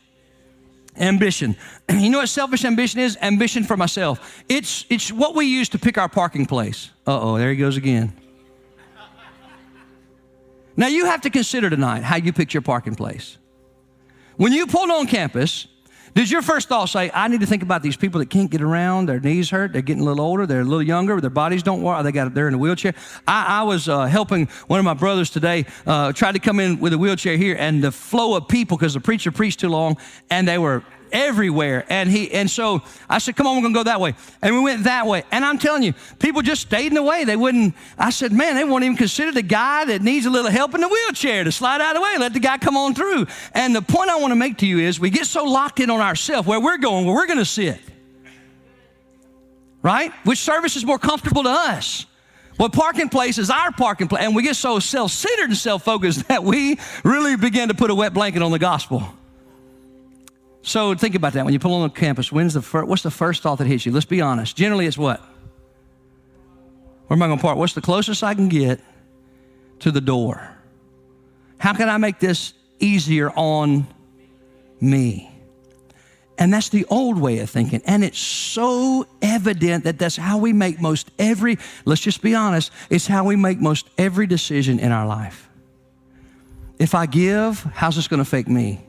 ambition. 0.97 1.57
You 1.89 2.11
know 2.11 2.19
what 2.19 2.29
selfish 2.29 2.65
ambition 2.65 3.01
is? 3.01 3.17
Ambition 3.23 3.63
for 3.63 3.77
myself. 3.77 4.43
It's, 4.49 4.85
it's 4.91 5.13
what 5.13 5.37
we 5.37 5.47
use 5.47 5.69
to 5.71 5.79
pick 5.79 5.99
our 5.99 6.09
parking 6.09 6.47
place. 6.47 6.91
Uh 7.07 7.21
oh, 7.21 7.39
there 7.39 7.51
he 7.51 7.57
goes 7.57 7.77
again. 7.77 8.13
Now, 10.77 10.89
you 10.89 11.07
have 11.07 11.23
to 11.23 11.31
consider 11.31 11.71
tonight 11.71 12.03
how 12.03 12.17
you 12.17 12.33
picked 12.33 12.53
your 12.53 12.61
parking 12.61 12.95
place. 12.95 13.39
When 14.37 14.53
you 14.53 14.67
pulled 14.67 14.91
on 14.91 15.07
campus, 15.07 15.67
did 16.17 16.31
your 16.31 16.41
first 16.41 16.69
thought 16.69 16.89
say, 16.89 17.11
I 17.13 17.29
need 17.29 17.41
to 17.41 17.47
think 17.47 17.63
about 17.63 17.83
these 17.83 17.97
people 17.97 18.21
that 18.21 18.31
can't 18.31 18.51
get 18.51 18.63
around, 18.63 19.07
their 19.07 19.21
knees 19.21 19.51
hurt, 19.51 19.75
they're 19.75 19.83
getting 19.83 20.03
a 20.03 20.07
little 20.07 20.25
older, 20.25 20.47
they're 20.47 20.63
a 20.63 20.65
little 20.65 20.83
younger, 20.83 21.21
their 21.21 21.29
bodies 21.29 21.63
don't 21.63 21.83
work, 21.83 22.03
they 22.05 22.11
got 22.11 22.33
they're 22.33 22.49
in 22.49 22.55
a 22.55 22.59
wheelchair. 22.59 22.95
I, 23.29 23.61
I 23.61 23.63
was 23.65 23.87
uh, 23.87 24.07
helping 24.07 24.47
one 24.67 24.79
of 24.79 24.85
my 24.87 24.95
brothers 24.95 25.29
today, 25.29 25.67
uh, 25.87 26.15
tried 26.15 26.33
to 26.33 26.39
come 26.39 26.59
in 26.59 26.81
with 26.81 26.95
a 26.95 26.99
wheelchair 26.99 27.37
here, 27.37 27.55
and 27.59 27.85
the 27.85 27.93
flow 27.93 28.35
of 28.35 28.49
people, 28.49 28.79
because 28.79 28.95
the 28.95 29.01
preacher 29.01 29.31
preached 29.31 29.61
too 29.61 29.69
long, 29.69 29.99
and 30.31 30.49
they 30.49 30.57
were 30.57 30.83
everywhere. 31.17 31.85
And 31.89 32.11
he 32.11 32.31
and 32.31 32.49
so 32.49 32.83
I 33.09 33.19
said, 33.19 33.37
come 33.37 33.47
on, 33.47 33.57
we're 33.57 33.63
gonna 33.63 33.75
go 33.75 33.83
that 33.85 34.01
way. 34.01 34.15
And 34.43 34.55
we 34.55 34.61
went 34.61 34.85
that 34.85 35.07
way. 35.07 35.25
And 35.33 35.45
I'm 35.45 35.59
telling 35.59 35.83
you, 35.83 35.95
people 36.19 36.43
just 36.43 36.63
stayed 36.63 36.89
in 36.89 36.95
the 36.95 37.03
way. 37.03 37.25
They 37.25 37.37
wouldn't, 37.37 37.75
I 37.99 38.11
said, 38.11 38.33
man, 38.33 38.55
they 38.55 38.65
won't 38.65 38.85
even 38.85 38.97
consider 38.97 39.33
the 39.33 39.43
guy 39.43 39.87
that 39.87 40.03
needs 40.03 40.27
a 40.27 40.31
little 40.31 40.51
help 40.51 40.75
in 40.75 40.83
the 40.83 40.89
wheelchair 40.89 41.43
to 41.43 41.51
slide 41.51 41.81
out 41.81 41.97
of 41.97 42.03
the 42.03 42.05
way, 42.05 42.19
let 42.19 42.35
the 42.35 42.41
guy 42.41 42.59
come 42.59 42.77
on 42.77 42.95
through. 42.95 43.27
And 43.53 43.75
the 43.75 43.83
point 43.83 44.11
I 44.11 44.17
want 44.17 44.33
to 44.33 44.37
make 44.37 44.59
to 44.59 44.67
you 44.67 44.79
is 44.79 45.01
we 45.01 45.11
get 45.11 45.27
so 45.27 45.45
locked 45.45 45.81
in 45.81 45.89
on 45.89 46.01
ourselves, 46.01 46.47
where 46.47 46.61
we're 46.61 46.79
going, 46.79 47.07
where 47.07 47.15
we're 47.15 47.27
gonna 47.27 47.45
sit. 47.45 47.81
Right? 49.83 50.13
Which 50.25 50.39
service 50.39 50.77
is 50.77 50.85
more 50.85 50.99
comfortable 50.99 51.45
to 51.45 51.51
us? 51.51 52.07
Well, 52.59 52.71
parking 52.71 53.09
place 53.09 53.39
is 53.39 53.51
our 53.51 53.71
parking 53.71 54.09
place, 54.09 54.25
and 54.25 54.35
we 54.35 54.43
get 54.43 54.57
so 54.57 54.81
self 54.81 55.13
centered 55.13 55.51
and 55.51 55.57
self 55.57 55.83
focused 55.83 56.29
that 56.29 56.45
we 56.45 56.79
really 57.05 57.37
begin 57.37 57.69
to 57.69 57.75
put 57.75 57.91
a 57.91 57.95
wet 57.95 58.13
blanket 58.13 58.43
on 58.43 58.51
the 58.51 58.59
gospel. 58.59 59.15
So 60.67 60.97
think 60.97 61.15
about 61.15 61.35
that. 61.35 61.45
When 61.45 61.55
you 61.55 61.61
pull 61.61 61.75
on 61.75 61.89
the 61.89 61.95
campus, 61.95 62.33
when's 62.33 62.55
the 62.55 62.61
fir- 62.61 62.85
what's 62.85 63.05
the 63.05 63.11
first 63.11 63.41
thought 63.41 63.59
that 63.59 63.69
hits 63.69 63.87
you? 63.87 63.93
Let's 63.93 64.05
be 64.05 64.21
honest. 64.21 64.57
Generally, 64.57 64.87
it's 64.87 64.99
what? 64.99 65.21
Where 67.07 67.17
am 67.17 67.23
I 67.23 67.29
going 67.29 67.39
to 67.39 67.43
park? 67.43 67.57
What's 67.57 67.75
the 67.75 67.81
closest 67.81 68.25
I 68.25 68.35
can 68.35 68.49
get 68.49 68.81
to 69.79 69.93
the 69.93 70.01
door? 70.01 70.57
How 71.59 71.73
can 71.73 71.89
I 71.89 71.99
make 71.99 72.19
this 72.19 72.53
easier 72.81 73.31
on 73.31 73.87
me? 74.81 75.31
And 76.37 76.53
that's 76.53 76.71
the 76.71 76.85
old 76.87 77.17
way 77.17 77.39
of 77.39 77.49
thinking. 77.49 77.81
And 77.87 78.03
it's 78.03 78.19
so 78.19 79.07
evident 79.23 79.85
that 79.85 80.01
that's 80.01 80.17
how 80.17 80.39
we 80.39 80.53
make 80.53 80.81
most 80.81 81.13
every, 81.17 81.59
let's 81.85 82.01
just 82.01 82.23
be 82.23 82.35
honest, 82.35 82.73
it's 82.91 83.07
how 83.07 83.23
we 83.23 83.37
make 83.37 83.61
most 83.61 83.89
every 83.97 84.27
decision 84.27 84.81
in 84.81 84.91
our 84.91 85.07
life. 85.07 85.49
If 86.81 86.97
I 86.97 87.07
give, 87.07 87.63
how's 87.73 87.95
this 87.95 88.09
going 88.09 88.19
to 88.19 88.23
affect 88.23 88.49
me? 88.49 88.86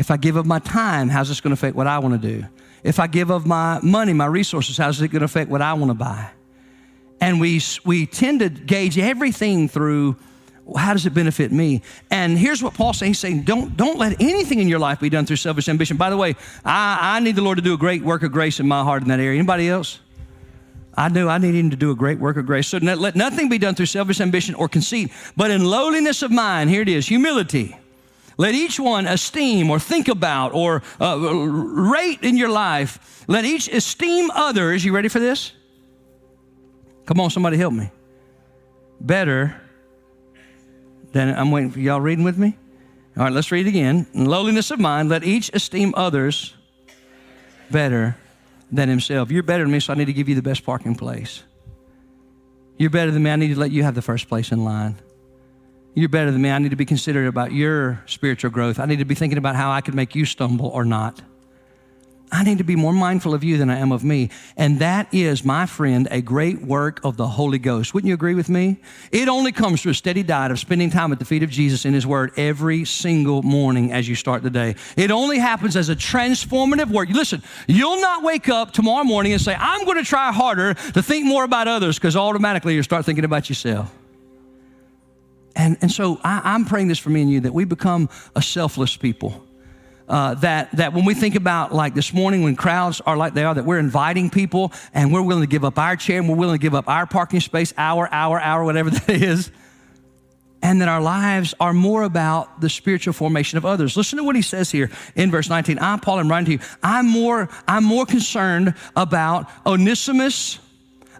If 0.00 0.10
I 0.10 0.16
give 0.16 0.36
of 0.36 0.46
my 0.46 0.60
time, 0.60 1.10
how's 1.10 1.28
this 1.28 1.42
going 1.42 1.50
to 1.50 1.60
affect 1.60 1.76
what 1.76 1.86
I 1.86 1.98
want 1.98 2.20
to 2.20 2.26
do? 2.26 2.46
If 2.82 2.98
I 2.98 3.06
give 3.06 3.30
of 3.30 3.46
my 3.46 3.80
money, 3.82 4.14
my 4.14 4.24
resources, 4.24 4.78
how's 4.78 4.98
it 5.02 5.08
going 5.08 5.20
to 5.20 5.26
affect 5.26 5.50
what 5.50 5.60
I 5.60 5.74
want 5.74 5.90
to 5.90 5.94
buy? 5.94 6.30
And 7.20 7.38
we, 7.38 7.60
we 7.84 8.06
tend 8.06 8.40
to 8.40 8.48
gauge 8.48 8.96
everything 8.96 9.68
through 9.68 10.16
how 10.74 10.94
does 10.94 11.04
it 11.04 11.12
benefit 11.12 11.52
me? 11.52 11.82
And 12.10 12.38
here's 12.38 12.62
what 12.62 12.72
Paul's 12.72 12.96
saying. 12.96 13.10
He's 13.10 13.18
saying, 13.18 13.42
don't, 13.42 13.76
don't 13.76 13.98
let 13.98 14.18
anything 14.22 14.58
in 14.58 14.68
your 14.68 14.78
life 14.78 15.00
be 15.00 15.10
done 15.10 15.26
through 15.26 15.36
selfish 15.36 15.68
ambition. 15.68 15.98
By 15.98 16.08
the 16.08 16.16
way, 16.16 16.34
I, 16.64 17.16
I 17.16 17.20
need 17.20 17.36
the 17.36 17.42
Lord 17.42 17.58
to 17.58 17.62
do 17.62 17.74
a 17.74 17.78
great 17.78 18.02
work 18.02 18.22
of 18.22 18.32
grace 18.32 18.58
in 18.58 18.66
my 18.66 18.82
heart 18.82 19.02
in 19.02 19.08
that 19.08 19.20
area. 19.20 19.38
Anybody 19.38 19.68
else? 19.68 20.00
I 20.94 21.10
knew 21.10 21.28
I 21.28 21.36
needed 21.36 21.58
him 21.58 21.70
to 21.70 21.76
do 21.76 21.90
a 21.90 21.94
great 21.94 22.18
work 22.18 22.38
of 22.38 22.46
grace. 22.46 22.68
So 22.68 22.78
let 22.78 23.16
nothing 23.16 23.50
be 23.50 23.58
done 23.58 23.74
through 23.74 23.86
selfish 23.86 24.18
ambition 24.22 24.54
or 24.54 24.66
conceit, 24.66 25.12
but 25.36 25.50
in 25.50 25.62
lowliness 25.62 26.22
of 26.22 26.30
mind, 26.30 26.70
here 26.70 26.80
it 26.80 26.88
is, 26.88 27.06
humility 27.06 27.76
let 28.40 28.54
each 28.54 28.80
one 28.80 29.06
esteem 29.06 29.68
or 29.68 29.78
think 29.78 30.08
about 30.08 30.54
or 30.54 30.82
uh, 30.98 31.18
rate 31.18 32.20
in 32.22 32.38
your 32.38 32.48
life. 32.48 33.22
Let 33.28 33.44
each 33.44 33.68
esteem 33.68 34.30
others. 34.30 34.82
You 34.82 34.94
ready 34.94 35.08
for 35.08 35.20
this? 35.20 35.52
Come 37.04 37.20
on, 37.20 37.28
somebody 37.28 37.58
help 37.58 37.74
me. 37.74 37.90
Better 38.98 39.60
than 41.12 41.36
I'm 41.36 41.50
waiting 41.50 41.70
for 41.70 41.80
y'all 41.80 42.00
reading 42.00 42.24
with 42.24 42.38
me. 42.38 42.56
All 43.14 43.24
right, 43.24 43.32
let's 43.32 43.52
read 43.52 43.66
again. 43.66 44.06
In 44.14 44.24
lowliness 44.24 44.70
of 44.70 44.80
mind, 44.80 45.10
let 45.10 45.22
each 45.22 45.50
esteem 45.52 45.92
others 45.94 46.54
better 47.70 48.16
than 48.72 48.88
himself. 48.88 49.30
You're 49.30 49.42
better 49.42 49.64
than 49.64 49.72
me, 49.72 49.80
so 49.80 49.92
I 49.92 49.96
need 49.96 50.06
to 50.06 50.14
give 50.14 50.30
you 50.30 50.34
the 50.34 50.40
best 50.40 50.64
parking 50.64 50.94
place. 50.94 51.42
You're 52.78 52.88
better 52.88 53.10
than 53.10 53.22
me. 53.22 53.32
I 53.32 53.36
need 53.36 53.52
to 53.52 53.60
let 53.60 53.70
you 53.70 53.82
have 53.82 53.94
the 53.94 54.00
first 54.00 54.30
place 54.30 54.50
in 54.50 54.64
line. 54.64 54.96
You're 55.94 56.08
better 56.08 56.30
than 56.30 56.40
me. 56.40 56.50
I 56.50 56.58
need 56.58 56.70
to 56.70 56.76
be 56.76 56.84
considerate 56.84 57.28
about 57.28 57.52
your 57.52 58.02
spiritual 58.06 58.50
growth. 58.50 58.78
I 58.78 58.86
need 58.86 59.00
to 59.00 59.04
be 59.04 59.14
thinking 59.14 59.38
about 59.38 59.56
how 59.56 59.70
I 59.72 59.80
could 59.80 59.94
make 59.94 60.14
you 60.14 60.24
stumble 60.24 60.68
or 60.68 60.84
not. 60.84 61.20
I 62.32 62.44
need 62.44 62.58
to 62.58 62.64
be 62.64 62.76
more 62.76 62.92
mindful 62.92 63.34
of 63.34 63.42
you 63.42 63.58
than 63.58 63.70
I 63.70 63.78
am 63.78 63.90
of 63.90 64.04
me. 64.04 64.30
And 64.56 64.78
that 64.78 65.12
is, 65.12 65.44
my 65.44 65.66
friend, 65.66 66.06
a 66.12 66.20
great 66.20 66.62
work 66.62 67.04
of 67.04 67.16
the 67.16 67.26
Holy 67.26 67.58
Ghost. 67.58 67.92
Wouldn't 67.92 68.06
you 68.06 68.14
agree 68.14 68.34
with 68.34 68.48
me? 68.48 68.80
It 69.10 69.28
only 69.28 69.50
comes 69.50 69.82
through 69.82 69.92
a 69.92 69.94
steady 69.94 70.22
diet 70.22 70.52
of 70.52 70.60
spending 70.60 70.90
time 70.90 71.10
at 71.10 71.18
the 71.18 71.24
feet 71.24 71.42
of 71.42 71.50
Jesus 71.50 71.84
in 71.84 71.92
His 71.92 72.06
Word 72.06 72.30
every 72.36 72.84
single 72.84 73.42
morning 73.42 73.92
as 73.92 74.08
you 74.08 74.14
start 74.14 74.44
the 74.44 74.50
day. 74.50 74.76
It 74.96 75.10
only 75.10 75.40
happens 75.40 75.74
as 75.74 75.88
a 75.88 75.96
transformative 75.96 76.88
work. 76.88 77.08
Listen, 77.08 77.42
you'll 77.66 78.00
not 78.00 78.22
wake 78.22 78.48
up 78.48 78.72
tomorrow 78.72 79.02
morning 79.02 79.32
and 79.32 79.42
say, 79.42 79.56
I'm 79.58 79.84
going 79.84 79.98
to 79.98 80.04
try 80.04 80.30
harder 80.30 80.74
to 80.74 81.02
think 81.02 81.26
more 81.26 81.42
about 81.42 81.66
others 81.66 81.98
because 81.98 82.14
automatically 82.14 82.74
you 82.74 82.84
start 82.84 83.04
thinking 83.04 83.24
about 83.24 83.48
yourself. 83.48 83.92
And, 85.60 85.76
and 85.82 85.92
so 85.92 86.18
I, 86.24 86.54
am 86.54 86.64
praying 86.64 86.88
this 86.88 86.98
for 86.98 87.10
me 87.10 87.20
and 87.20 87.30
you 87.30 87.40
that 87.40 87.52
we 87.52 87.66
become 87.66 88.08
a 88.34 88.40
selfless 88.40 88.96
people. 88.96 89.46
Uh, 90.08 90.32
that, 90.36 90.72
that 90.72 90.94
when 90.94 91.04
we 91.04 91.12
think 91.12 91.34
about 91.34 91.72
like 91.74 91.94
this 91.94 92.14
morning 92.14 92.42
when 92.42 92.56
crowds 92.56 93.02
are 93.02 93.14
like 93.14 93.34
they 93.34 93.44
are, 93.44 93.54
that 93.54 93.66
we're 93.66 93.78
inviting 93.78 94.30
people 94.30 94.72
and 94.94 95.12
we're 95.12 95.20
willing 95.20 95.42
to 95.42 95.46
give 95.46 95.62
up 95.62 95.78
our 95.78 95.96
chair 95.96 96.18
and 96.18 96.30
we're 96.30 96.36
willing 96.36 96.58
to 96.58 96.62
give 96.62 96.74
up 96.74 96.88
our 96.88 97.06
parking 97.06 97.40
space, 97.40 97.74
hour, 97.76 98.08
hour, 98.10 98.40
hour, 98.40 98.64
whatever 98.64 98.88
that 98.90 99.10
is. 99.10 99.50
And 100.62 100.80
that 100.80 100.88
our 100.88 101.02
lives 101.02 101.54
are 101.60 101.74
more 101.74 102.04
about 102.04 102.62
the 102.62 102.70
spiritual 102.70 103.12
formation 103.12 103.58
of 103.58 103.66
others. 103.66 103.98
Listen 103.98 104.16
to 104.16 104.24
what 104.24 104.36
he 104.36 104.42
says 104.42 104.70
here 104.70 104.90
in 105.14 105.30
verse 105.30 105.50
19. 105.50 105.78
I, 105.78 105.98
Paul, 105.98 106.20
am 106.20 106.30
writing 106.30 106.46
to 106.46 106.52
you. 106.52 106.70
I'm 106.82 107.06
more, 107.06 107.50
I'm 107.68 107.84
more 107.84 108.06
concerned 108.06 108.74
about 108.96 109.46
Onesimus. 109.66 110.58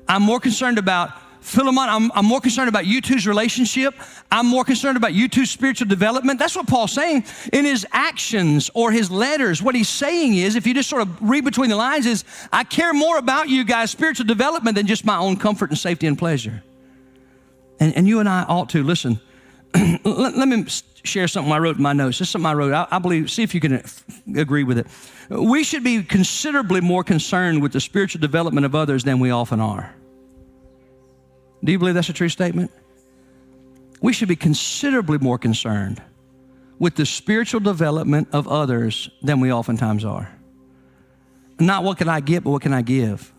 I'm 0.08 0.22
more 0.22 0.40
concerned 0.40 0.78
about 0.78 1.12
Philemon, 1.40 1.88
I'm, 1.88 2.12
I'm, 2.14 2.26
more 2.26 2.40
concerned 2.40 2.68
about 2.68 2.86
you 2.86 3.00
two's 3.00 3.26
relationship. 3.26 3.94
I'm 4.30 4.46
more 4.46 4.62
concerned 4.62 4.98
about 4.98 5.14
you 5.14 5.28
two's 5.28 5.50
spiritual 5.50 5.88
development. 5.88 6.38
That's 6.38 6.54
what 6.54 6.66
Paul's 6.66 6.92
saying 6.92 7.24
in 7.52 7.64
his 7.64 7.86
actions 7.92 8.70
or 8.74 8.92
his 8.92 9.10
letters. 9.10 9.62
What 9.62 9.74
he's 9.74 9.88
saying 9.88 10.36
is, 10.36 10.54
if 10.54 10.66
you 10.66 10.74
just 10.74 10.90
sort 10.90 11.02
of 11.02 11.20
read 11.20 11.44
between 11.44 11.70
the 11.70 11.76
lines, 11.76 12.04
is 12.04 12.24
I 12.52 12.64
care 12.64 12.92
more 12.92 13.16
about 13.16 13.48
you 13.48 13.64
guys' 13.64 13.90
spiritual 13.90 14.26
development 14.26 14.76
than 14.76 14.86
just 14.86 15.04
my 15.04 15.16
own 15.16 15.36
comfort 15.36 15.70
and 15.70 15.78
safety 15.78 16.06
and 16.06 16.18
pleasure. 16.18 16.62
And, 17.80 17.96
and 17.96 18.06
you 18.06 18.20
and 18.20 18.28
I 18.28 18.44
ought 18.44 18.68
to 18.70 18.82
listen. 18.82 19.18
let, 20.04 20.36
let, 20.36 20.46
me 20.48 20.66
share 21.04 21.26
something 21.26 21.52
I 21.52 21.58
wrote 21.58 21.76
in 21.76 21.82
my 21.82 21.94
notes. 21.94 22.18
This 22.18 22.28
is 22.28 22.32
something 22.32 22.46
I 22.46 22.54
wrote. 22.54 22.74
I, 22.74 22.86
I 22.90 22.98
believe, 22.98 23.30
see 23.30 23.42
if 23.42 23.54
you 23.54 23.60
can 23.60 23.74
uh, 23.74 23.82
agree 24.36 24.64
with 24.64 24.78
it. 24.78 24.86
We 25.30 25.64
should 25.64 25.84
be 25.84 26.02
considerably 26.02 26.82
more 26.82 27.02
concerned 27.02 27.62
with 27.62 27.72
the 27.72 27.80
spiritual 27.80 28.20
development 28.20 28.66
of 28.66 28.74
others 28.74 29.04
than 29.04 29.20
we 29.20 29.30
often 29.30 29.60
are. 29.60 29.94
Do 31.62 31.72
you 31.72 31.78
believe 31.78 31.94
that's 31.94 32.08
a 32.08 32.14
true 32.14 32.28
statement? 32.28 32.70
We 34.00 34.12
should 34.12 34.28
be 34.28 34.36
considerably 34.36 35.18
more 35.18 35.38
concerned 35.38 36.02
with 36.78 36.94
the 36.94 37.04
spiritual 37.04 37.60
development 37.60 38.28
of 38.32 38.48
others 38.48 39.10
than 39.22 39.40
we 39.40 39.52
oftentimes 39.52 40.04
are. 40.04 40.32
Not 41.58 41.84
what 41.84 41.98
can 41.98 42.08
I 42.08 42.20
get, 42.20 42.42
but 42.42 42.50
what 42.50 42.62
can 42.62 42.72
I 42.72 42.80
give? 42.80 43.32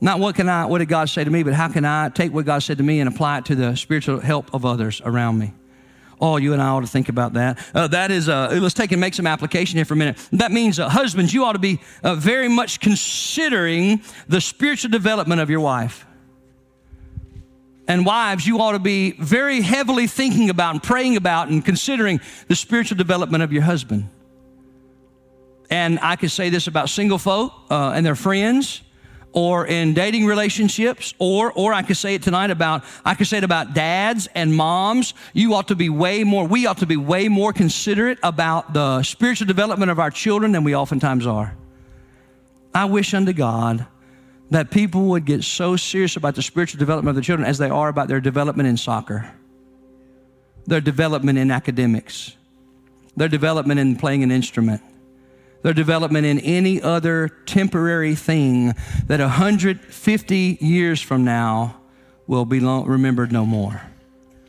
Not 0.00 0.20
what 0.20 0.34
can 0.34 0.48
I, 0.48 0.64
what 0.64 0.78
did 0.78 0.88
God 0.88 1.10
say 1.10 1.24
to 1.24 1.30
me, 1.30 1.42
but 1.42 1.52
how 1.52 1.68
can 1.68 1.84
I 1.84 2.08
take 2.08 2.32
what 2.32 2.46
God 2.46 2.62
said 2.62 2.78
to 2.78 2.84
me 2.84 3.00
and 3.00 3.08
apply 3.08 3.38
it 3.38 3.44
to 3.46 3.54
the 3.54 3.76
spiritual 3.76 4.20
help 4.20 4.54
of 4.54 4.64
others 4.64 5.02
around 5.04 5.38
me? 5.38 5.52
Oh, 6.20 6.36
you 6.36 6.52
and 6.52 6.62
I 6.62 6.68
ought 6.68 6.80
to 6.80 6.86
think 6.86 7.08
about 7.08 7.34
that. 7.34 7.58
Uh, 7.74 7.86
that 7.88 8.10
is, 8.10 8.28
uh, 8.28 8.58
let's 8.60 8.74
take 8.74 8.92
and 8.92 9.00
make 9.00 9.14
some 9.14 9.26
application 9.26 9.76
here 9.76 9.84
for 9.84 9.94
a 9.94 9.96
minute. 9.96 10.16
That 10.32 10.50
means, 10.50 10.80
uh, 10.80 10.88
husbands, 10.88 11.32
you 11.34 11.44
ought 11.44 11.52
to 11.52 11.60
be 11.60 11.80
uh, 12.02 12.14
very 12.14 12.48
much 12.48 12.80
considering 12.80 14.02
the 14.26 14.40
spiritual 14.40 14.90
development 14.90 15.40
of 15.40 15.50
your 15.50 15.60
wife. 15.60 16.06
And 17.88 18.04
wives, 18.04 18.46
you 18.46 18.60
ought 18.60 18.72
to 18.72 18.78
be 18.78 19.12
very 19.12 19.62
heavily 19.62 20.06
thinking 20.06 20.50
about 20.50 20.74
and 20.74 20.82
praying 20.82 21.16
about 21.16 21.48
and 21.48 21.64
considering 21.64 22.20
the 22.46 22.54
spiritual 22.54 22.98
development 22.98 23.42
of 23.42 23.50
your 23.50 23.62
husband. 23.62 24.10
And 25.70 25.98
I 26.00 26.16
could 26.16 26.30
say 26.30 26.50
this 26.50 26.66
about 26.66 26.90
single 26.90 27.18
folk 27.18 27.52
uh, 27.70 27.92
and 27.94 28.04
their 28.04 28.14
friends 28.14 28.82
or 29.32 29.66
in 29.66 29.94
dating 29.94 30.26
relationships, 30.26 31.14
or, 31.18 31.52
or 31.52 31.72
I 31.72 31.82
could 31.82 31.96
say 31.96 32.14
it 32.14 32.22
tonight 32.22 32.50
about, 32.50 32.82
I 33.04 33.14
could 33.14 33.26
say 33.26 33.38
it 33.38 33.44
about 33.44 33.74
dads 33.74 34.26
and 34.34 34.54
moms. 34.54 35.14
You 35.34 35.54
ought 35.54 35.68
to 35.68 35.76
be 35.76 35.88
way 35.88 36.24
more, 36.24 36.46
we 36.46 36.66
ought 36.66 36.78
to 36.78 36.86
be 36.86 36.96
way 36.96 37.28
more 37.28 37.52
considerate 37.52 38.18
about 38.22 38.72
the 38.72 39.02
spiritual 39.02 39.46
development 39.46 39.90
of 39.90 39.98
our 39.98 40.10
children 40.10 40.52
than 40.52 40.64
we 40.64 40.74
oftentimes 40.74 41.26
are. 41.26 41.54
I 42.74 42.86
wish 42.86 43.14
unto 43.14 43.32
God 43.32 43.86
that 44.50 44.70
people 44.70 45.06
would 45.06 45.24
get 45.24 45.44
so 45.44 45.76
serious 45.76 46.16
about 46.16 46.34
the 46.34 46.42
spiritual 46.42 46.78
development 46.78 47.10
of 47.10 47.16
the 47.16 47.26
children 47.26 47.48
as 47.48 47.58
they 47.58 47.68
are 47.68 47.88
about 47.88 48.08
their 48.08 48.20
development 48.20 48.68
in 48.68 48.76
soccer, 48.76 49.30
their 50.66 50.80
development 50.80 51.38
in 51.38 51.50
academics, 51.50 52.36
their 53.16 53.28
development 53.28 53.80
in 53.80 53.96
playing 53.96 54.22
an 54.22 54.30
instrument 54.30 54.80
their 55.62 55.72
development 55.72 56.26
in 56.26 56.38
any 56.40 56.80
other 56.80 57.28
temporary 57.46 58.14
thing 58.14 58.74
that 59.06 59.20
150 59.20 60.58
years 60.60 61.00
from 61.00 61.24
now 61.24 61.80
will 62.26 62.44
be 62.44 62.60
long, 62.60 62.86
remembered 62.86 63.32
no 63.32 63.44
more. 63.44 63.82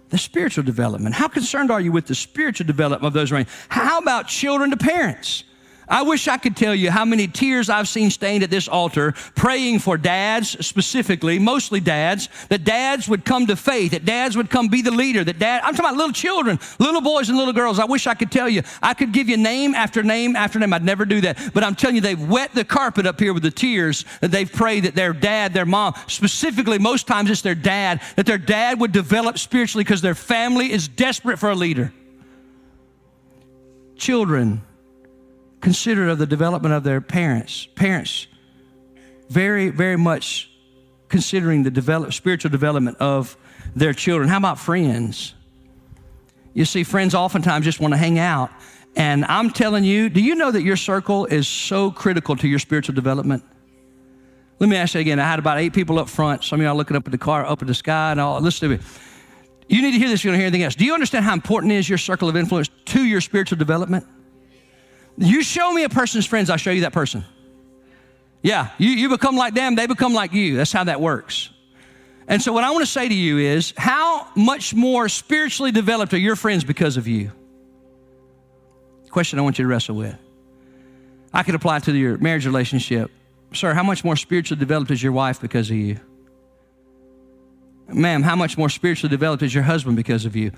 The 0.10 0.18
spiritual 0.18 0.64
development. 0.64 1.16
How 1.16 1.28
concerned 1.28 1.72
are 1.72 1.82
you 1.82 1.92
with 1.92 2.08
the 2.08 2.16
spiritual 2.16 2.66
development 2.66 3.06
of 3.06 3.14
those 3.14 3.32
around? 3.32 3.48
How 3.70 4.00
about 4.00 4.28
children 4.28 4.72
to 4.72 4.78
parents? 4.78 5.44
I 5.90 6.04
wish 6.04 6.28
I 6.28 6.38
could 6.38 6.56
tell 6.56 6.76
you 6.76 6.92
how 6.92 7.04
many 7.04 7.28
tears 7.28 7.68
I've 7.68 7.88
seen 7.88 8.12
stained 8.12 8.44
at 8.44 8.52
this 8.52 8.68
altar 8.68 9.14
praying 9.36 9.80
for 9.80 9.98
dads 9.98 10.66
specifically, 10.66 11.40
mostly 11.40 11.80
dads, 11.80 12.30
that 12.50 12.64
dads 12.64 13.10
would 13.10 13.26
come 13.26 13.48
to 13.48 13.56
faith, 13.56 13.92
that 13.92 14.06
dads 14.06 14.38
would 14.38 14.52
come 14.52 14.68
be 14.68 14.84
the 14.84 14.92
leader, 14.92 15.24
that 15.24 15.40
dad, 15.40 15.62
I'm 15.64 15.74
talking 15.74 15.86
about 15.86 15.98
little 15.98 16.14
children, 16.14 16.60
little 16.78 17.02
boys 17.02 17.30
and 17.30 17.38
little 17.38 17.54
girls. 17.54 17.80
I 17.80 17.86
wish 17.86 18.06
I 18.06 18.14
could 18.14 18.32
tell 18.32 18.48
you. 18.48 18.62
I 18.84 18.94
could 18.94 19.12
give 19.12 19.30
you 19.30 19.38
name 19.38 19.74
after 19.74 20.04
name 20.04 20.36
after 20.36 20.60
name. 20.60 20.74
I'd 20.74 20.84
never 20.84 21.06
do 21.06 21.22
that. 21.22 21.40
But 21.54 21.64
I'm 21.64 21.74
telling 21.74 21.96
you, 21.96 22.02
they've 22.02 22.30
wet 22.30 22.54
the 22.54 22.64
carpet 22.64 23.08
up 23.08 23.20
here 23.20 23.34
with 23.34 23.44
the 23.44 23.52
tears 23.52 24.06
that 24.22 24.30
they've 24.30 24.52
prayed 24.52 24.84
that 24.84 24.94
their 24.94 25.14
dad, 25.14 25.54
their 25.54 25.66
mom, 25.66 25.96
specifically, 26.08 26.78
most 26.78 27.08
times 27.08 27.32
it's 27.32 27.42
their 27.42 27.56
dad, 27.56 28.02
that 28.16 28.28
their 28.28 28.38
dad 28.38 28.80
would 28.80 28.92
develop 28.92 29.40
spiritually 29.40 29.84
because 29.84 30.02
their 30.02 30.16
family 30.16 30.72
is 30.72 30.88
desperate 30.88 31.40
for 31.40 31.50
a 31.50 31.56
leader. 31.56 31.92
Children, 33.96 34.62
considerate 35.62 36.10
of 36.10 36.18
the 36.18 36.26
development 36.26 36.74
of 36.74 36.84
their 36.84 37.02
parents. 37.02 37.68
Parents, 37.76 38.28
very, 39.30 39.70
very 39.70 39.98
much 39.98 40.50
considering 41.10 41.64
the 41.64 41.72
develop, 41.72 42.14
spiritual 42.14 42.52
development 42.52 42.98
of 43.00 43.36
their 43.76 43.94
children. 43.94 44.30
How 44.30 44.38
about 44.38 44.60
friends? 44.60 45.34
You 46.54 46.66
see, 46.66 46.84
friends 46.84 47.14
oftentimes 47.14 47.66
just 47.66 47.80
want 47.80 47.94
to 47.94 47.98
hang 47.98 48.20
out. 48.20 48.52
And 48.96 49.26
I'm 49.26 49.50
telling 49.52 49.84
you, 49.84 50.10
do 50.10 50.22
you 50.22 50.36
know 50.36 50.52
that 50.52 50.64
your 50.64 50.76
circle 50.76 51.26
is 51.26 51.48
so 51.48 51.92
critical 51.92 52.36
to 52.38 52.48
your 52.48 52.60
spiritual 52.60 52.96
development? 52.96 53.44
Let 54.60 54.70
me 54.70 54.76
ask 54.76 54.94
you 54.94 55.00
again. 55.00 55.20
I 55.20 55.24
had 55.26 55.40
about 55.40 55.60
eight 55.60 55.74
people 55.74 56.00
up 56.00 56.10
front. 56.10 56.44
Some 56.44 56.60
of 56.60 56.66
y'all 56.66 56.76
looking 56.76 56.98
up 56.98 57.06
at 57.06 57.12
the 57.12 57.18
car, 57.18 57.46
up 57.46 57.62
at 57.62 57.68
the 57.68 57.74
sky, 57.74 58.12
and 58.12 58.20
all. 58.20 58.42
Listen 58.42 58.70
to 58.70 58.78
me. 58.78 58.84
You 59.70 59.82
need 59.82 59.92
to 59.92 60.00
hear 60.00 60.10
this 60.10 60.22
if 60.22 60.26
you 60.26 60.32
don't 60.32 60.40
hear 60.40 60.48
anything 60.48 60.64
else. 60.64 60.76
Do 60.76 60.84
you 60.84 60.94
understand 60.94 61.24
how 61.24 61.34
important 61.34 61.72
is 61.72 61.88
your 61.88 62.00
circle 62.00 62.28
of 62.28 62.36
influence 62.36 62.70
to 62.86 63.06
your 63.06 63.22
spiritual 63.22 63.58
development? 63.58 64.06
You 65.20 65.44
show 65.44 65.74
me 65.74 65.84
a 65.84 65.90
person's 65.90 66.26
friends, 66.26 66.50
I'll 66.50 66.58
show 66.58 66.72
you 66.72 66.82
that 66.82 66.94
person. 66.94 67.26
Yeah, 68.42 68.70
you, 68.78 68.92
you 68.92 69.10
become 69.10 69.36
like 69.36 69.54
them, 69.54 69.76
they 69.76 69.86
become 69.86 70.14
like 70.14 70.32
you. 70.32 70.56
That's 70.56 70.72
how 70.72 70.86
that 70.86 71.02
works. 71.02 71.50
And 72.30 72.42
so, 72.42 72.54
what 72.54 72.64
I 72.64 72.72
want 72.72 72.84
to 72.84 72.92
say 72.92 73.10
to 73.10 73.14
you 73.14 73.38
is 73.38 73.74
how 73.76 74.28
much 74.36 74.74
more 74.74 75.10
spiritually 75.10 75.72
developed 75.72 76.14
are 76.14 76.18
your 76.18 76.38
friends 76.38 76.64
because 76.64 76.96
of 76.96 77.06
you? 77.06 77.32
Question 79.10 79.40
I 79.40 79.42
want 79.42 79.60
you 79.60 79.66
to 79.66 79.70
wrestle 79.70 79.96
with. 79.96 80.16
I 81.34 81.44
could 81.44 81.56
apply 81.56 81.80
to 81.80 81.94
your 81.94 82.18
marriage 82.18 82.46
relationship. 82.46 83.12
Sir, 83.54 83.74
how 83.74 83.84
much 83.84 84.06
more 84.06 84.16
spiritually 84.16 84.60
developed 84.60 84.92
is 84.92 85.04
your 85.04 85.12
wife 85.12 85.42
because 85.42 85.70
of 85.70 85.76
you? 85.76 86.00
Ma'am, 87.90 88.22
how 88.22 88.36
much 88.36 88.58
more 88.58 88.70
spiritually 88.70 89.10
developed 89.10 89.44
is 89.44 89.54
your 89.54 89.64
husband 89.64 89.98
because 89.98 90.26
of 90.26 90.36
you? 90.36 90.52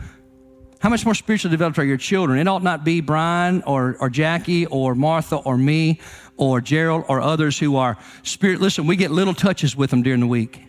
How 0.82 0.90
much 0.90 1.06
more 1.06 1.14
spiritually 1.14 1.52
developed 1.52 1.78
are 1.78 1.86
your 1.86 1.98
children? 1.98 2.40
It 2.40 2.48
ought 2.48 2.64
not 2.64 2.84
be 2.84 3.02
Brian 3.02 3.62
or, 3.68 3.96
or 4.00 4.10
Jackie 4.10 4.66
or 4.66 4.96
Martha 4.96 5.36
or 5.36 5.56
me 5.56 6.00
or 6.38 6.60
Gerald 6.60 7.06
or 7.08 7.22
others 7.22 7.60
who 7.60 7.76
are 7.76 8.00
spirit. 8.24 8.60
Listen, 8.60 8.88
we 8.88 8.96
get 8.96 9.12
little 9.12 9.36
touches 9.36 9.76
with 9.76 9.92
them 9.92 10.02
during 10.02 10.22
the 10.22 10.28
week. 10.28 10.60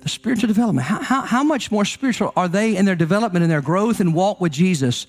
The 0.00 0.08
spiritual 0.08 0.46
development. 0.46 0.86
How, 0.86 1.02
how, 1.02 1.20
how 1.20 1.44
much 1.44 1.70
more 1.70 1.84
spiritual 1.84 2.32
are 2.36 2.48
they 2.48 2.74
in 2.74 2.86
their 2.86 2.96
development 2.96 3.42
and 3.42 3.52
their 3.52 3.60
growth 3.60 4.00
and 4.00 4.14
walk 4.14 4.40
with 4.40 4.52
Jesus 4.52 5.06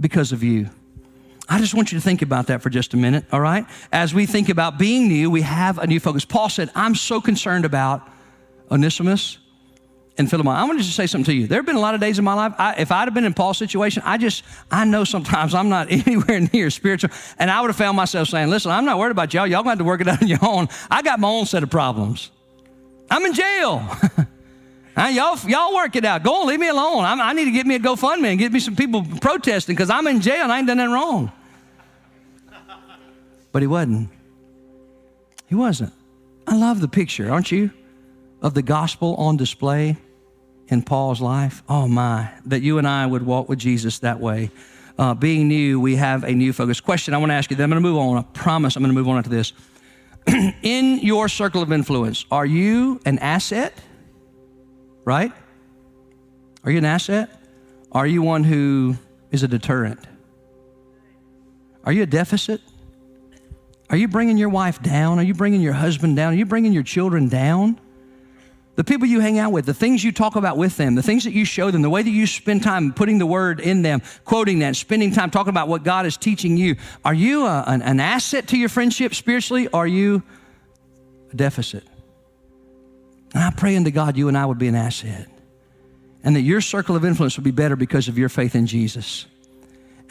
because 0.00 0.32
of 0.32 0.42
you? 0.42 0.70
I 1.46 1.58
just 1.58 1.74
want 1.74 1.92
you 1.92 1.98
to 1.98 2.02
think 2.02 2.22
about 2.22 2.46
that 2.46 2.62
for 2.62 2.70
just 2.70 2.94
a 2.94 2.96
minute, 2.96 3.26
all 3.30 3.40
right? 3.40 3.66
As 3.92 4.14
we 4.14 4.24
think 4.24 4.48
about 4.48 4.78
being 4.78 5.08
new, 5.08 5.30
we 5.30 5.42
have 5.42 5.76
a 5.76 5.86
new 5.86 6.00
focus. 6.00 6.24
Paul 6.24 6.48
said, 6.48 6.70
I'm 6.74 6.94
so 6.94 7.20
concerned 7.20 7.66
about 7.66 8.08
Onesimus 8.70 9.36
and 10.16 10.30
Philemon, 10.30 10.54
I 10.54 10.62
want 10.64 10.78
to 10.78 10.84
just 10.84 10.94
say 10.94 11.08
something 11.08 11.24
to 11.24 11.34
you. 11.34 11.48
There 11.48 11.58
have 11.58 11.66
been 11.66 11.74
a 11.74 11.80
lot 11.80 11.94
of 11.94 12.00
days 12.00 12.20
in 12.20 12.24
my 12.24 12.34
life, 12.34 12.54
I, 12.56 12.74
if 12.74 12.92
I'd 12.92 13.06
have 13.06 13.14
been 13.14 13.24
in 13.24 13.34
Paul's 13.34 13.58
situation, 13.58 14.02
I 14.06 14.16
just, 14.16 14.44
I 14.70 14.84
know 14.84 15.02
sometimes 15.02 15.54
I'm 15.54 15.68
not 15.68 15.90
anywhere 15.90 16.48
near 16.52 16.70
spiritual. 16.70 17.10
And 17.38 17.50
I 17.50 17.60
would 17.60 17.68
have 17.68 17.76
found 17.76 17.96
myself 17.96 18.28
saying, 18.28 18.48
listen, 18.48 18.70
I'm 18.70 18.84
not 18.84 18.98
worried 18.98 19.10
about 19.10 19.34
y'all. 19.34 19.46
Y'all 19.46 19.64
going 19.64 19.64
to 19.64 19.70
have 19.70 19.78
to 19.78 19.84
work 19.84 20.00
it 20.00 20.08
out 20.08 20.22
on 20.22 20.28
your 20.28 20.38
own. 20.42 20.68
I 20.88 21.02
got 21.02 21.18
my 21.18 21.28
own 21.28 21.46
set 21.46 21.64
of 21.64 21.70
problems. 21.70 22.30
I'm 23.10 23.24
in 23.24 23.34
jail. 23.34 23.88
y'all, 24.96 25.38
y'all 25.48 25.74
work 25.74 25.96
it 25.96 26.04
out. 26.04 26.22
Go 26.22 26.42
on, 26.42 26.46
leave 26.46 26.60
me 26.60 26.68
alone. 26.68 27.04
I'm, 27.04 27.20
i 27.20 27.32
need 27.32 27.46
to 27.46 27.50
get 27.50 27.66
me 27.66 27.74
a 27.74 27.80
GoFundMe 27.80 28.26
and 28.26 28.38
get 28.38 28.52
me 28.52 28.60
some 28.60 28.76
people 28.76 29.04
protesting 29.20 29.74
because 29.74 29.90
I'm 29.90 30.06
in 30.06 30.20
jail 30.20 30.44
and 30.44 30.52
I 30.52 30.58
ain't 30.58 30.68
done 30.68 30.76
nothing 30.76 30.92
wrong. 30.92 31.32
But 33.50 33.62
he 33.62 33.66
wasn't. 33.66 34.10
He 35.48 35.56
wasn't. 35.56 35.92
I 36.46 36.56
love 36.56 36.80
the 36.80 36.88
picture, 36.88 37.32
aren't 37.32 37.50
you? 37.50 37.70
Of 38.44 38.52
the 38.52 38.60
gospel 38.60 39.14
on 39.14 39.38
display 39.38 39.96
in 40.68 40.82
Paul's 40.82 41.22
life? 41.22 41.62
Oh 41.66 41.88
my, 41.88 42.30
that 42.44 42.60
you 42.60 42.76
and 42.76 42.86
I 42.86 43.06
would 43.06 43.24
walk 43.24 43.48
with 43.48 43.58
Jesus 43.58 44.00
that 44.00 44.20
way. 44.20 44.50
Uh, 44.98 45.14
being 45.14 45.48
new, 45.48 45.80
we 45.80 45.96
have 45.96 46.24
a 46.24 46.32
new 46.32 46.52
focus. 46.52 46.78
Question 46.78 47.14
I 47.14 47.16
want 47.16 47.30
to 47.30 47.34
ask 47.34 47.50
you, 47.50 47.56
then 47.56 47.64
I'm 47.64 47.70
going 47.70 47.82
to 47.82 47.88
move 47.88 47.98
on. 47.98 48.18
I 48.18 48.22
promise 48.34 48.76
I'm 48.76 48.82
going 48.82 48.94
to 48.94 49.00
move 49.00 49.08
on 49.08 49.22
to 49.22 49.30
this. 49.30 49.54
in 50.62 50.98
your 50.98 51.30
circle 51.30 51.62
of 51.62 51.72
influence, 51.72 52.26
are 52.30 52.44
you 52.44 53.00
an 53.06 53.18
asset? 53.20 53.72
Right? 55.06 55.32
Are 56.64 56.70
you 56.70 56.76
an 56.76 56.84
asset? 56.84 57.42
Are 57.92 58.06
you 58.06 58.20
one 58.20 58.44
who 58.44 58.98
is 59.30 59.42
a 59.42 59.48
deterrent? 59.48 60.00
Are 61.84 61.92
you 61.92 62.02
a 62.02 62.06
deficit? 62.06 62.60
Are 63.88 63.96
you 63.96 64.06
bringing 64.06 64.36
your 64.36 64.50
wife 64.50 64.82
down? 64.82 65.18
Are 65.18 65.22
you 65.22 65.32
bringing 65.32 65.62
your 65.62 65.72
husband 65.72 66.16
down? 66.16 66.34
Are 66.34 66.36
you 66.36 66.44
bringing 66.44 66.74
your 66.74 66.82
children 66.82 67.28
down? 67.30 67.80
The 68.76 68.84
people 68.84 69.06
you 69.06 69.20
hang 69.20 69.38
out 69.38 69.52
with, 69.52 69.66
the 69.66 69.74
things 69.74 70.02
you 70.02 70.12
talk 70.12 70.36
about 70.36 70.56
with 70.56 70.76
them, 70.76 70.94
the 70.94 71.02
things 71.02 71.24
that 71.24 71.32
you 71.32 71.44
show 71.44 71.70
them, 71.70 71.82
the 71.82 71.90
way 71.90 72.02
that 72.02 72.10
you 72.10 72.26
spend 72.26 72.62
time 72.62 72.92
putting 72.92 73.18
the 73.18 73.26
word 73.26 73.60
in 73.60 73.82
them, 73.82 74.02
quoting 74.24 74.60
that, 74.60 74.76
spending 74.76 75.12
time 75.12 75.30
talking 75.30 75.50
about 75.50 75.68
what 75.68 75.84
God 75.84 76.06
is 76.06 76.16
teaching 76.16 76.56
you. 76.56 76.76
Are 77.04 77.14
you 77.14 77.46
a, 77.46 77.64
an, 77.66 77.82
an 77.82 78.00
asset 78.00 78.48
to 78.48 78.58
your 78.58 78.68
friendship 78.68 79.14
spiritually? 79.14 79.68
Or 79.68 79.84
are 79.84 79.86
you 79.86 80.22
a 81.32 81.36
deficit? 81.36 81.84
And 83.32 83.42
I 83.42 83.50
pray 83.50 83.76
unto 83.76 83.90
God 83.90 84.16
you 84.16 84.28
and 84.28 84.36
I 84.36 84.46
would 84.46 84.58
be 84.58 84.68
an 84.68 84.74
asset 84.74 85.28
and 86.24 86.34
that 86.34 86.40
your 86.40 86.60
circle 86.60 86.96
of 86.96 87.04
influence 87.04 87.36
would 87.36 87.44
be 87.44 87.50
better 87.50 87.76
because 87.76 88.08
of 88.08 88.16
your 88.16 88.28
faith 88.28 88.54
in 88.54 88.66
Jesus 88.66 89.26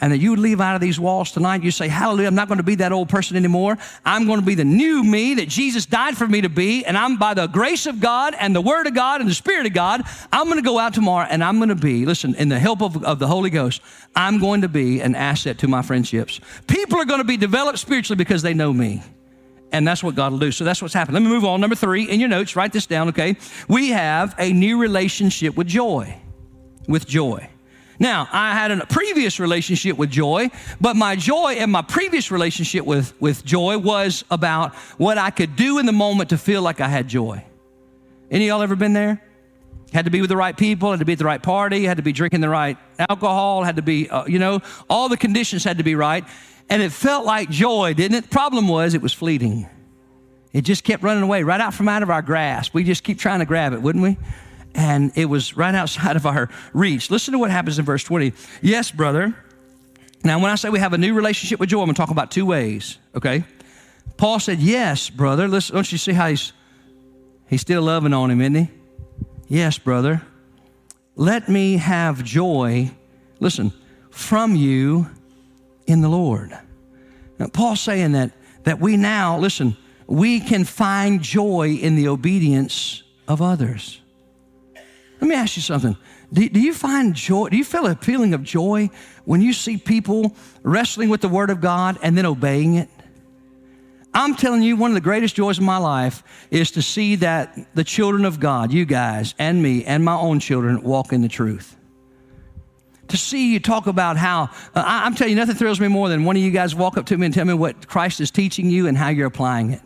and 0.04 0.12
that 0.12 0.18
you 0.18 0.36
leave 0.36 0.60
out 0.60 0.74
of 0.74 0.82
these 0.82 1.00
walls 1.00 1.30
tonight, 1.30 1.62
you 1.62 1.70
say, 1.70 1.88
Hallelujah, 1.88 2.28
I'm 2.28 2.34
not 2.34 2.46
going 2.46 2.58
to 2.58 2.62
be 2.62 2.74
that 2.74 2.92
old 2.92 3.08
person 3.08 3.38
anymore. 3.38 3.78
I'm 4.04 4.26
going 4.26 4.38
to 4.38 4.44
be 4.44 4.54
the 4.54 4.62
new 4.62 5.02
me 5.02 5.32
that 5.36 5.48
Jesus 5.48 5.86
died 5.86 6.14
for 6.14 6.28
me 6.28 6.42
to 6.42 6.50
be. 6.50 6.84
And 6.84 6.94
I'm 6.94 7.16
by 7.16 7.32
the 7.32 7.46
grace 7.46 7.86
of 7.86 8.00
God 8.00 8.34
and 8.38 8.54
the 8.54 8.60
Word 8.60 8.86
of 8.86 8.92
God 8.92 9.22
and 9.22 9.30
the 9.30 9.34
Spirit 9.34 9.64
of 9.64 9.72
God, 9.72 10.02
I'm 10.30 10.44
going 10.44 10.58
to 10.58 10.62
go 10.62 10.78
out 10.78 10.92
tomorrow 10.92 11.26
and 11.30 11.42
I'm 11.42 11.56
going 11.56 11.70
to 11.70 11.74
be, 11.74 12.04
listen, 12.04 12.34
in 12.34 12.50
the 12.50 12.58
help 12.58 12.82
of, 12.82 13.02
of 13.02 13.18
the 13.18 13.26
Holy 13.26 13.48
Ghost, 13.48 13.80
I'm 14.14 14.38
going 14.40 14.60
to 14.60 14.68
be 14.68 15.00
an 15.00 15.14
asset 15.14 15.56
to 15.60 15.68
my 15.68 15.80
friendships. 15.80 16.38
People 16.66 16.98
are 16.98 17.06
going 17.06 17.20
to 17.20 17.24
be 17.24 17.38
developed 17.38 17.78
spiritually 17.78 18.18
because 18.18 18.42
they 18.42 18.52
know 18.52 18.74
me. 18.74 19.02
And 19.72 19.88
that's 19.88 20.04
what 20.04 20.14
God 20.16 20.32
will 20.32 20.38
do. 20.38 20.52
So 20.52 20.64
that's 20.64 20.82
what's 20.82 20.92
happened. 20.92 21.14
Let 21.14 21.22
me 21.22 21.30
move 21.30 21.46
on. 21.46 21.62
Number 21.62 21.76
three, 21.76 22.10
in 22.10 22.20
your 22.20 22.28
notes, 22.28 22.56
write 22.56 22.74
this 22.74 22.84
down, 22.84 23.08
okay? 23.08 23.38
We 23.68 23.88
have 23.88 24.34
a 24.38 24.52
new 24.52 24.78
relationship 24.78 25.56
with 25.56 25.66
joy. 25.66 26.20
With 26.86 27.06
joy. 27.06 27.48
Now, 27.98 28.28
I 28.32 28.52
had 28.52 28.70
a 28.70 28.86
previous 28.86 29.38
relationship 29.38 29.96
with 29.96 30.10
joy, 30.10 30.50
but 30.80 30.96
my 30.96 31.14
joy 31.16 31.54
and 31.58 31.70
my 31.70 31.82
previous 31.82 32.30
relationship 32.30 32.84
with, 32.84 33.14
with 33.20 33.44
joy 33.44 33.78
was 33.78 34.24
about 34.30 34.74
what 34.98 35.16
I 35.16 35.30
could 35.30 35.56
do 35.56 35.78
in 35.78 35.86
the 35.86 35.92
moment 35.92 36.30
to 36.30 36.38
feel 36.38 36.62
like 36.62 36.80
I 36.80 36.88
had 36.88 37.08
joy. 37.08 37.44
Any 38.30 38.46
of 38.46 38.48
y'all 38.48 38.62
ever 38.62 38.76
been 38.76 38.94
there? 38.94 39.22
Had 39.92 40.06
to 40.06 40.10
be 40.10 40.20
with 40.20 40.30
the 40.30 40.36
right 40.36 40.56
people, 40.56 40.90
had 40.90 40.98
to 40.98 41.04
be 41.04 41.12
at 41.12 41.18
the 41.18 41.24
right 41.24 41.42
party, 41.42 41.84
had 41.84 41.98
to 41.98 42.02
be 42.02 42.12
drinking 42.12 42.40
the 42.40 42.48
right 42.48 42.76
alcohol, 42.98 43.62
had 43.62 43.76
to 43.76 43.82
be, 43.82 44.10
uh, 44.10 44.24
you 44.26 44.40
know, 44.40 44.60
all 44.90 45.08
the 45.08 45.16
conditions 45.16 45.62
had 45.62 45.78
to 45.78 45.84
be 45.84 45.94
right. 45.94 46.24
And 46.68 46.82
it 46.82 46.90
felt 46.90 47.24
like 47.24 47.48
joy, 47.48 47.94
didn't 47.94 48.16
it? 48.16 48.30
Problem 48.30 48.66
was, 48.66 48.94
it 48.94 49.02
was 49.02 49.12
fleeting. 49.12 49.68
It 50.52 50.62
just 50.62 50.82
kept 50.82 51.02
running 51.02 51.22
away 51.22 51.42
right 51.42 51.60
out 51.60 51.74
from 51.74 51.88
out 51.88 52.02
of 52.02 52.10
our 52.10 52.22
grasp. 52.22 52.74
We 52.74 52.82
just 52.82 53.04
keep 53.04 53.18
trying 53.18 53.40
to 53.40 53.44
grab 53.44 53.72
it, 53.72 53.82
wouldn't 53.82 54.02
we? 54.02 54.16
And 54.74 55.12
it 55.14 55.26
was 55.26 55.56
right 55.56 55.74
outside 55.74 56.16
of 56.16 56.26
our 56.26 56.48
reach. 56.72 57.10
Listen 57.10 57.32
to 57.32 57.38
what 57.38 57.50
happens 57.50 57.78
in 57.78 57.84
verse 57.84 58.02
20. 58.02 58.32
Yes, 58.60 58.90
brother. 58.90 59.34
Now, 60.24 60.38
when 60.38 60.50
I 60.50 60.54
say 60.54 60.70
we 60.70 60.78
have 60.78 60.94
a 60.94 60.98
new 60.98 61.14
relationship 61.14 61.60
with 61.60 61.68
joy, 61.68 61.80
I'm 61.80 61.86
going 61.86 61.94
to 61.94 62.00
talk 62.00 62.10
about 62.10 62.30
two 62.30 62.46
ways, 62.46 62.98
okay? 63.14 63.44
Paul 64.16 64.40
said, 64.40 64.58
Yes, 64.58 65.10
brother. 65.10 65.48
Listen, 65.48 65.74
don't 65.76 65.92
you 65.92 65.98
see 65.98 66.12
how 66.12 66.28
he's, 66.28 66.52
he's 67.46 67.60
still 67.60 67.82
loving 67.82 68.12
on 68.12 68.30
him, 68.30 68.40
isn't 68.40 68.54
he? 68.54 68.70
Yes, 69.48 69.78
brother. 69.78 70.22
Let 71.16 71.48
me 71.48 71.76
have 71.76 72.24
joy, 72.24 72.90
listen, 73.38 73.72
from 74.10 74.56
you 74.56 75.08
in 75.86 76.00
the 76.00 76.08
Lord. 76.08 76.58
Now, 77.38 77.48
Paul's 77.48 77.80
saying 77.80 78.12
that, 78.12 78.32
that 78.64 78.80
we 78.80 78.96
now, 78.96 79.38
listen, 79.38 79.76
we 80.06 80.40
can 80.40 80.64
find 80.64 81.20
joy 81.20 81.78
in 81.80 81.96
the 81.96 82.08
obedience 82.08 83.02
of 83.28 83.42
others. 83.42 84.00
Let 85.24 85.30
me 85.30 85.36
ask 85.36 85.56
you 85.56 85.62
something. 85.62 85.96
Do, 86.34 86.46
do, 86.50 86.60
you 86.60 86.74
find 86.74 87.14
joy? 87.14 87.48
Do 87.48 87.56
you 87.56 87.64
feel 87.64 87.86
a 87.86 87.94
feeling 87.94 88.34
of 88.34 88.42
joy 88.42 88.90
when 89.24 89.40
you 89.40 89.54
see 89.54 89.78
people 89.78 90.36
wrestling 90.62 91.08
with 91.08 91.22
the 91.22 91.30
Word 91.30 91.48
of 91.48 91.62
God 91.62 91.98
and 92.02 92.14
then 92.14 92.26
obeying 92.26 92.74
it? 92.74 92.90
I'm 94.12 94.34
telling 94.34 94.62
you, 94.62 94.76
one 94.76 94.90
of 94.90 94.94
the 94.96 95.00
greatest 95.00 95.34
joys 95.34 95.56
of 95.56 95.64
my 95.64 95.78
life 95.78 96.22
is 96.50 96.72
to 96.72 96.82
see 96.82 97.16
that 97.16 97.58
the 97.74 97.84
children 97.84 98.26
of 98.26 98.38
God, 98.38 98.70
you 98.70 98.84
guys 98.84 99.34
and 99.38 99.62
me 99.62 99.82
and 99.86 100.04
my 100.04 100.14
own 100.14 100.40
children, 100.40 100.82
walk 100.82 101.14
in 101.14 101.22
the 101.22 101.28
truth. 101.28 101.74
To 103.08 103.16
see 103.16 103.50
you 103.50 103.58
talk 103.58 103.86
about 103.86 104.18
how, 104.18 104.50
uh, 104.74 104.84
I, 104.84 105.06
I'm 105.06 105.14
telling 105.14 105.30
you, 105.30 105.36
nothing 105.36 105.56
thrills 105.56 105.80
me 105.80 105.88
more 105.88 106.10
than 106.10 106.26
one 106.26 106.36
of 106.36 106.42
you 106.42 106.50
guys 106.50 106.74
walk 106.74 106.98
up 106.98 107.06
to 107.06 107.16
me 107.16 107.24
and 107.24 107.34
tell 107.34 107.46
me 107.46 107.54
what 107.54 107.88
Christ 107.88 108.20
is 108.20 108.30
teaching 108.30 108.68
you 108.68 108.88
and 108.88 108.98
how 108.98 109.08
you're 109.08 109.28
applying 109.28 109.70
it. 109.70 109.80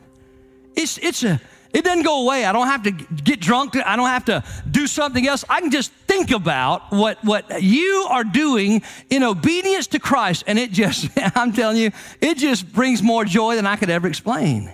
It's, 0.74 0.98
it's 0.98 1.22
a, 1.22 1.40
it 1.72 1.84
doesn't 1.84 2.02
go 2.02 2.22
away. 2.22 2.44
I 2.44 2.52
don't 2.52 2.66
have 2.66 2.82
to 2.84 2.90
get 2.90 3.40
drunk. 3.40 3.76
I 3.76 3.96
don't 3.96 4.08
have 4.08 4.24
to 4.26 4.42
do 4.70 4.86
something 4.86 5.26
else. 5.26 5.44
I 5.48 5.60
can 5.60 5.70
just 5.70 5.92
think 5.92 6.30
about 6.30 6.90
what, 6.90 7.22
what 7.22 7.62
you 7.62 8.06
are 8.08 8.24
doing 8.24 8.82
in 9.10 9.22
obedience 9.22 9.86
to 9.88 9.98
Christ. 9.98 10.44
And 10.46 10.58
it 10.58 10.72
just, 10.72 11.10
I'm 11.36 11.52
telling 11.52 11.76
you, 11.76 11.90
it 12.20 12.38
just 12.38 12.72
brings 12.72 13.02
more 13.02 13.24
joy 13.24 13.56
than 13.56 13.66
I 13.66 13.76
could 13.76 13.90
ever 13.90 14.08
explain. 14.08 14.72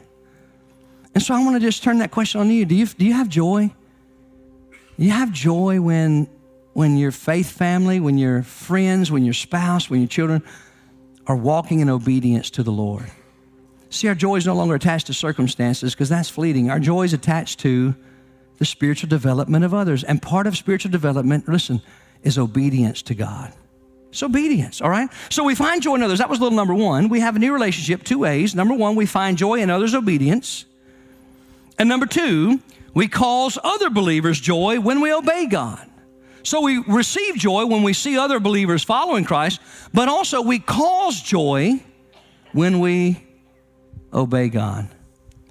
And 1.14 1.22
so 1.22 1.34
I 1.34 1.44
want 1.44 1.56
to 1.56 1.60
just 1.60 1.82
turn 1.82 1.98
that 1.98 2.10
question 2.10 2.40
on 2.40 2.50
you. 2.50 2.64
Do 2.64 2.74
you, 2.74 2.86
do 2.86 3.04
you 3.04 3.12
have 3.12 3.28
joy? 3.28 3.72
You 4.96 5.10
have 5.10 5.32
joy 5.32 5.80
when, 5.80 6.28
when 6.74 6.96
your 6.96 7.10
faith 7.10 7.50
family, 7.50 7.98
when 7.98 8.18
your 8.18 8.44
friends, 8.44 9.10
when 9.10 9.24
your 9.24 9.34
spouse, 9.34 9.90
when 9.90 10.00
your 10.00 10.08
children 10.08 10.44
are 11.26 11.36
walking 11.36 11.80
in 11.80 11.88
obedience 11.88 12.50
to 12.50 12.62
the 12.62 12.72
Lord? 12.72 13.10
See, 13.94 14.08
our 14.08 14.14
joy 14.16 14.34
is 14.34 14.44
no 14.44 14.56
longer 14.56 14.74
attached 14.74 15.06
to 15.06 15.14
circumstances 15.14 15.94
because 15.94 16.08
that's 16.08 16.28
fleeting. 16.28 16.68
Our 16.68 16.80
joy 16.80 17.04
is 17.04 17.12
attached 17.12 17.60
to 17.60 17.94
the 18.58 18.64
spiritual 18.64 19.08
development 19.08 19.64
of 19.64 19.72
others. 19.72 20.02
And 20.02 20.20
part 20.20 20.48
of 20.48 20.56
spiritual 20.56 20.90
development, 20.90 21.48
listen, 21.48 21.80
is 22.24 22.36
obedience 22.36 23.02
to 23.02 23.14
God. 23.14 23.52
It's 24.08 24.20
obedience, 24.24 24.80
all 24.80 24.90
right? 24.90 25.08
So 25.30 25.44
we 25.44 25.54
find 25.54 25.80
joy 25.80 25.94
in 25.94 26.02
others. 26.02 26.18
That 26.18 26.28
was 26.28 26.40
little 26.40 26.56
number 26.56 26.74
one. 26.74 27.08
We 27.08 27.20
have 27.20 27.36
a 27.36 27.38
new 27.38 27.52
relationship 27.52 28.02
two 28.02 28.18
ways. 28.18 28.52
Number 28.52 28.74
one, 28.74 28.96
we 28.96 29.06
find 29.06 29.38
joy 29.38 29.60
in 29.60 29.70
others' 29.70 29.94
obedience. 29.94 30.64
And 31.78 31.88
number 31.88 32.06
two, 32.06 32.60
we 32.94 33.06
cause 33.06 33.58
other 33.62 33.90
believers 33.90 34.40
joy 34.40 34.80
when 34.80 35.02
we 35.02 35.12
obey 35.12 35.46
God. 35.46 35.88
So 36.42 36.62
we 36.62 36.78
receive 36.78 37.36
joy 37.36 37.66
when 37.66 37.84
we 37.84 37.92
see 37.92 38.18
other 38.18 38.40
believers 38.40 38.82
following 38.82 39.24
Christ, 39.24 39.60
but 39.92 40.08
also 40.08 40.42
we 40.42 40.58
cause 40.58 41.22
joy 41.22 41.80
when 42.52 42.80
we 42.80 43.23
obey 44.14 44.48
God. 44.48 44.88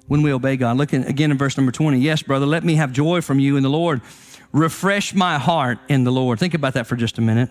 When 0.06 0.22
we 0.22 0.32
obey 0.32 0.56
God. 0.56 0.76
Look 0.76 0.92
again 0.92 1.30
in 1.30 1.38
verse 1.38 1.56
number 1.56 1.72
20. 1.72 1.98
Yes, 1.98 2.22
brother, 2.22 2.46
let 2.46 2.64
me 2.64 2.74
have 2.74 2.92
joy 2.92 3.20
from 3.20 3.38
you 3.38 3.56
in 3.56 3.62
the 3.62 3.70
Lord. 3.70 4.02
Refresh 4.52 5.14
my 5.14 5.38
heart 5.38 5.78
in 5.88 6.04
the 6.04 6.12
Lord. 6.12 6.38
Think 6.38 6.54
about 6.54 6.74
that 6.74 6.86
for 6.86 6.96
just 6.96 7.18
a 7.18 7.20
minute. 7.20 7.50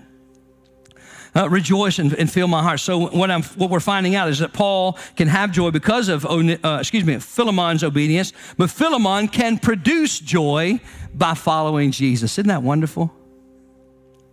Uh, 1.36 1.50
rejoice 1.50 1.98
and, 1.98 2.14
and, 2.14 2.32
fill 2.32 2.48
my 2.48 2.62
heart. 2.62 2.80
So 2.80 3.08
what 3.08 3.32
I'm, 3.32 3.42
what 3.42 3.72
we're 3.72 3.80
finding 3.80 4.14
out 4.14 4.30
is 4.30 4.38
that 4.38 4.54
Paul 4.54 5.00
can 5.16 5.28
have 5.28 5.52
joy 5.52 5.72
because 5.72 6.08
of, 6.08 6.28
uh, 6.28 6.78
excuse 6.80 7.04
me, 7.04 7.16
Philemon's 7.16 7.84
obedience, 7.84 8.34
but 8.56 8.70
Philemon 8.70 9.28
can 9.28 9.58
produce 9.58 10.20
joy 10.20 10.80
by 11.12 11.34
following 11.34 11.90
Jesus. 11.90 12.38
Isn't 12.38 12.50
that 12.50 12.62
wonderful? 12.62 13.12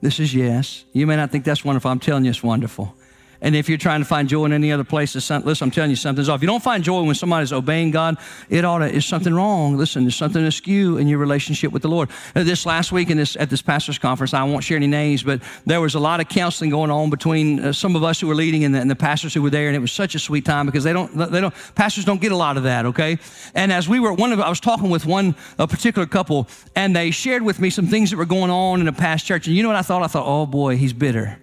This 0.03 0.21
is 0.21 0.35
yes. 0.35 0.85
You 0.93 1.07
may 1.07 1.17
not 1.17 1.31
think 1.31 1.45
that's 1.45 1.65
wonderful. 1.65 1.91
I'm 1.91 2.01
telling 2.01 2.25
you, 2.25 2.31
it's 2.31 2.43
wonderful. 2.43 2.95
And 3.43 3.57
if 3.57 3.69
you're 3.69 3.79
trying 3.79 4.01
to 4.01 4.05
find 4.05 4.29
joy 4.29 4.45
in 4.45 4.53
any 4.53 4.71
other 4.71 4.85
place, 4.85 5.15
listen, 5.15 5.43
I'm 5.45 5.71
telling 5.71 5.91
you 5.91 5.97
something's 5.97 6.29
off. 6.29 6.37
If 6.37 6.43
you 6.43 6.49
don't 6.49 6.63
find 6.63 6.85
joy 6.85 7.03
when 7.03 7.15
somebody's 7.15 7.53
obeying 7.53 7.91
God, 7.91 8.19
it 8.49 8.65
ought 8.65 8.79
to, 8.79 8.87
is 8.87 9.07
something 9.07 9.35
wrong. 9.35 9.77
Listen, 9.77 10.05
there's 10.05 10.17
something 10.17 10.45
askew 10.45 10.99
in 10.99 11.09
your 11.09 11.19
relationship 11.19 11.73
with 11.73 11.83
the 11.83 11.89
Lord. 11.89 12.11
Uh, 12.35 12.43
this 12.43 12.67
last 12.67 12.93
week 12.93 13.09
in 13.09 13.17
this, 13.17 13.37
at 13.37 13.49
this 13.49 13.63
pastor's 13.63 13.99
conference, 13.99 14.35
I 14.35 14.43
won't 14.45 14.63
share 14.65 14.77
any 14.77 14.87
names, 14.87 15.23
but 15.23 15.43
there 15.65 15.81
was 15.81 15.95
a 15.95 16.01
lot 16.01 16.21
of 16.21 16.29
counseling 16.29 16.71
going 16.71 16.91
on 16.91 17.09
between 17.09 17.61
uh, 17.61 17.73
some 17.73 17.97
of 17.97 18.05
us 18.05 18.21
who 18.21 18.27
were 18.27 18.35
leading 18.35 18.65
and 18.65 18.75
the, 18.75 18.81
and 18.81 18.91
the, 18.91 19.01
pastors 19.01 19.33
who 19.33 19.41
were 19.41 19.51
there. 19.51 19.69
And 19.69 19.77
it 19.77 19.81
was 19.81 19.93
such 19.93 20.15
a 20.15 20.19
sweet 20.19 20.45
time 20.45 20.67
because 20.67 20.85
they 20.85 20.93
don't, 20.93 21.17
they 21.17 21.41
don't, 21.41 21.55
pastors 21.75 22.05
don't 22.05 22.21
get 22.21 22.33
a 22.33 22.37
lot 22.37 22.59
of 22.59 22.65
that, 22.65 22.85
okay? 22.87 23.19
And 23.55 23.73
as 23.73 23.89
we 23.89 23.99
were, 23.99 24.13
one 24.13 24.33
of, 24.33 24.41
I 24.41 24.51
was 24.51 24.61
talking 24.61 24.91
with 24.91 25.07
one 25.07 25.35
a 25.59 25.67
particular 25.67 26.07
couple 26.07 26.49
and 26.77 26.95
they 26.95 27.11
shared 27.11 27.43
with 27.43 27.61
me 27.61 27.71
some 27.71 27.87
things 27.87 28.11
that 28.11 28.19
were 28.19 28.27
going 28.27 28.51
on 28.51 28.83
in 28.83 28.89
a 28.89 28.93
past 28.93 29.25
church. 29.25 29.47
And 29.47 29.57
you 29.57 29.63
know 29.63 29.71
what 29.71 29.77
I 29.77 29.83
thought? 29.83 30.03
I 30.03 30.07
thought, 30.07 30.27
oh 30.27 30.45
boy, 30.45 30.77
he's 30.77 30.93
bitter. 30.93 31.39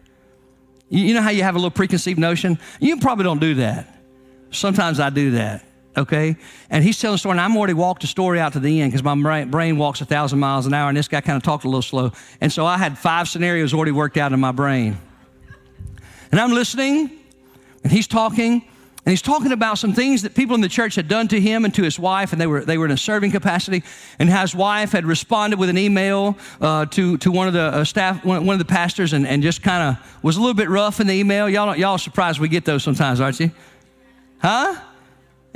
You 0.89 1.13
know 1.13 1.21
how 1.21 1.31
you 1.31 1.43
have 1.43 1.55
a 1.55 1.57
little 1.57 1.71
preconceived 1.71 2.19
notion? 2.19 2.57
You 2.79 2.97
probably 2.97 3.23
don't 3.23 3.41
do 3.41 3.55
that. 3.55 4.01
Sometimes 4.51 4.99
I 5.01 5.09
do 5.09 5.31
that, 5.31 5.65
okay? 5.97 6.37
And 6.69 6.83
he's 6.83 6.97
telling 6.99 7.15
a 7.15 7.17
story, 7.17 7.33
and 7.33 7.41
I'm 7.41 7.57
already 7.57 7.73
walked 7.73 8.01
the 8.01 8.07
story 8.07 8.39
out 8.39 8.53
to 8.53 8.59
the 8.61 8.79
end 8.79 8.93
because 8.93 9.03
my 9.03 9.43
brain 9.43 9.77
walks 9.77 9.99
a 9.99 10.05
thousand 10.05 10.39
miles 10.39 10.65
an 10.65 10.73
hour, 10.73 10.87
and 10.87 10.97
this 10.97 11.09
guy 11.09 11.19
kind 11.19 11.35
of 11.35 11.43
talked 11.43 11.65
a 11.65 11.67
little 11.67 11.81
slow. 11.81 12.13
And 12.39 12.51
so 12.51 12.65
I 12.65 12.77
had 12.77 12.97
five 12.97 13.27
scenarios 13.27 13.73
already 13.73 13.91
worked 13.91 14.15
out 14.15 14.31
in 14.31 14.39
my 14.39 14.53
brain. 14.53 14.97
And 16.31 16.39
I'm 16.39 16.53
listening, 16.53 17.11
and 17.83 17.91
he's 17.91 18.07
talking, 18.07 18.63
and 19.07 19.13
he's 19.13 19.21
talking 19.21 19.53
about 19.53 19.77
some 19.77 19.93
things 19.93 20.23
that 20.23 20.35
people 20.35 20.53
in 20.53 20.59
the 20.59 20.67
church 20.67 20.95
had 20.95 21.07
done 21.07 21.29
to 21.29 21.39
him 21.39 21.63
and 21.63 21.73
to 21.75 21.81
his 21.81 21.97
wife, 21.97 22.33
and 22.33 22.41
they 22.41 22.45
were, 22.45 22.65
they 22.65 22.77
were 22.77 22.83
in 22.83 22.91
a 22.91 22.97
serving 22.97 23.31
capacity. 23.31 23.81
And 24.19 24.29
his 24.29 24.53
wife 24.53 24.91
had 24.91 25.05
responded 25.05 25.57
with 25.57 25.69
an 25.69 25.77
email 25.77 26.37
uh, 26.59 26.87
to, 26.87 27.17
to 27.19 27.31
one 27.31 27.47
of 27.47 27.53
the 27.53 27.61
uh, 27.61 27.83
staff, 27.85 28.25
one, 28.25 28.45
one, 28.45 28.55
of 28.55 28.59
the 28.59 28.65
pastors, 28.65 29.13
and, 29.13 29.25
and 29.25 29.41
just 29.41 29.63
kind 29.63 29.95
of 29.95 30.21
was 30.23 30.35
a 30.35 30.41
little 30.41 30.53
bit 30.53 30.67
rough 30.67 30.99
in 30.99 31.07
the 31.07 31.13
email. 31.13 31.47
Y'all, 31.47 31.73
y'all 31.73 31.97
surprised 31.97 32.41
we 32.41 32.49
get 32.49 32.65
those 32.65 32.83
sometimes, 32.83 33.21
aren't 33.21 33.39
you? 33.39 33.49
Huh? 34.39 34.75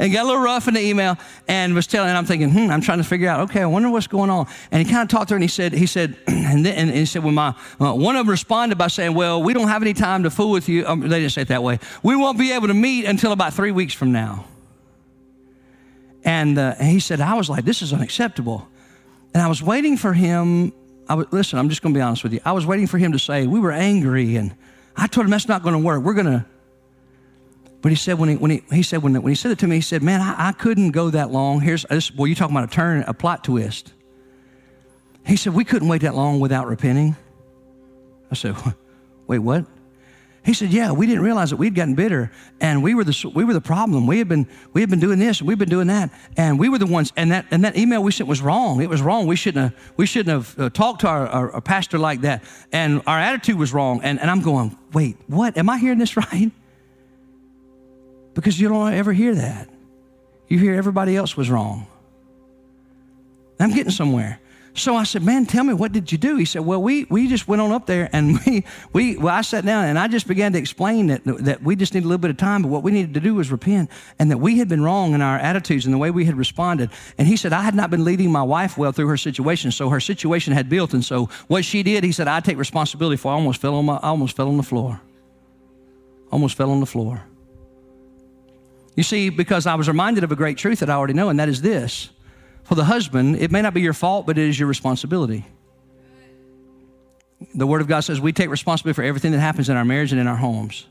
And 0.02 0.12
got 0.12 0.24
a 0.24 0.28
little 0.28 0.42
rough 0.42 0.68
in 0.68 0.74
the 0.74 0.82
email 0.82 1.16
and 1.48 1.76
was 1.76 1.86
telling, 1.86 2.10
and 2.10 2.18
I'm 2.18 2.26
thinking, 2.26 2.50
hmm, 2.50 2.72
I'm 2.72 2.82
trying 2.82 2.98
to 2.98 3.04
figure 3.04 3.30
out, 3.30 3.42
okay, 3.42 3.62
I 3.62 3.68
wonder 3.68 3.88
what's 3.88 4.08
going 4.08 4.32
on. 4.32 4.48
And 4.72 4.86
he 4.86 4.92
kind 4.92 5.04
of 5.04 5.10
talked 5.10 5.28
to 5.28 5.36
her 5.36 5.38
and 5.38 5.44
he 5.44 5.48
said, 5.48 5.74
he 5.74 5.86
said, 5.86 6.18
and, 6.28 6.66
then, 6.66 6.90
and 6.90 6.90
he 6.90 7.06
said, 7.06 7.24
well, 7.24 7.32
my, 7.32 7.50
uh, 7.80 7.94
one 7.94 8.16
of 8.16 8.26
them 8.26 8.32
responded 8.32 8.80
by 8.80 8.88
saying, 8.88 9.14
well, 9.14 9.44
we 9.44 9.54
don't 9.54 9.68
have 9.68 9.84
any 9.84 9.94
time 9.94 10.24
to 10.24 10.32
fool 10.32 10.50
with 10.50 10.68
you. 10.68 10.88
Um, 10.88 11.02
they 11.02 11.20
didn't 11.20 11.34
say 11.34 11.44
it 11.44 11.50
that 11.50 11.62
way. 11.62 11.78
We 12.02 12.16
won't 12.16 12.40
be 12.40 12.52
able 12.52 12.68
to 12.68 12.74
meet 12.74 13.06
until 13.06 13.32
about 13.32 13.54
three 13.54 13.72
weeks 13.72 13.94
from 13.94 14.12
now. 14.12 14.46
And, 16.24 16.58
uh, 16.58 16.74
and 16.80 16.90
he 16.90 17.00
said, 17.00 17.22
I 17.22 17.36
was 17.36 17.48
like, 17.48 17.64
this 17.64 17.84
is 17.84 17.94
unacceptable. 17.94 18.68
And 19.36 19.44
I 19.44 19.48
was 19.48 19.62
waiting 19.62 19.98
for 19.98 20.14
him. 20.14 20.74
I 21.08 21.14
was, 21.14 21.28
listen, 21.30 21.60
I'm 21.60 21.70
just 21.70 21.84
going 21.84 21.94
to 21.94 21.98
be 21.98 22.02
honest 22.02 22.24
with 22.24 22.34
you. 22.34 22.40
I 22.44 22.54
was 22.54 22.66
waiting 22.66 22.88
for 22.88 22.98
him 22.98 23.12
to 23.12 23.20
say, 23.20 23.46
we 23.46 23.60
were 23.60 23.72
angry. 23.72 24.36
And 24.36 24.56
I 24.98 25.06
told 25.06 25.26
him 25.26 25.32
that's 25.32 25.48
not 25.48 25.62
going 25.62 25.74
to 25.74 25.80
work. 25.80 26.02
We're 26.02 26.16
going 26.16 26.26
to, 26.26 26.46
but 27.82 27.92
he 27.92 27.96
said 27.96 28.20
when 28.20 28.30
he, 28.30 28.36
when 28.36 28.52
he, 28.52 28.64
he 28.72 28.84
said 28.84 29.02
when, 29.02 29.14
when 29.14 29.32
he 29.32 29.36
said 29.36 29.52
it 29.52 29.60
to 29.60 29.68
me, 29.68 29.76
he 29.78 29.82
said, 29.82 30.04
"Man, 30.04 30.22
I, 30.22 30.50
I 30.50 30.52
couldn't 30.52 30.92
go 30.92 31.10
that 31.10 31.32
long. 31.32 31.62
Here's 31.62 31.84
this. 31.84 32.14
Well, 32.14 32.28
you 32.28 32.36
talking 32.36 32.56
about 32.56 32.70
a 32.70 32.74
turn, 32.74 33.04
a 33.08 33.14
plot 33.14 33.44
twist." 33.44 33.94
He 35.26 35.36
said 35.36 35.54
we 35.54 35.64
couldn't 35.64 35.88
wait 35.88 36.02
that 36.02 36.16
long 36.16 36.40
without 36.40 36.68
repenting. 36.68 37.16
I 38.30 38.36
said, 38.36 38.56
"Wait, 39.28 39.40
what?" 39.40 39.66
He 40.44 40.54
said, 40.54 40.70
"Yeah, 40.70 40.92
we 40.92 41.08
didn't 41.08 41.24
realize 41.24 41.50
that 41.52 41.58
we'd 41.58 41.74
gotten 41.74 41.96
bitter, 41.96 42.32
and 42.60 42.84
we 42.84 42.94
were 42.94 43.04
the 43.04 43.32
we 43.34 43.44
were 43.44 43.54
the 43.54 43.62
problem. 43.62 44.06
We 44.06 44.20
had 44.20 44.28
been 44.28 44.48
we 44.74 44.82
had 44.82 44.90
been 44.90 45.00
doing 45.00 45.18
this, 45.18 45.40
and 45.40 45.48
we've 45.48 45.58
been 45.58 45.70
doing 45.70 45.88
that, 45.88 46.12
and 46.38 46.60
we 46.60 46.70
were 46.70 46.78
the 46.78 46.88
ones. 46.88 47.12
And 47.16 47.32
that 47.32 47.46
and 47.50 47.64
that 47.64 47.78
email 47.78 48.04
we 48.04 48.12
sent 48.12 48.30
was 48.30 48.42
wrong. 48.42 48.82
It 48.82 48.90
was 48.90 49.02
wrong. 49.02 49.26
We 49.26 49.36
shouldn't 49.36 49.72
have 49.72 49.94
we 49.98 50.06
shouldn't 50.06 50.34
have 50.34 50.60
uh, 50.60 50.70
talked 50.70 51.02
to 51.02 51.08
our, 51.08 51.28
our, 51.28 51.52
our 51.54 51.62
pastor 51.62 51.98
like 51.98 52.22
that, 52.22 52.44
and 52.72 53.02
our 53.08 53.20
attitude 53.20 53.58
was 53.58 53.74
wrong. 53.74 54.02
And 54.04 54.20
and 54.20 54.30
I'm 54.30 54.42
going, 54.42 54.78
wait, 54.94 55.18
what? 55.28 55.58
Am 55.58 55.70
I 55.70 55.80
hearing 55.80 55.98
this 55.98 56.16
right? 56.32 56.52
Because 58.34 58.60
you 58.60 58.70
don't 58.70 58.94
ever 58.94 59.14
hear 59.14 59.36
that. 59.36 59.70
You 60.48 60.60
hear 60.60 60.76
everybody 60.76 61.16
else 61.16 61.38
was 61.38 61.50
wrong. 61.50 61.88
I'm 63.60 63.72
getting 63.72 63.92
somewhere. 63.92 64.40
So 64.74 64.96
I 64.96 65.04
said, 65.04 65.24
man, 65.24 65.46
tell 65.46 65.66
me, 65.66 65.74
what 65.74 65.92
did 65.92 66.12
you 66.14 66.18
do? 66.18 66.38
He 66.38 66.46
said, 66.46 66.62
well, 66.62 66.82
we, 66.82 67.04
we 67.06 67.28
just 67.28 67.46
went 67.46 67.62
on 67.62 67.72
up 67.72 67.86
there 67.86 68.10
and 68.14 68.40
we, 68.46 68.64
we, 68.94 69.18
well, 69.18 69.36
I 69.36 69.42
sat 69.42 69.66
down 69.66 69.86
and 69.86 70.00
I 70.00 70.08
just 70.08 70.28
began 70.28 70.54
to 70.54 70.60
explain 70.60 71.08
that, 71.08 71.24
that 71.26 71.62
we 71.62 71.76
just 71.76 71.94
need 71.94 72.04
a 72.04 72.08
little 72.08 72.18
bit 72.18 72.32
of 72.32 72.38
time, 72.38 72.62
but 72.62 72.70
what 72.70 72.82
we 72.82 72.92
needed 72.92 73.14
to 73.16 73.20
do 73.20 73.36
was 73.36 73.52
repent 73.52 73.90
and 74.18 74.32
that 74.32 74.38
we 74.38 74.58
had 74.58 74.70
been 74.70 74.82
wrong 74.82 75.14
in 75.14 75.22
our 75.22 75.38
attitudes 75.38 75.86
and 75.86 75.94
the 75.94 75.98
way 75.98 76.10
we 76.10 76.24
had 76.24 76.36
responded. 76.36 76.90
And 77.18 77.28
he 77.28 77.36
said, 77.36 77.52
I 77.52 77.64
had 77.64 77.76
not 77.76 77.90
been 77.90 78.06
leading 78.06 78.32
my 78.32 78.44
wife 78.44 78.78
well 78.78 78.94
through 78.94 79.08
her 79.08 79.18
situation. 79.18 79.72
So 79.72 79.90
her 79.90 80.00
situation 80.00 80.54
had 80.54 80.70
built. 80.70 80.94
And 80.94 81.04
so 81.04 81.30
what 81.48 81.66
she 81.66 81.84
did, 81.84 82.04
he 82.06 82.14
said, 82.14 82.30
I 82.30 82.40
take 82.40 82.58
responsibility 82.58 83.18
for. 83.18 83.32
I 83.32 83.36
almost 83.36 83.60
fell 83.60 83.76
on 83.76 83.86
my, 83.86 83.98
I 83.98 84.08
almost 84.08 84.38
fell 84.38 84.48
on 84.48 84.58
the 84.58 84.64
floor. 84.64 85.02
Almost 86.32 86.56
fell 86.56 86.72
on 86.72 86.80
the 86.80 86.86
floor. 86.86 87.24
You 89.02 89.04
see, 89.04 89.30
because 89.30 89.66
I 89.66 89.74
was 89.74 89.88
reminded 89.88 90.24
of 90.24 90.32
a 90.32 90.36
great 90.36 90.60
truth 90.60 90.82
that 90.82 90.90
I 90.92 90.94
already 90.94 91.14
know, 91.14 91.30
and 91.30 91.40
that 91.40 91.50
is 91.50 91.64
this 91.64 92.12
for 92.62 92.76
the 92.76 92.84
husband, 92.84 93.36
it 93.38 93.50
may 93.50 93.64
not 93.64 93.74
be 93.74 93.82
your 93.82 93.94
fault, 93.94 94.28
but 94.28 94.38
it 94.38 94.48
is 94.48 94.60
your 94.60 94.68
responsibility. 94.68 95.44
The 97.56 97.66
Word 97.66 97.82
of 97.82 97.88
God 97.88 98.02
says 98.02 98.22
we 98.22 98.32
take 98.32 98.52
responsibility 98.52 98.96
for 98.96 99.02
everything 99.02 99.32
that 99.32 99.40
happens 99.40 99.70
in 99.70 99.76
our 99.76 99.84
marriage 99.84 100.12
and 100.12 100.22
in 100.22 100.28
our 100.28 100.36
homes. 100.36 100.86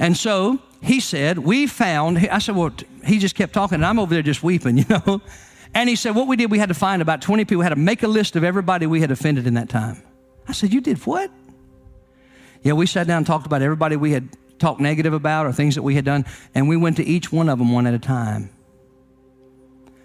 And 0.00 0.16
so 0.16 0.58
he 0.82 0.98
said, 0.98 1.38
We 1.38 1.68
found, 1.68 2.18
I 2.18 2.40
said, 2.40 2.56
Well, 2.56 2.72
he 3.04 3.20
just 3.20 3.36
kept 3.36 3.52
talking, 3.52 3.76
and 3.76 3.86
I'm 3.86 4.00
over 4.00 4.12
there 4.12 4.24
just 4.24 4.42
weeping, 4.42 4.76
you 4.78 4.84
know. 4.88 5.22
And 5.74 5.88
he 5.88 5.94
said, 5.94 6.16
What 6.16 6.26
we 6.26 6.34
did, 6.34 6.50
we 6.50 6.58
had 6.58 6.70
to 6.70 6.74
find 6.74 7.00
about 7.00 7.22
20 7.22 7.44
people, 7.44 7.60
we 7.60 7.66
had 7.66 7.68
to 7.68 7.76
make 7.76 8.02
a 8.02 8.08
list 8.08 8.34
of 8.34 8.42
everybody 8.42 8.88
we 8.88 9.00
had 9.00 9.12
offended 9.12 9.46
in 9.46 9.54
that 9.54 9.68
time. 9.68 10.02
I 10.48 10.52
said, 10.54 10.72
You 10.72 10.80
did 10.80 10.98
what? 11.06 11.30
Yeah, 12.64 12.72
we 12.72 12.86
sat 12.86 13.06
down 13.06 13.18
and 13.18 13.26
talked 13.28 13.46
about 13.46 13.62
everybody 13.62 13.94
we 13.94 14.10
had 14.10 14.28
talked 14.58 14.80
negative 14.80 15.12
about 15.12 15.46
or 15.46 15.52
things 15.52 15.74
that 15.74 15.82
we 15.82 15.94
had 15.94 16.04
done, 16.04 16.24
and 16.54 16.68
we 16.68 16.76
went 16.76 16.96
to 16.96 17.04
each 17.04 17.32
one 17.32 17.48
of 17.48 17.58
them 17.58 17.72
one 17.72 17.86
at 17.86 17.94
a 17.94 17.98
time. 17.98 18.50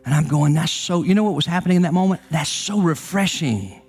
And 0.05 0.13
I'm 0.13 0.27
going, 0.27 0.53
that's 0.53 0.71
so, 0.71 1.03
you 1.03 1.13
know 1.13 1.23
what 1.23 1.35
was 1.35 1.45
happening 1.45 1.77
in 1.77 1.83
that 1.83 1.93
moment? 1.93 2.21
That's 2.31 2.49
so 2.49 2.79
refreshing. 2.79 3.81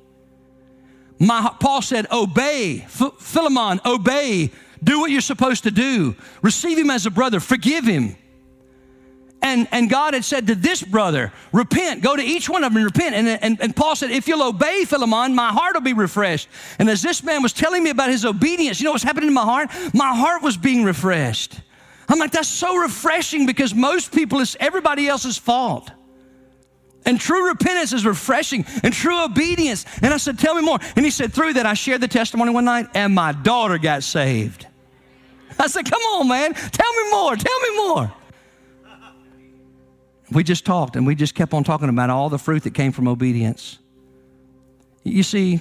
My, 1.18 1.54
Paul 1.60 1.82
said, 1.82 2.06
obey, 2.10 2.78
Philemon, 2.88 3.80
obey, 3.86 4.50
do 4.82 5.00
what 5.00 5.10
you're 5.10 5.20
supposed 5.20 5.64
to 5.64 5.70
do, 5.70 6.16
receive 6.42 6.76
him 6.76 6.90
as 6.90 7.06
a 7.06 7.10
brother, 7.10 7.40
forgive 7.40 7.84
him. 7.84 8.16
And, 9.42 9.66
and 9.72 9.90
God 9.90 10.14
had 10.14 10.24
said 10.24 10.46
to 10.46 10.54
this 10.54 10.82
brother, 10.82 11.32
repent, 11.52 12.00
go 12.00 12.14
to 12.14 12.22
each 12.22 12.48
one 12.48 12.62
of 12.62 12.72
them 12.72 12.76
and 12.76 12.84
repent. 12.84 13.16
And, 13.16 13.26
and, 13.26 13.60
and 13.60 13.74
Paul 13.74 13.96
said, 13.96 14.12
if 14.12 14.28
you'll 14.28 14.44
obey 14.44 14.84
Philemon, 14.84 15.34
my 15.34 15.48
heart 15.48 15.74
will 15.74 15.80
be 15.80 15.94
refreshed. 15.94 16.48
And 16.78 16.88
as 16.88 17.02
this 17.02 17.24
man 17.24 17.42
was 17.42 17.52
telling 17.52 17.82
me 17.82 17.90
about 17.90 18.08
his 18.08 18.24
obedience, 18.24 18.80
you 18.80 18.84
know 18.84 18.92
what's 18.92 19.02
happening 19.02 19.28
in 19.28 19.34
my 19.34 19.42
heart? 19.42 19.70
My 19.92 20.14
heart 20.14 20.42
was 20.42 20.56
being 20.56 20.84
refreshed. 20.84 21.60
I'm 22.08 22.20
like, 22.20 22.30
that's 22.30 22.48
so 22.48 22.76
refreshing 22.76 23.44
because 23.44 23.74
most 23.74 24.14
people, 24.14 24.40
it's 24.40 24.56
everybody 24.60 25.08
else's 25.08 25.38
fault. 25.38 25.90
And 27.04 27.18
true 27.18 27.48
repentance 27.48 27.92
is 27.92 28.06
refreshing 28.06 28.64
and 28.84 28.94
true 28.94 29.24
obedience. 29.24 29.86
And 30.02 30.14
I 30.14 30.18
said, 30.18 30.38
Tell 30.38 30.54
me 30.54 30.62
more. 30.62 30.78
And 30.94 31.04
he 31.04 31.10
said, 31.10 31.32
Through 31.32 31.54
that, 31.54 31.66
I 31.66 31.74
shared 31.74 32.00
the 32.00 32.06
testimony 32.06 32.52
one 32.52 32.64
night 32.64 32.86
and 32.94 33.12
my 33.12 33.32
daughter 33.32 33.76
got 33.76 34.04
saved. 34.04 34.68
I 35.58 35.66
said, 35.66 35.90
Come 35.90 36.00
on, 36.00 36.28
man. 36.28 36.54
Tell 36.54 36.92
me 36.92 37.10
more. 37.10 37.34
Tell 37.34 37.60
me 37.60 37.76
more. 37.76 38.12
We 40.32 40.44
just 40.44 40.64
talked 40.64 40.96
and 40.96 41.06
we 41.06 41.14
just 41.14 41.34
kept 41.34 41.52
on 41.54 41.64
talking 41.64 41.88
about 41.88 42.10
all 42.10 42.28
the 42.28 42.38
fruit 42.38 42.64
that 42.64 42.74
came 42.74 42.92
from 42.92 43.08
obedience. 43.08 43.78
You 45.04 45.22
see, 45.22 45.60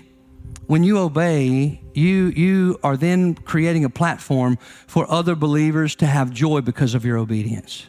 when 0.68 0.84
you 0.84 1.00
obey, 1.00 1.82
you, 1.94 2.28
you 2.28 2.80
are 2.84 2.96
then 2.96 3.36
creating 3.36 3.86
a 3.86 3.90
platform 3.90 4.58
for 4.88 5.10
other 5.12 5.36
believers 5.36 5.96
to 5.96 6.06
have 6.06 6.32
joy 6.32 6.62
because 6.62 6.94
of 6.96 7.04
your 7.04 7.18
obedience. 7.18 7.88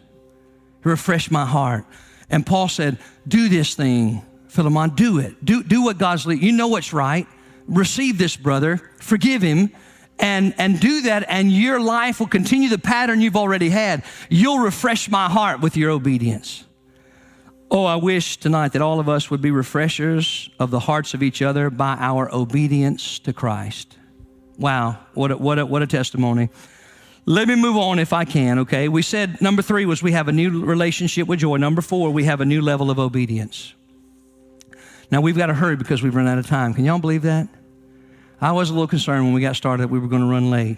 Refresh 0.82 1.30
my 1.30 1.46
heart. 1.46 1.84
And 2.30 2.44
Paul 2.44 2.68
said, 2.68 2.98
Do 3.28 3.48
this 3.48 3.74
thing, 3.74 4.22
Philemon, 4.48 4.90
do 4.90 5.18
it. 5.18 5.44
Do, 5.44 5.62
do 5.62 5.82
what 5.82 5.98
God's 5.98 6.26
leading. 6.26 6.44
You 6.44 6.52
know 6.52 6.68
what's 6.68 6.92
right. 6.92 7.26
Receive 7.68 8.18
this 8.18 8.36
brother, 8.36 8.78
forgive 8.98 9.42
him, 9.42 9.70
and, 10.18 10.54
and 10.58 10.80
do 10.80 11.02
that, 11.02 11.24
and 11.28 11.52
your 11.52 11.80
life 11.80 12.20
will 12.20 12.26
continue 12.26 12.68
the 12.68 12.78
pattern 12.78 13.20
you've 13.20 13.36
already 13.36 13.68
had. 13.68 14.04
You'll 14.28 14.58
refresh 14.58 15.10
my 15.10 15.28
heart 15.28 15.60
with 15.60 15.76
your 15.76 15.90
obedience. 15.90 16.64
Oh, 17.74 17.86
I 17.86 17.96
wish 17.96 18.36
tonight 18.36 18.74
that 18.74 18.82
all 18.82 19.00
of 19.00 19.08
us 19.08 19.30
would 19.30 19.40
be 19.40 19.50
refreshers 19.50 20.50
of 20.58 20.70
the 20.70 20.78
hearts 20.78 21.14
of 21.14 21.22
each 21.22 21.40
other 21.40 21.70
by 21.70 21.96
our 21.98 22.28
obedience 22.30 23.18
to 23.20 23.32
Christ. 23.32 23.96
Wow, 24.58 24.98
what 25.14 25.30
a, 25.30 25.38
what 25.38 25.58
a, 25.58 25.64
what 25.64 25.80
a 25.80 25.86
testimony. 25.86 26.50
Let 27.24 27.48
me 27.48 27.54
move 27.54 27.78
on 27.78 27.98
if 27.98 28.12
I 28.12 28.26
can, 28.26 28.58
okay? 28.58 28.88
We 28.88 29.00
said 29.00 29.40
number 29.40 29.62
three 29.62 29.86
was 29.86 30.02
we 30.02 30.12
have 30.12 30.28
a 30.28 30.32
new 30.32 30.62
relationship 30.66 31.26
with 31.26 31.38
joy. 31.38 31.56
Number 31.56 31.80
four, 31.80 32.10
we 32.10 32.24
have 32.24 32.42
a 32.42 32.44
new 32.44 32.60
level 32.60 32.90
of 32.90 32.98
obedience. 32.98 33.72
Now 35.10 35.22
we've 35.22 35.38
got 35.38 35.46
to 35.46 35.54
hurry 35.54 35.76
because 35.76 36.02
we've 36.02 36.14
run 36.14 36.28
out 36.28 36.36
of 36.36 36.46
time. 36.46 36.74
Can 36.74 36.84
y'all 36.84 36.98
believe 36.98 37.22
that? 37.22 37.48
I 38.38 38.52
was 38.52 38.68
a 38.68 38.74
little 38.74 38.86
concerned 38.86 39.24
when 39.24 39.32
we 39.32 39.40
got 39.40 39.56
started 39.56 39.84
that 39.84 39.88
we 39.88 39.98
were 39.98 40.08
going 40.08 40.20
to 40.20 40.28
run 40.28 40.50
late. 40.50 40.76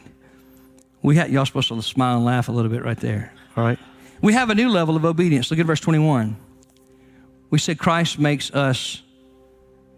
We 1.02 1.16
had 1.16 1.32
y'all 1.32 1.44
supposed 1.44 1.66
to 1.70 1.82
smile 1.82 2.18
and 2.18 2.24
laugh 2.24 2.48
a 2.48 2.52
little 2.52 2.70
bit 2.70 2.84
right 2.84 2.98
there. 2.98 3.32
All 3.56 3.64
right. 3.64 3.80
We 4.22 4.32
have 4.34 4.48
a 4.48 4.54
new 4.54 4.68
level 4.68 4.94
of 4.94 5.04
obedience. 5.04 5.50
Look 5.50 5.58
at 5.58 5.66
verse 5.66 5.80
21. 5.80 6.36
We 7.50 7.58
said 7.58 7.78
Christ 7.78 8.18
makes 8.18 8.50
us 8.50 9.02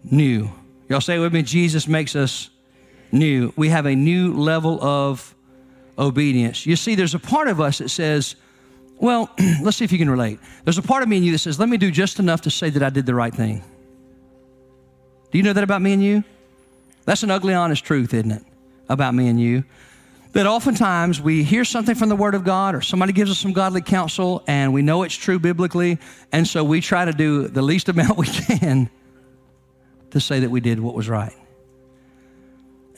new. 0.03 0.49
Y'all 0.89 1.01
say 1.01 1.19
with 1.19 1.33
me, 1.33 1.41
Jesus 1.41 1.87
makes 1.87 2.15
us 2.15 2.49
new. 3.11 3.53
We 3.55 3.69
have 3.69 3.85
a 3.85 3.95
new 3.95 4.33
level 4.33 4.83
of 4.83 5.35
obedience. 5.97 6.65
You 6.65 6.75
see, 6.75 6.95
there's 6.95 7.15
a 7.15 7.19
part 7.19 7.47
of 7.47 7.59
us 7.59 7.79
that 7.79 7.89
says, 7.89 8.35
well, 8.99 9.29
let's 9.61 9.77
see 9.77 9.85
if 9.85 9.91
you 9.91 9.97
can 9.97 10.09
relate. 10.09 10.39
There's 10.63 10.77
a 10.77 10.83
part 10.83 11.03
of 11.03 11.09
me 11.09 11.17
and 11.17 11.25
you 11.25 11.31
that 11.33 11.39
says, 11.39 11.59
let 11.59 11.69
me 11.69 11.77
do 11.77 11.91
just 11.91 12.19
enough 12.19 12.41
to 12.41 12.49
say 12.49 12.69
that 12.69 12.83
I 12.83 12.89
did 12.89 13.05
the 13.05 13.15
right 13.15 13.33
thing. 13.33 13.63
Do 15.31 15.37
you 15.37 15.43
know 15.43 15.53
that 15.53 15.63
about 15.63 15.81
me 15.81 15.93
and 15.93 16.03
you? 16.03 16.23
That's 17.05 17.23
an 17.23 17.31
ugly, 17.31 17.53
honest 17.53 17.83
truth, 17.83 18.13
isn't 18.13 18.31
it? 18.31 18.43
About 18.89 19.13
me 19.13 19.27
and 19.27 19.39
you. 19.39 19.63
That 20.37 20.45
oftentimes 20.45 21.19
we 21.19 21.41
hear 21.41 21.65
something 21.65 21.95
from 21.95 22.09
the 22.09 22.15
Word 22.15 22.35
of 22.35 22.43
God 22.43 22.75
or 22.75 22.81
somebody 22.81 23.11
gives 23.11 23.31
us 23.31 23.39
some 23.39 23.53
godly 23.53 23.81
counsel 23.81 24.43
and 24.45 24.71
we 24.71 24.83
know 24.83 25.01
it's 25.01 25.15
true 25.15 25.39
biblically, 25.39 25.97
and 26.31 26.45
so 26.47 26.63
we 26.63 26.79
try 26.79 27.05
to 27.05 27.11
do 27.11 27.47
the 27.47 27.63
least 27.63 27.89
amount 27.89 28.19
we 28.19 28.27
can 28.27 28.87
to 30.11 30.19
say 30.19 30.41
that 30.41 30.51
we 30.51 30.59
did 30.59 30.79
what 30.79 30.93
was 30.93 31.09
right. 31.09 31.33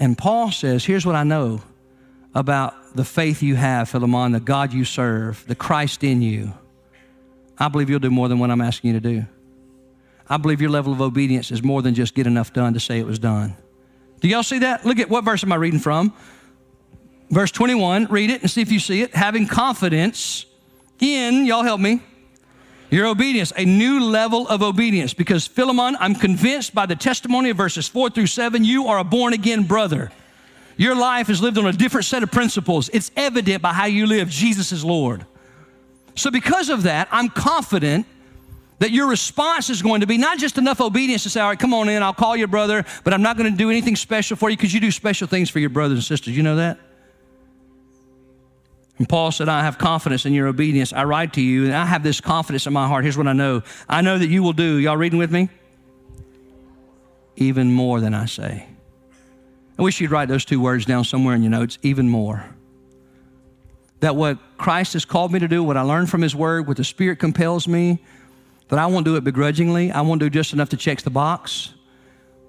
And 0.02 0.18
Paul 0.18 0.52
says, 0.52 0.84
Here's 0.84 1.06
what 1.06 1.16
I 1.16 1.24
know 1.24 1.62
about 2.36 2.94
the 2.94 3.06
faith 3.06 3.42
you 3.42 3.56
have, 3.56 3.88
Philemon, 3.88 4.34
the 4.34 4.42
God 4.42 4.74
you 4.74 4.84
serve, 4.84 5.48
the 5.48 5.56
Christ 5.56 6.04
in 6.04 6.22
you, 6.22 6.52
I 7.58 7.70
believe 7.70 7.90
you'll 7.90 8.00
do 8.00 8.12
more 8.12 8.28
than 8.28 8.40
what 8.40 8.52
I'm 8.52 8.60
asking 8.60 8.96
you 8.96 9.00
to 9.00 9.14
do. 9.14 9.26
I 10.28 10.36
believe 10.36 10.60
your 10.60 10.72
level 10.72 10.92
of 10.92 11.00
obedience 11.00 11.52
is 11.52 11.64
more 11.64 11.82
than 11.82 11.96
just 11.96 12.16
get 12.16 12.28
enough 12.28 12.52
done 12.52 12.74
to 12.74 12.82
say 12.82 13.00
it 13.00 13.06
was 13.06 13.18
done. 13.18 13.56
Do 14.20 14.28
y'all 14.28 14.44
see 14.44 14.60
that? 14.60 14.86
Look 14.86 15.00
at 15.00 15.10
what 15.10 15.24
verse 15.24 15.42
am 15.42 15.54
I 15.54 15.56
reading 15.56 15.80
from? 15.80 16.14
Verse 17.30 17.52
21, 17.52 18.06
read 18.06 18.32
it 18.32 18.42
and 18.42 18.50
see 18.50 18.62
if 18.62 18.72
you 18.72 18.80
see 18.80 19.02
it. 19.02 19.14
Having 19.14 19.48
confidence 19.48 20.46
in, 21.00 21.46
y'all 21.46 21.64
help 21.64 21.80
me, 21.80 22.02
your 22.90 23.06
obedience, 23.06 23.54
a 23.56 23.66
new 23.66 24.00
level 24.00 24.48
of 24.48 24.64
obedience. 24.64 25.14
Because 25.14 25.46
Philemon, 25.46 25.96
I'm 26.00 26.16
convinced 26.16 26.74
by 26.74 26.88
the 26.88 26.96
testimony 26.96 27.52
of 27.52 27.58
verses 27.58 27.88
4 27.88 28.10
through 28.10 28.28
7, 28.28 28.64
you 28.64 28.88
are 28.88 28.98
a 28.98 29.04
born 29.04 29.34
again 29.34 29.64
brother. 29.64 30.12
Your 30.76 30.96
life 30.96 31.30
is 31.30 31.42
lived 31.42 31.58
on 31.58 31.68
a 31.68 31.74
different 31.74 32.06
set 32.06 32.24
of 32.24 32.32
principles. 32.32 32.90
It's 32.94 33.12
evident 33.16 33.62
by 33.62 33.74
how 33.74 33.86
you 33.86 34.08
live. 34.08 34.30
Jesus 34.30 34.72
is 34.72 34.84
Lord. 34.84 35.26
So, 36.16 36.32
because 36.32 36.70
of 36.70 36.84
that, 36.84 37.08
I'm 37.12 37.30
confident 37.30 38.06
that 38.80 38.92
your 38.92 39.08
response 39.08 39.70
is 39.70 39.82
going 39.82 40.02
to 40.02 40.08
be 40.08 40.18
not 40.18 40.38
just 40.38 40.58
enough 40.58 40.82
obedience 40.82 41.24
to 41.24 41.30
say, 41.30 41.42
All 41.42 41.50
right, 41.50 41.60
come 41.60 41.74
on 41.74 41.90
in, 41.90 42.02
I'll 42.02 42.14
call 42.14 42.36
your 42.36 42.48
brother, 42.48 42.86
but 43.04 43.14
I'm 43.14 43.22
not 43.22 43.38
going 43.38 43.52
to 43.52 43.58
do 43.58 43.70
anything 43.70 43.96
special 43.96 44.36
for 44.38 44.50
you 44.50 44.56
because 44.56 44.74
you 44.74 44.80
do 44.80 44.90
special 44.90 45.28
things 45.28 45.50
for 45.50 45.60
your 45.60 45.70
brothers 45.70 45.98
and 45.98 46.04
sisters. 46.04 46.36
You 46.36 46.44
know 46.44 46.56
that? 46.56 46.80
And 49.00 49.08
Paul 49.08 49.32
said, 49.32 49.47
I 49.47 49.64
have 49.64 49.78
confidence 49.78 50.26
in 50.26 50.34
your 50.34 50.47
obedience. 50.47 50.91
I 50.91 51.06
write 51.06 51.34
to 51.34 51.41
you, 51.41 51.66
and 51.66 51.74
I 51.74 51.86
have 51.86 52.04
this 52.04 52.20
confidence 52.20 52.68
in 52.68 52.74
my 52.74 52.88
heart. 52.88 53.04
Here's 53.04 53.18
what 53.18 53.28
I 53.28 53.34
know 53.34 53.64
I 53.88 54.02
know 54.02 54.18
that 54.18 54.28
you 54.28 54.43
will 54.43 54.54
do. 54.54 54.78
Y'all 54.78 54.97
reading 54.97 55.18
with 55.18 55.32
me? 55.32 55.50
Even 57.38 57.72
more 57.72 58.02
than 58.02 58.14
I 58.14 58.26
say. 58.26 58.68
I 59.78 59.82
wish 59.82 60.02
you'd 60.02 60.12
write 60.12 60.28
those 60.28 60.43
two 60.43 60.60
words 60.60 60.86
down 60.86 61.06
somewhere 61.06 61.34
in 61.34 61.41
your 61.41 61.52
notes, 61.52 61.80
even 61.82 62.10
more. 62.10 62.45
That 64.02 64.18
what 64.18 64.38
Christ 64.58 64.93
has 64.93 65.06
called 65.06 65.32
me 65.32 65.39
to 65.39 65.47
do, 65.47 65.64
what 65.64 65.78
I 65.78 65.82
learned 65.82 66.10
from 66.10 66.22
His 66.22 66.36
Word, 66.36 66.68
what 66.68 66.76
the 66.76 66.84
Spirit 66.84 67.20
compels 67.20 67.68
me, 67.68 68.04
that 68.68 68.80
I 68.80 68.86
won't 68.88 69.06
do 69.06 69.16
it 69.16 69.24
begrudgingly. 69.24 69.91
I 69.91 70.02
won't 70.02 70.20
do 70.20 70.30
just 70.30 70.52
enough 70.52 70.70
to 70.70 70.78
check 70.78 71.02
the 71.02 71.10
box 71.10 71.74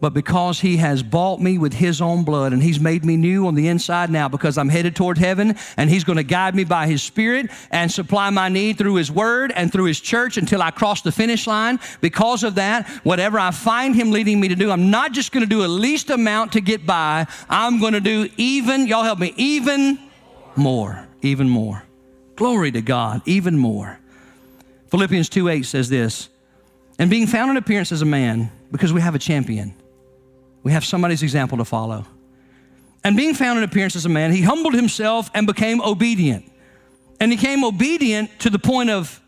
but 0.00 0.14
because 0.14 0.60
he 0.60 0.78
has 0.78 1.02
bought 1.02 1.40
me 1.40 1.58
with 1.58 1.74
his 1.74 2.00
own 2.00 2.24
blood 2.24 2.52
and 2.52 2.62
he's 2.62 2.80
made 2.80 3.04
me 3.04 3.16
new 3.16 3.46
on 3.46 3.54
the 3.54 3.68
inside 3.68 4.10
now 4.10 4.28
because 4.28 4.56
I'm 4.56 4.68
headed 4.68 4.96
toward 4.96 5.18
heaven 5.18 5.56
and 5.76 5.90
he's 5.90 6.04
going 6.04 6.16
to 6.16 6.22
guide 6.22 6.54
me 6.54 6.64
by 6.64 6.86
his 6.86 7.02
spirit 7.02 7.50
and 7.70 7.92
supply 7.92 8.30
my 8.30 8.48
need 8.48 8.78
through 8.78 8.94
his 8.94 9.12
word 9.12 9.52
and 9.54 9.70
through 9.70 9.84
his 9.84 10.00
church 10.00 10.38
until 10.38 10.62
I 10.62 10.70
cross 10.70 11.02
the 11.02 11.12
finish 11.12 11.46
line. 11.46 11.78
Because 12.00 12.44
of 12.44 12.54
that, 12.54 12.88
whatever 13.04 13.38
I 13.38 13.50
find 13.50 13.94
him 13.94 14.10
leading 14.10 14.40
me 14.40 14.48
to 14.48 14.56
do, 14.56 14.70
I'm 14.70 14.90
not 14.90 15.12
just 15.12 15.32
going 15.32 15.44
to 15.44 15.48
do 15.48 15.64
a 15.64 15.68
least 15.68 16.08
amount 16.10 16.52
to 16.52 16.60
get 16.60 16.86
by. 16.86 17.26
I'm 17.48 17.78
going 17.78 17.92
to 17.92 18.00
do 18.00 18.28
even, 18.38 18.86
y'all 18.86 19.04
help 19.04 19.18
me, 19.18 19.34
even 19.36 19.98
more, 20.56 21.06
even 21.20 21.48
more. 21.48 21.84
Glory 22.36 22.72
to 22.72 22.80
God, 22.80 23.20
even 23.26 23.58
more. 23.58 23.98
Philippians 24.88 25.28
2 25.28 25.48
8 25.48 25.62
says 25.66 25.90
this 25.90 26.30
And 26.98 27.10
being 27.10 27.26
found 27.26 27.50
in 27.50 27.58
appearance 27.58 27.92
as 27.92 28.00
a 28.00 28.06
man, 28.06 28.50
because 28.72 28.92
we 28.92 29.00
have 29.02 29.14
a 29.14 29.18
champion, 29.18 29.74
we 30.62 30.72
have 30.72 30.84
somebody's 30.84 31.22
example 31.22 31.58
to 31.58 31.64
follow. 31.64 32.06
And 33.02 33.16
being 33.16 33.34
found 33.34 33.58
in 33.58 33.64
appearance 33.64 33.96
as 33.96 34.04
a 34.04 34.10
man, 34.10 34.32
he 34.32 34.42
humbled 34.42 34.74
himself 34.74 35.30
and 35.34 35.46
became 35.46 35.80
obedient. 35.80 36.50
And 37.18 37.30
he 37.32 37.36
became 37.36 37.64
obedient 37.64 38.30
to 38.40 38.50
the 38.50 38.58
point 38.58 38.90
of, 38.90 39.20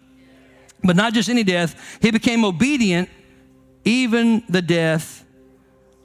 but 0.84 0.96
not 0.96 1.14
just 1.14 1.28
any 1.28 1.42
death, 1.42 1.98
he 2.00 2.10
became 2.10 2.44
obedient 2.44 3.08
even 3.84 4.42
the 4.48 4.62
death 4.62 5.24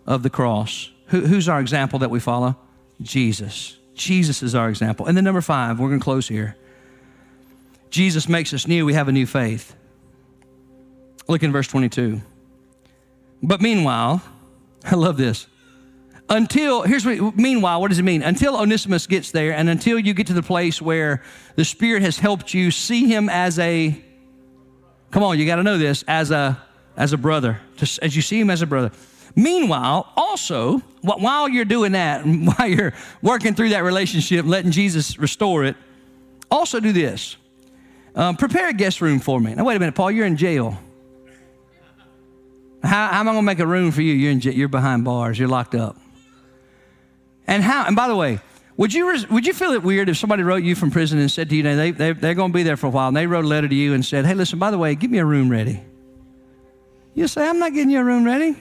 of 0.05 0.23
the 0.23 0.29
cross. 0.29 0.91
Who, 1.07 1.21
who's 1.21 1.47
our 1.49 1.59
example 1.59 1.99
that 1.99 2.09
we 2.09 2.19
follow? 2.19 2.57
Jesus. 3.01 3.77
Jesus 3.93 4.43
is 4.43 4.55
our 4.55 4.69
example. 4.69 5.05
And 5.05 5.17
then 5.17 5.23
number 5.23 5.41
five, 5.41 5.79
we're 5.79 5.89
going 5.89 5.99
to 5.99 6.03
close 6.03 6.27
here. 6.27 6.55
Jesus 7.89 8.27
makes 8.27 8.53
us 8.53 8.67
new. 8.67 8.85
We 8.85 8.93
have 8.93 9.07
a 9.07 9.11
new 9.11 9.25
faith. 9.25 9.75
Look 11.27 11.43
in 11.43 11.51
verse 11.51 11.67
22. 11.67 12.21
But 13.43 13.61
meanwhile, 13.61 14.21
I 14.87 14.95
love 14.95 15.17
this. 15.17 15.47
Until, 16.29 16.81
here's 16.81 17.05
what, 17.05 17.37
meanwhile, 17.37 17.79
what 17.79 17.89
does 17.89 17.99
it 17.99 18.03
mean? 18.03 18.21
Until 18.21 18.57
Onesimus 18.57 19.07
gets 19.07 19.31
there 19.31 19.53
and 19.53 19.69
until 19.69 19.97
you 19.97 20.13
get 20.13 20.27
to 20.27 20.33
the 20.33 20.43
place 20.43 20.81
where 20.81 21.21
the 21.55 21.63
Spirit 21.63 22.01
has 22.03 22.19
helped 22.19 22.53
you 22.53 22.71
see 22.71 23.07
him 23.07 23.29
as 23.29 23.59
a, 23.59 24.01
come 25.11 25.23
on, 25.23 25.39
you 25.39 25.45
got 25.45 25.57
to 25.57 25.63
know 25.63 25.77
this, 25.77 26.03
as 26.07 26.31
a, 26.31 26.61
as 26.97 27.13
a 27.13 27.17
brother, 27.17 27.61
just 27.77 27.99
as 27.99 28.15
you 28.15 28.21
see 28.21 28.39
him 28.39 28.49
as 28.49 28.61
a 28.61 28.65
brother. 28.65 28.91
Meanwhile, 29.35 30.11
also, 30.17 30.79
while 31.01 31.47
you're 31.47 31.65
doing 31.65 31.93
that, 31.93 32.25
while 32.25 32.67
you're 32.67 32.93
working 33.21 33.53
through 33.53 33.69
that 33.69 33.83
relationship, 33.83 34.45
letting 34.45 34.71
Jesus 34.71 35.17
restore 35.17 35.63
it, 35.63 35.77
also 36.51 36.79
do 36.79 36.91
this. 36.91 37.37
Um, 38.15 38.35
prepare 38.35 38.69
a 38.69 38.73
guest 38.73 38.99
room 38.99 39.19
for 39.19 39.39
me. 39.39 39.53
Now, 39.53 39.63
wait 39.63 39.75
a 39.75 39.79
minute, 39.79 39.95
Paul, 39.95 40.11
you're 40.11 40.25
in 40.25 40.37
jail. 40.37 40.77
How, 42.83 43.07
how 43.07 43.19
am 43.19 43.27
I 43.27 43.31
going 43.31 43.43
to 43.43 43.45
make 43.45 43.59
a 43.59 43.67
room 43.67 43.91
for 43.91 44.01
you? 44.01 44.13
You're, 44.13 44.31
in, 44.31 44.39
you're 44.41 44.67
behind 44.67 45.03
bars, 45.03 45.37
you're 45.37 45.47
locked 45.47 45.75
up. 45.75 45.97
And 47.47 47.63
how, 47.63 47.85
and 47.85 47.95
by 47.95 48.07
the 48.07 48.15
way, 48.15 48.39
would 48.75 48.93
you, 48.93 49.07
would 49.31 49.47
you 49.47 49.53
feel 49.53 49.71
it 49.71 49.81
weird 49.81 50.09
if 50.09 50.17
somebody 50.17 50.43
wrote 50.43 50.63
you 50.63 50.75
from 50.75 50.91
prison 50.91 51.17
and 51.17 51.31
said 51.31 51.49
to 51.49 51.55
you, 51.55 51.63
they, 51.63 51.91
they, 51.91 52.11
they're 52.13 52.35
going 52.35 52.51
to 52.51 52.55
be 52.55 52.63
there 52.63 52.77
for 52.77 52.87
a 52.87 52.89
while, 52.89 53.07
and 53.07 53.17
they 53.17 53.25
wrote 53.25 53.45
a 53.45 53.47
letter 53.47 53.67
to 53.67 53.75
you 53.75 53.93
and 53.93 54.05
said, 54.05 54.25
hey, 54.25 54.35
listen, 54.35 54.59
by 54.59 54.69
the 54.69 54.77
way, 54.77 54.93
give 54.95 55.09
me 55.09 55.17
a 55.17 55.25
room 55.25 55.49
ready? 55.49 55.81
You 57.15 57.27
say, 57.27 57.47
I'm 57.47 57.57
not 57.57 57.73
getting 57.73 57.89
you 57.89 57.99
a 57.99 58.03
room 58.03 58.23
ready. 58.23 58.55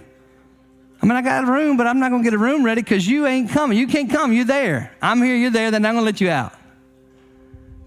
I 1.02 1.06
mean, 1.06 1.16
I 1.16 1.20
got 1.20 1.44
a 1.44 1.52
room, 1.52 1.76
but 1.76 1.86
I'm 1.86 1.98
not 1.98 2.10
going 2.10 2.22
to 2.22 2.24
get 2.24 2.34
a 2.34 2.38
room 2.38 2.64
ready 2.64 2.80
because 2.80 3.06
you 3.06 3.26
ain't 3.26 3.50
coming. 3.50 3.76
You 3.76 3.86
can't 3.86 4.10
come. 4.10 4.32
You're 4.32 4.46
there. 4.46 4.96
I'm 5.02 5.22
here. 5.22 5.36
You're 5.36 5.50
there. 5.50 5.70
Then 5.70 5.84
I'm 5.84 5.92
going 5.92 6.02
to 6.02 6.06
let 6.06 6.22
you 6.22 6.30
out. 6.30 6.54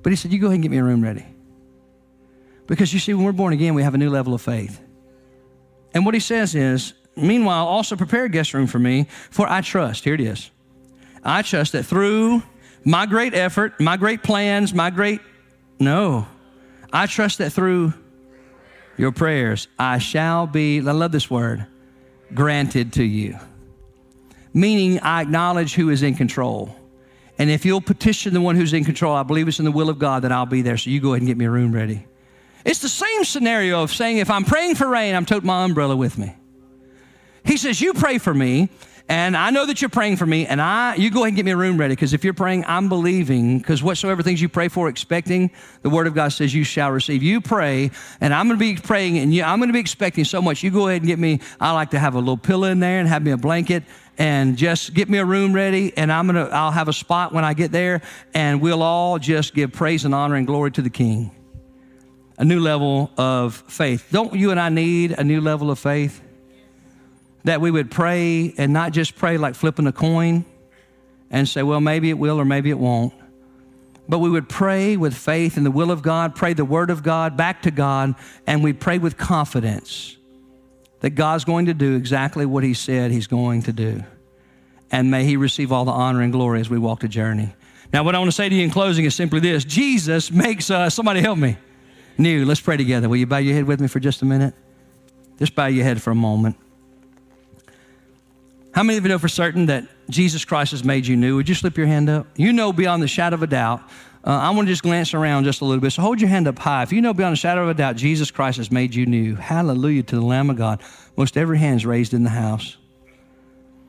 But 0.04 0.12
he 0.12 0.16
said, 0.16 0.32
You 0.32 0.40
go 0.40 0.46
ahead 0.46 0.56
and 0.56 0.64
get 0.64 0.70
me 0.70 0.78
a 0.78 0.84
room 0.84 1.04
ready. 1.04 1.26
Because 2.68 2.94
you 2.94 3.00
see, 3.00 3.16
when 3.16 3.26
we're 3.26 3.32
born 3.32 3.52
again, 3.52 3.74
we 3.74 3.82
have 3.82 3.96
a 3.96 3.98
new 3.98 4.12
level 4.12 4.36
of 4.36 4.44
faith. 4.44 4.80
And 5.94 6.06
what 6.06 6.14
he 6.14 6.20
says 6.20 6.56
is, 6.56 6.94
Meanwhile, 7.22 7.68
also 7.68 7.96
prepare 7.96 8.26
a 8.26 8.30
guest 8.30 8.54
room 8.54 8.68
for 8.68 8.80
me, 8.80 9.08
for 9.30 9.50
I 9.50 9.62
trust. 9.62 10.04
Here 10.04 10.14
it 10.14 10.22
is. 10.22 10.50
I 11.24 11.42
trust 11.42 11.74
that 11.74 11.84
through 11.84 12.44
my 12.86 13.06
great 13.06 13.34
effort, 13.34 13.80
my 13.80 13.98
great 13.98 14.24
plans, 14.24 14.74
my 14.74 14.90
great, 14.90 15.20
no, 15.80 16.28
I 16.94 17.06
trust 17.08 17.40
that 17.40 17.52
through 17.52 17.94
your 18.98 19.12
prayers, 19.12 19.68
I 19.78 19.98
shall 19.98 20.48
be, 20.48 20.80
I 20.80 20.92
love 20.92 21.12
this 21.12 21.30
word, 21.30 21.66
granted 22.34 22.94
to 22.94 23.04
you. 23.04 23.38
Meaning, 24.54 25.00
I 25.02 25.22
acknowledge 25.22 25.76
who 25.76 25.90
is 25.90 26.04
in 26.04 26.16
control. 26.16 26.76
And 27.38 27.50
if 27.50 27.66
you'll 27.66 27.82
petition 27.82 28.34
the 28.34 28.42
one 28.42 28.56
who's 28.56 28.74
in 28.74 28.84
control, 28.84 29.16
I 29.16 29.24
believe 29.24 29.48
it's 29.48 29.60
in 29.60 29.66
the 29.66 29.72
will 29.72 29.90
of 29.90 30.00
God 30.00 30.24
that 30.24 30.32
I'll 30.32 30.46
be 30.46 30.62
there. 30.62 30.78
So 30.78 30.90
you 30.90 31.00
go 31.00 31.10
ahead 31.10 31.22
and 31.22 31.28
get 31.28 31.38
me 31.38 31.46
a 31.46 31.50
room 31.50 31.72
ready. 31.72 32.06
It's 32.66 32.80
the 32.80 32.90
same 32.90 33.24
scenario 33.24 33.82
of 33.84 33.94
saying, 33.94 34.18
if 34.18 34.30
I'm 34.30 34.44
praying 34.44 34.76
for 34.76 34.88
rain, 34.88 35.16
I'm 35.16 35.26
toting 35.26 35.48
my 35.48 35.64
umbrella 35.64 35.96
with 35.96 36.18
me. 36.18 36.36
He 37.44 37.58
says, 37.58 37.80
You 37.82 37.94
pray 37.94 38.18
for 38.18 38.34
me, 38.34 38.70
and 39.08 39.36
I 39.36 39.50
know 39.50 39.66
that 39.66 39.82
you're 39.82 39.90
praying 39.90 40.18
for 40.18 40.26
me, 40.26 40.46
and 40.46 40.62
I 40.62 40.96
you 40.96 41.10
go 41.10 41.22
ahead 41.22 41.30
and 41.30 41.36
get 41.36 41.46
me 41.46 41.52
a 41.52 41.58
room 41.58 41.78
ready, 41.78 41.94
because 41.94 42.14
if 42.14 42.24
you're 42.24 42.34
praying, 42.34 42.66
I'm 42.68 42.90
believing, 42.90 43.58
because 43.58 43.82
whatsoever 43.82 44.22
things 44.22 44.42
you 44.42 44.50
pray 44.50 44.68
for, 44.68 44.90
expecting, 44.90 45.52
the 45.82 45.90
word 45.90 46.06
of 46.06 46.14
God 46.14 46.30
says 46.30 46.54
you 46.54 46.64
shall 46.64 46.92
receive. 46.92 47.24
You 47.24 47.42
pray, 47.42 47.92
and 48.22 48.34
I'm 48.34 48.48
gonna 48.48 48.60
be 48.60 48.76
praying, 48.76 49.18
and 49.18 49.34
you, 49.34 49.44
I'm 49.44 49.60
gonna 49.60 49.74
be 49.74 49.80
expecting 49.80 50.26
so 50.26 50.42
much. 50.42 50.62
You 50.62 50.70
go 50.70 50.90
ahead 50.90 51.02
and 51.02 51.08
get 51.08 51.18
me, 51.18 51.40
I 51.60 51.72
like 51.72 51.92
to 51.92 52.00
have 52.00 52.16
a 52.16 52.20
little 52.20 52.38
pillow 52.38 52.68
in 52.68 52.80
there 52.80 53.00
and 53.00 53.08
have 53.08 53.24
me 53.24 53.32
a 53.32 53.38
blanket 53.38 53.84
and 54.18 54.58
just 54.58 54.94
get 54.94 55.10
me 55.10 55.18
a 55.18 55.24
room 55.24 55.54
ready 55.54 55.94
and 55.96 56.12
I'm 56.12 56.28
gonna 56.28 56.50
I'll 56.52 56.72
have 56.72 56.90
a 56.90 56.94
spot 56.94 57.32
when 57.32 57.46
I 57.46 57.54
get 57.54 57.72
there 57.72 58.02
and 58.34 58.60
we'll 58.60 58.84
all 58.84 59.18
just 59.18 59.54
give 59.54 59.72
praise 59.72 60.04
and 60.04 60.14
honor 60.14 60.36
and 60.36 60.46
glory 60.46 60.72
to 60.72 60.82
the 60.82 60.90
King. 60.90 61.32
A 62.40 62.46
new 62.46 62.60
level 62.60 63.12
of 63.18 63.64
faith. 63.68 64.08
Don't 64.12 64.34
you 64.34 64.50
and 64.50 64.60
I 64.60 64.70
need 64.70 65.12
a 65.12 65.24
new 65.24 65.42
level 65.42 65.70
of 65.70 65.78
faith? 65.78 66.22
that 67.44 67.62
we 67.62 67.72
would 67.72 67.90
pray 67.90 68.54
and 68.58 68.74
not 68.74 68.92
just 68.92 69.16
pray 69.16 69.38
like 69.38 69.56
flipping 69.56 69.88
a 69.88 69.92
coin 69.92 70.46
and 71.32 71.48
say, 71.48 71.64
well, 71.64 71.82
maybe 71.82 72.10
it 72.10 72.18
will 72.18 72.40
or 72.40 72.46
maybe 72.46 72.70
it 72.70 72.78
won't. 72.78 73.14
But 74.08 74.20
we 74.20 74.30
would 74.30 74.50
pray 74.50 74.98
with 74.98 75.16
faith 75.16 75.56
in 75.56 75.64
the 75.64 75.72
will 75.72 75.92
of 75.92 76.02
God, 76.02 76.36
pray 76.36 76.54
the 76.54 76.66
word 76.66 76.90
of 76.90 77.04
God 77.04 77.38
back 77.38 77.62
to 77.64 77.72
God, 77.72 78.16
and 78.48 78.64
we 78.64 78.74
pray 78.74 78.98
with 78.98 79.18
confidence 79.18 80.18
that 81.02 81.12
God's 81.12 81.46
going 81.46 81.68
to 81.68 81.74
do 81.74 81.96
exactly 81.96 82.46
what 82.46 82.64
He 82.64 82.74
said 82.74 83.12
He's 83.12 83.28
going 83.28 83.62
to 83.64 83.74
do. 83.74 84.04
And 84.92 85.12
may 85.12 85.26
He 85.26 85.38
receive 85.38 85.72
all 85.72 85.86
the 85.86 85.92
honor 85.92 86.22
and 86.22 86.32
glory 86.32 86.60
as 86.60 86.70
we 86.70 86.80
walk 86.80 87.02
the 87.02 87.08
journey. 87.08 87.54
Now, 87.94 88.04
what 88.04 88.16
I 88.16 88.20
want 88.20 88.30
to 88.30 88.36
say 88.36 88.50
to 88.50 88.56
you 88.56 88.64
in 88.64 88.72
closing 88.72 89.06
is 89.06 89.14
simply 89.14 89.40
this 89.40 89.64
Jesus 89.64 90.32
makes 90.32 90.72
us, 90.72 90.96
somebody 90.96 91.22
help 91.22 91.38
me, 91.38 91.58
new. 92.20 92.46
Let's 92.46 92.62
pray 92.62 92.78
together. 92.78 93.10
Will 93.10 93.18
you 93.18 93.26
bow 93.26 93.38
your 93.38 93.56
head 93.56 93.66
with 93.66 93.80
me 93.80 93.88
for 93.88 94.00
just 94.00 94.22
a 94.22 94.26
minute? 94.26 94.54
Just 95.38 95.56
bow 95.56 95.68
your 95.68 95.86
head 95.86 96.02
for 96.02 96.12
a 96.12 96.16
moment. 96.16 96.58
How 98.74 98.84
many 98.84 98.98
of 98.98 99.04
you 99.04 99.10
know 99.10 99.18
for 99.18 99.28
certain 99.28 99.66
that 99.68 99.88
Jesus 100.10 100.46
Christ 100.46 100.72
has 100.72 100.84
made 100.84 101.08
you 101.08 101.16
new? 101.16 101.36
Would 101.38 101.50
you 101.50 101.56
slip 101.56 101.78
your 101.78 101.88
hand 101.88 102.10
up? 102.10 102.28
You 102.36 102.54
know 102.54 102.72
beyond 102.72 103.02
the 103.02 103.08
shadow 103.08 103.36
of 103.36 103.44
a 103.44 103.48
doubt. 103.48 103.82
Uh, 104.24 104.32
I 104.32 104.50
want 104.50 104.68
to 104.68 104.72
just 104.72 104.84
glance 104.84 105.14
around 105.14 105.46
just 105.46 105.62
a 105.62 105.66
little 105.66 105.82
bit. 105.82 105.92
So 105.92 106.02
hold 106.02 106.20
your 106.20 106.30
hand 106.30 106.48
up 106.48 106.60
high. 106.60 106.84
If 106.84 106.92
you 106.92 107.02
know 107.02 107.14
beyond 107.14 107.34
the 107.34 107.38
shadow 107.38 107.64
of 107.64 107.70
a 107.70 107.74
doubt, 107.74 107.96
Jesus 107.96 108.32
Christ 108.32 108.58
has 108.58 108.70
made 108.70 108.94
you 108.94 109.06
new. 109.06 109.36
Hallelujah 109.36 110.04
to 110.04 110.16
the 110.16 110.26
Lamb 110.26 110.50
of 110.50 110.58
God. 110.58 110.82
Most 111.16 111.38
every 111.38 111.58
hand 111.58 111.78
is 111.78 111.86
raised 111.86 112.14
in 112.14 112.24
the 112.24 112.30
house. 112.30 112.78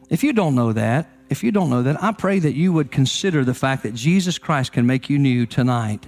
If 0.09 0.25
you 0.25 0.33
don't 0.33 0.55
know 0.55 0.73
that, 0.73 1.09
if 1.29 1.45
you 1.45 1.53
don't 1.53 1.71
know 1.71 1.83
that, 1.83 2.03
I 2.03 2.13
pray 2.13 2.39
that 2.39 2.55
you 2.55 2.73
would 2.73 2.91
consider 2.91 3.45
the 3.45 3.55
fact 3.55 3.83
that 3.83 3.95
Jesus 3.95 4.39
Christ 4.39 4.73
can 4.73 4.87
make 4.87 5.11
you 5.11 5.19
new 5.19 5.47
tonight. 5.47 6.07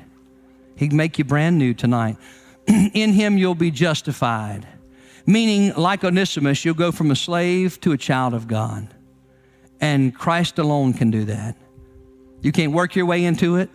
He 0.82 0.88
can 0.88 0.96
make 0.96 1.16
you 1.16 1.24
brand 1.24 1.58
new 1.58 1.74
tonight. 1.74 2.16
in 2.66 3.12
Him, 3.12 3.38
you'll 3.38 3.54
be 3.54 3.70
justified. 3.70 4.66
Meaning, 5.26 5.74
like 5.76 6.02
Onesimus, 6.02 6.64
you'll 6.64 6.74
go 6.74 6.90
from 6.90 7.12
a 7.12 7.16
slave 7.16 7.80
to 7.82 7.92
a 7.92 7.96
child 7.96 8.34
of 8.34 8.48
God. 8.48 8.92
And 9.80 10.12
Christ 10.14 10.58
alone 10.58 10.92
can 10.92 11.10
do 11.10 11.24
that. 11.26 11.56
You 12.40 12.50
can't 12.50 12.72
work 12.72 12.96
your 12.96 13.06
way 13.06 13.24
into 13.24 13.56
it. 13.56 13.70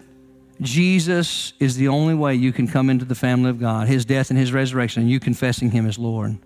Jesus 0.59 1.53
is 1.59 1.77
the 1.77 1.87
only 1.87 2.13
way 2.13 2.35
you 2.35 2.51
can 2.51 2.67
come 2.67 2.89
into 2.89 3.05
the 3.05 3.15
family 3.15 3.49
of 3.49 3.59
God, 3.59 3.87
His 3.87 4.03
death 4.03 4.29
and 4.29 4.37
His 4.37 4.51
resurrection, 4.51 5.03
and 5.03 5.11
you 5.11 5.19
confessing 5.19 5.71
Him 5.71 5.85
as 5.85 5.97
Lord. 5.97 6.37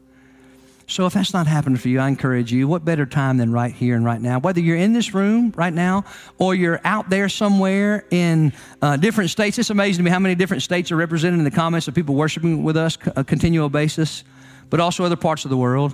So, 0.92 1.06
if 1.06 1.14
that's 1.14 1.34
not 1.34 1.48
happening 1.48 1.78
for 1.78 1.88
you, 1.88 2.02
I 2.02 2.10
encourage 2.10 2.52
you, 2.52 2.68
what 2.68 2.84
better 2.84 3.06
time 3.06 3.38
than 3.38 3.54
right 3.54 3.74
here 3.74 3.96
and 3.96 4.04
right 4.04 4.20
now? 4.20 4.40
Whether 4.40 4.60
you're 4.60 4.76
in 4.76 4.92
this 4.92 5.14
room 5.14 5.54
right 5.56 5.74
now 5.74 6.04
or 6.38 6.54
you're 6.54 6.82
out 6.84 7.10
there 7.10 7.30
somewhere 7.30 8.06
in 8.12 8.52
uh, 8.82 8.98
different 8.98 9.30
states, 9.30 9.58
it's 9.58 9.70
amazing 9.70 10.04
to 10.04 10.04
me 10.04 10.12
how 10.12 10.20
many 10.20 10.36
different 10.36 10.64
states 10.64 10.92
are 10.92 10.98
represented 10.98 11.40
in 11.40 11.46
the 11.46 11.52
comments 11.52 11.88
of 11.88 11.96
people 11.96 12.16
worshiping 12.16 12.64
with 12.64 12.76
us 12.76 12.98
a 13.16 13.24
continual 13.24 13.70
basis 13.70 14.26
but 14.70 14.80
also 14.80 15.06
other 15.06 15.16
parts 15.16 15.46
of 15.46 15.52
the 15.52 15.58
world. 15.58 15.94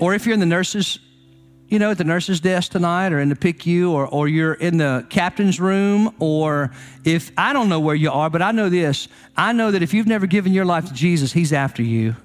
Or 0.00 0.14
if 0.14 0.24
you're 0.24 0.34
in 0.34 0.40
the 0.40 0.46
nurses, 0.46 0.98
you 1.68 1.78
know, 1.78 1.90
at 1.90 1.98
the 1.98 2.04
nurse's 2.04 2.40
desk 2.40 2.72
tonight 2.72 3.12
or 3.12 3.20
in 3.20 3.28
the 3.28 3.36
PICU 3.36 3.90
or, 3.90 4.06
or 4.06 4.26
you're 4.26 4.54
in 4.54 4.78
the 4.78 5.06
captain's 5.10 5.60
room 5.60 6.14
or 6.18 6.72
if 7.04 7.30
I 7.36 7.52
don't 7.52 7.68
know 7.68 7.80
where 7.80 7.94
you 7.94 8.10
are, 8.10 8.30
but 8.30 8.42
I 8.42 8.52
know 8.52 8.68
this. 8.68 9.06
I 9.36 9.52
know 9.52 9.70
that 9.70 9.82
if 9.82 9.92
you've 9.92 10.06
never 10.06 10.26
given 10.26 10.52
your 10.52 10.64
life 10.64 10.86
to 10.86 10.94
Jesus, 10.94 11.32
He's 11.32 11.52
after 11.52 11.82
you. 11.82 12.16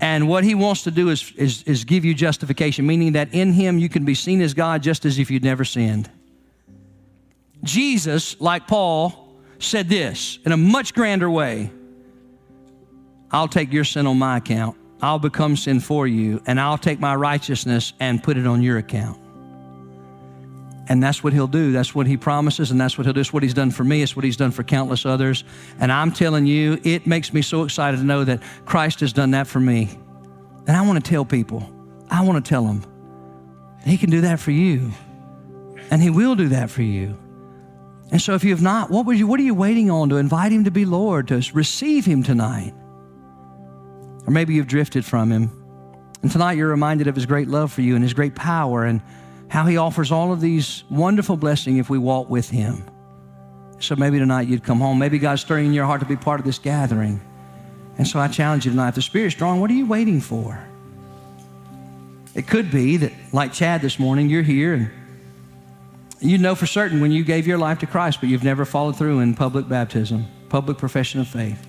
And 0.00 0.28
what 0.28 0.44
He 0.44 0.54
wants 0.54 0.82
to 0.84 0.90
do 0.90 1.08
is, 1.08 1.32
is, 1.36 1.62
is 1.62 1.84
give 1.84 2.04
you 2.04 2.14
justification, 2.14 2.86
meaning 2.86 3.12
that 3.12 3.32
in 3.32 3.52
Him 3.52 3.78
you 3.78 3.88
can 3.88 4.04
be 4.04 4.14
seen 4.14 4.40
as 4.40 4.54
God 4.54 4.82
just 4.82 5.04
as 5.04 5.18
if 5.18 5.30
you'd 5.30 5.44
never 5.44 5.64
sinned. 5.64 6.10
Jesus, 7.62 8.40
like 8.40 8.66
Paul, 8.66 9.26
said 9.58 9.88
this 9.88 10.38
in 10.44 10.52
a 10.52 10.56
much 10.56 10.94
grander 10.94 11.30
way 11.30 11.70
I'll 13.30 13.48
take 13.48 13.72
your 13.72 13.84
sin 13.84 14.06
on 14.06 14.18
my 14.18 14.36
account. 14.36 14.76
I'll 15.02 15.18
become 15.18 15.56
sin 15.56 15.80
for 15.80 16.06
you, 16.06 16.40
and 16.46 16.60
I'll 16.60 16.78
take 16.78 17.00
my 17.00 17.14
righteousness 17.14 17.92
and 18.00 18.22
put 18.22 18.38
it 18.38 18.46
on 18.46 18.62
your 18.62 18.78
account. 18.78 19.20
And 20.88 21.02
that's 21.02 21.24
what 21.24 21.32
he'll 21.32 21.48
do. 21.48 21.72
That's 21.72 21.94
what 21.94 22.06
he 22.06 22.16
promises, 22.16 22.70
and 22.70 22.80
that's 22.80 22.96
what 22.96 23.06
he'll 23.06 23.12
do. 23.12 23.20
It's 23.20 23.32
what 23.32 23.42
he's 23.42 23.54
done 23.54 23.70
for 23.70 23.82
me. 23.82 24.02
It's 24.02 24.14
what 24.14 24.24
he's 24.24 24.36
done 24.36 24.52
for 24.52 24.62
countless 24.62 25.04
others. 25.04 25.42
And 25.80 25.90
I'm 25.90 26.12
telling 26.12 26.46
you, 26.46 26.80
it 26.84 27.06
makes 27.06 27.32
me 27.32 27.42
so 27.42 27.64
excited 27.64 27.96
to 27.96 28.04
know 28.04 28.24
that 28.24 28.40
Christ 28.64 29.00
has 29.00 29.12
done 29.12 29.32
that 29.32 29.46
for 29.46 29.58
me. 29.58 29.88
And 30.66 30.76
I 30.76 30.82
want 30.86 31.04
to 31.04 31.10
tell 31.10 31.24
people, 31.24 31.68
I 32.08 32.24
want 32.24 32.44
to 32.44 32.48
tell 32.48 32.64
them, 32.64 32.84
he 33.84 33.96
can 33.96 34.10
do 34.10 34.22
that 34.22 34.38
for 34.38 34.52
you. 34.52 34.92
And 35.90 36.02
he 36.02 36.10
will 36.10 36.34
do 36.34 36.48
that 36.48 36.70
for 36.70 36.82
you. 36.82 37.18
And 38.12 38.22
so 38.22 38.34
if 38.34 38.44
you 38.44 38.50
have 38.50 38.62
not, 38.62 38.90
what, 38.90 39.06
you, 39.16 39.26
what 39.26 39.40
are 39.40 39.44
you 39.44 39.54
waiting 39.54 39.90
on 39.90 40.08
to 40.10 40.16
invite 40.16 40.52
him 40.52 40.64
to 40.64 40.70
be 40.70 40.84
Lord, 40.84 41.28
to 41.28 41.42
receive 41.52 42.04
him 42.04 42.22
tonight? 42.22 42.72
Or 44.26 44.32
maybe 44.32 44.54
you've 44.54 44.66
drifted 44.66 45.04
from 45.04 45.30
Him. 45.30 45.50
And 46.22 46.30
tonight 46.30 46.54
you're 46.54 46.68
reminded 46.68 47.06
of 47.06 47.14
His 47.14 47.26
great 47.26 47.48
love 47.48 47.72
for 47.72 47.82
you 47.82 47.94
and 47.94 48.02
His 48.02 48.14
great 48.14 48.34
power 48.34 48.84
and 48.84 49.00
how 49.48 49.66
He 49.66 49.76
offers 49.76 50.12
all 50.12 50.32
of 50.32 50.40
these 50.40 50.84
wonderful 50.90 51.36
blessings 51.36 51.78
if 51.78 51.90
we 51.90 51.98
walk 51.98 52.28
with 52.28 52.50
Him. 52.50 52.82
So 53.78 53.94
maybe 53.96 54.18
tonight 54.18 54.48
you'd 54.48 54.64
come 54.64 54.80
home. 54.80 54.98
Maybe 54.98 55.18
God's 55.18 55.42
stirring 55.42 55.66
in 55.66 55.72
your 55.72 55.86
heart 55.86 56.00
to 56.00 56.06
be 56.06 56.16
part 56.16 56.40
of 56.40 56.46
this 56.46 56.58
gathering. 56.58 57.20
And 57.98 58.06
so 58.06 58.18
I 58.18 58.28
challenge 58.28 58.64
you 58.64 58.70
tonight 58.70 58.90
if 58.90 58.94
the 58.96 59.02
Spirit's 59.02 59.34
strong, 59.34 59.60
what 59.60 59.70
are 59.70 59.74
you 59.74 59.86
waiting 59.86 60.20
for? 60.20 60.62
It 62.34 62.46
could 62.46 62.70
be 62.70 62.98
that, 62.98 63.12
like 63.32 63.52
Chad 63.52 63.80
this 63.80 63.98
morning, 63.98 64.28
you're 64.28 64.42
here 64.42 64.74
and 64.74 64.90
you 66.20 66.38
know 66.38 66.54
for 66.54 66.66
certain 66.66 67.00
when 67.00 67.12
you 67.12 67.24
gave 67.24 67.46
your 67.46 67.58
life 67.58 67.78
to 67.80 67.86
Christ, 67.86 68.20
but 68.20 68.28
you've 68.28 68.44
never 68.44 68.64
followed 68.64 68.96
through 68.96 69.20
in 69.20 69.34
public 69.34 69.68
baptism, 69.68 70.26
public 70.48 70.78
profession 70.78 71.20
of 71.20 71.28
faith. 71.28 71.66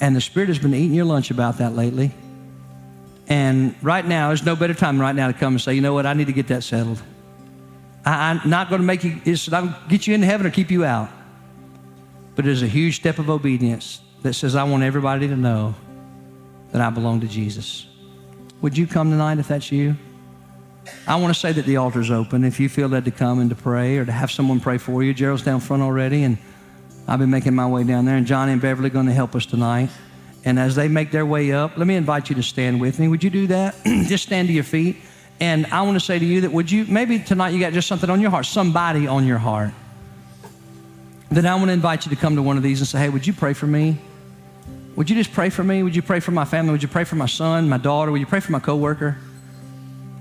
And 0.00 0.14
the 0.14 0.20
Spirit 0.20 0.48
has 0.48 0.58
been 0.58 0.74
eating 0.74 0.94
your 0.94 1.04
lunch 1.04 1.30
about 1.30 1.58
that 1.58 1.74
lately. 1.74 2.12
And 3.28 3.74
right 3.82 4.04
now, 4.04 4.28
there's 4.28 4.44
no 4.44 4.56
better 4.56 4.74
time 4.74 4.98
right 5.00 5.14
now 5.14 5.26
to 5.26 5.34
come 5.34 5.54
and 5.54 5.60
say, 5.60 5.74
you 5.74 5.82
know 5.82 5.92
what, 5.92 6.06
I 6.06 6.14
need 6.14 6.28
to 6.28 6.32
get 6.32 6.48
that 6.48 6.64
settled. 6.64 7.00
I, 8.04 8.30
am 8.30 8.48
not 8.48 8.70
going 8.70 8.80
to 8.80 8.86
make 8.86 9.04
you, 9.04 9.20
it's 9.24 9.50
not 9.50 9.88
get 9.88 10.06
you 10.06 10.14
into 10.14 10.26
heaven 10.26 10.46
or 10.46 10.50
keep 10.50 10.70
you 10.70 10.84
out. 10.84 11.10
But 12.34 12.46
it 12.46 12.52
is 12.52 12.62
a 12.62 12.66
huge 12.66 12.96
step 12.96 13.18
of 13.18 13.28
obedience 13.28 14.00
that 14.22 14.32
says, 14.34 14.54
I 14.54 14.64
want 14.64 14.82
everybody 14.82 15.28
to 15.28 15.36
know 15.36 15.74
that 16.72 16.80
I 16.80 16.88
belong 16.90 17.20
to 17.20 17.26
Jesus. 17.26 17.86
Would 18.62 18.78
you 18.78 18.86
come 18.86 19.10
tonight 19.10 19.38
if 19.38 19.48
that's 19.48 19.70
you? 19.70 19.96
I 21.06 21.16
want 21.16 21.34
to 21.34 21.38
say 21.38 21.52
that 21.52 21.66
the 21.66 21.76
altar's 21.76 22.10
open. 22.10 22.44
If 22.44 22.58
you 22.58 22.68
feel 22.68 22.88
led 22.88 23.04
to 23.04 23.10
come 23.10 23.40
and 23.40 23.50
to 23.50 23.56
pray 23.56 23.98
or 23.98 24.06
to 24.06 24.12
have 24.12 24.30
someone 24.30 24.58
pray 24.58 24.78
for 24.78 25.02
you, 25.02 25.12
Gerald's 25.12 25.42
down 25.42 25.60
front 25.60 25.82
already, 25.82 26.22
and 26.22 26.38
I've 27.06 27.18
been 27.18 27.30
making 27.30 27.54
my 27.54 27.66
way 27.66 27.84
down 27.84 28.04
there, 28.04 28.16
and 28.16 28.26
Johnny 28.26 28.52
and 28.52 28.60
Beverly 28.60 28.88
are 28.88 28.92
going 28.92 29.06
to 29.06 29.12
help 29.12 29.34
us 29.34 29.44
tonight. 29.44 29.90
And 30.48 30.58
as 30.58 30.74
they 30.74 30.88
make 30.88 31.10
their 31.10 31.26
way 31.26 31.52
up, 31.52 31.76
let 31.76 31.86
me 31.86 31.94
invite 31.94 32.30
you 32.30 32.36
to 32.36 32.42
stand 32.42 32.80
with 32.80 32.98
me. 32.98 33.06
Would 33.06 33.22
you 33.22 33.28
do 33.28 33.48
that? 33.48 33.76
just 33.84 34.24
stand 34.24 34.48
to 34.48 34.54
your 34.54 34.64
feet. 34.64 34.96
And 35.40 35.66
I 35.66 35.82
want 35.82 35.96
to 35.96 36.00
say 36.00 36.18
to 36.18 36.24
you 36.24 36.40
that 36.40 36.50
would 36.50 36.70
you, 36.70 36.86
maybe 36.86 37.18
tonight 37.18 37.50
you 37.50 37.60
got 37.60 37.74
just 37.74 37.86
something 37.86 38.08
on 38.08 38.18
your 38.18 38.30
heart, 38.30 38.46
somebody 38.46 39.06
on 39.06 39.26
your 39.26 39.36
heart. 39.36 39.74
Then 41.30 41.44
I 41.44 41.54
want 41.56 41.66
to 41.66 41.74
invite 41.74 42.06
you 42.06 42.10
to 42.10 42.16
come 42.16 42.36
to 42.36 42.42
one 42.42 42.56
of 42.56 42.62
these 42.62 42.80
and 42.80 42.88
say, 42.88 42.98
hey, 42.98 43.08
would 43.10 43.26
you 43.26 43.34
pray 43.34 43.52
for 43.52 43.66
me? 43.66 43.98
Would 44.96 45.10
you 45.10 45.16
just 45.16 45.34
pray 45.34 45.50
for 45.50 45.62
me? 45.62 45.82
Would 45.82 45.94
you 45.94 46.00
pray 46.00 46.18
for 46.18 46.30
my 46.30 46.46
family? 46.46 46.72
Would 46.72 46.82
you 46.82 46.88
pray 46.88 47.04
for 47.04 47.16
my 47.16 47.26
son, 47.26 47.68
my 47.68 47.76
daughter? 47.76 48.10
Would 48.10 48.20
you 48.20 48.26
pray 48.26 48.40
for 48.40 48.52
my 48.52 48.58
coworker? 48.58 49.18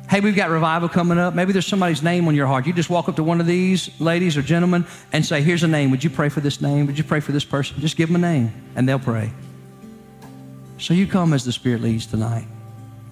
Hey, 0.10 0.20
we've 0.20 0.36
got 0.36 0.50
revival 0.50 0.90
coming 0.90 1.18
up. 1.18 1.36
Maybe 1.36 1.54
there's 1.54 1.66
somebody's 1.66 2.04
name 2.04 2.28
on 2.28 2.36
your 2.36 2.48
heart. 2.48 2.68
You 2.68 2.74
just 2.74 2.90
walk 2.90 3.08
up 3.08 3.16
to 3.16 3.24
one 3.24 3.40
of 3.40 3.48
these 3.48 3.90
ladies 4.02 4.36
or 4.36 4.42
gentlemen 4.42 4.86
and 5.14 5.26
say, 5.26 5.42
Here's 5.42 5.64
a 5.64 5.70
name. 5.70 5.90
Would 5.92 6.04
you 6.04 6.10
pray 6.10 6.28
for 6.28 6.42
this 6.42 6.60
name? 6.60 6.86
Would 6.86 6.98
you 6.98 7.06
pray 7.06 7.22
for 7.22 7.32
this 7.32 7.46
person? 7.46 7.80
Just 7.80 7.96
give 7.96 8.10
them 8.10 8.18
a 8.18 8.20
name 8.20 8.52
and 8.76 8.90
they'll 8.90 9.00
pray. 9.00 9.32
So 10.78 10.94
you 10.94 11.08
come 11.08 11.34
as 11.34 11.44
the 11.44 11.52
Spirit 11.52 11.82
leads 11.82 12.06
tonight. 12.06 12.48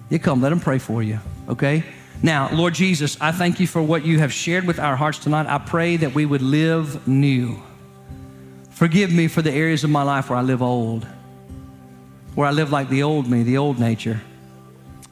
You 0.08 0.18
come, 0.18 0.40
let 0.40 0.50
them 0.50 0.60
pray 0.60 0.78
for 0.78 1.02
you, 1.02 1.18
okay? 1.48 1.84
Now, 2.22 2.48
Lord 2.52 2.74
Jesus, 2.74 3.16
I 3.20 3.32
thank 3.32 3.60
you 3.60 3.66
for 3.66 3.82
what 3.82 4.04
you 4.04 4.20
have 4.20 4.32
shared 4.32 4.66
with 4.66 4.78
our 4.78 4.96
hearts 4.96 5.18
tonight. 5.18 5.46
I 5.46 5.58
pray 5.58 5.96
that 5.96 6.14
we 6.14 6.24
would 6.24 6.42
live 6.42 7.06
new. 7.06 7.60
Forgive 8.70 9.12
me 9.12 9.28
for 9.28 9.42
the 9.42 9.52
areas 9.52 9.84
of 9.84 9.90
my 9.90 10.02
life 10.02 10.30
where 10.30 10.38
I 10.38 10.42
live 10.42 10.62
old, 10.62 11.06
where 12.34 12.46
I 12.46 12.52
live 12.52 12.70
like 12.70 12.88
the 12.88 13.02
old 13.02 13.28
me, 13.28 13.42
the 13.42 13.58
old 13.58 13.78
nature. 13.78 14.20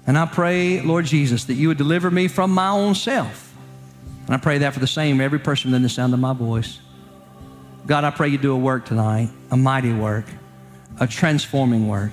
And 0.07 0.18
I 0.18 0.26
pray, 0.26 0.80
Lord 0.80 1.07
Jesus, 1.07 1.44
that 1.44 1.55
you 1.55 1.68
would 1.68 1.78
deliver 1.78 2.11
me 2.11 2.28
from 2.28 2.50
my 2.52 2.68
own 2.68 2.94
self. 2.94 3.55
And 4.26 4.34
I 4.34 4.38
pray 4.38 4.59
that 4.59 4.74
for 4.74 4.80
the 4.80 4.86
same 4.86 5.20
every 5.20 5.38
person 5.38 5.70
within 5.70 5.82
the 5.82 5.88
sound 5.88 6.14
of 6.14 6.20
my 6.20 6.32
voice. 6.32 6.78
God, 7.86 8.05
I 8.05 8.11
pray 8.11 8.28
you 8.28 8.38
do 8.38 8.52
a 8.52 8.57
work 8.57 8.86
tonight, 8.86 9.30
a 9.50 9.57
mighty 9.57 9.92
work, 9.92 10.24
a 11.00 11.07
transforming 11.07 11.88
work. 11.88 12.12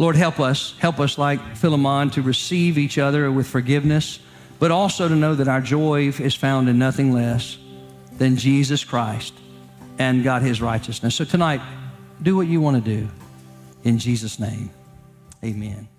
Lord, 0.00 0.16
help 0.16 0.40
us, 0.40 0.72
help 0.78 0.98
us 0.98 1.18
like 1.18 1.58
Philemon 1.58 2.08
to 2.12 2.22
receive 2.22 2.78
each 2.78 2.96
other 2.96 3.30
with 3.30 3.46
forgiveness, 3.46 4.18
but 4.58 4.70
also 4.70 5.08
to 5.08 5.14
know 5.14 5.34
that 5.34 5.46
our 5.46 5.60
joy 5.60 6.08
is 6.08 6.34
found 6.34 6.70
in 6.70 6.78
nothing 6.78 7.12
less 7.12 7.58
than 8.16 8.36
Jesus 8.36 8.82
Christ 8.82 9.34
and 9.98 10.24
God, 10.24 10.40
His 10.40 10.62
righteousness. 10.62 11.14
So 11.14 11.26
tonight, 11.26 11.60
do 12.22 12.34
what 12.34 12.46
you 12.46 12.62
want 12.62 12.82
to 12.82 12.96
do. 12.96 13.08
In 13.84 13.98
Jesus' 13.98 14.40
name, 14.40 14.70
amen. 15.44 15.89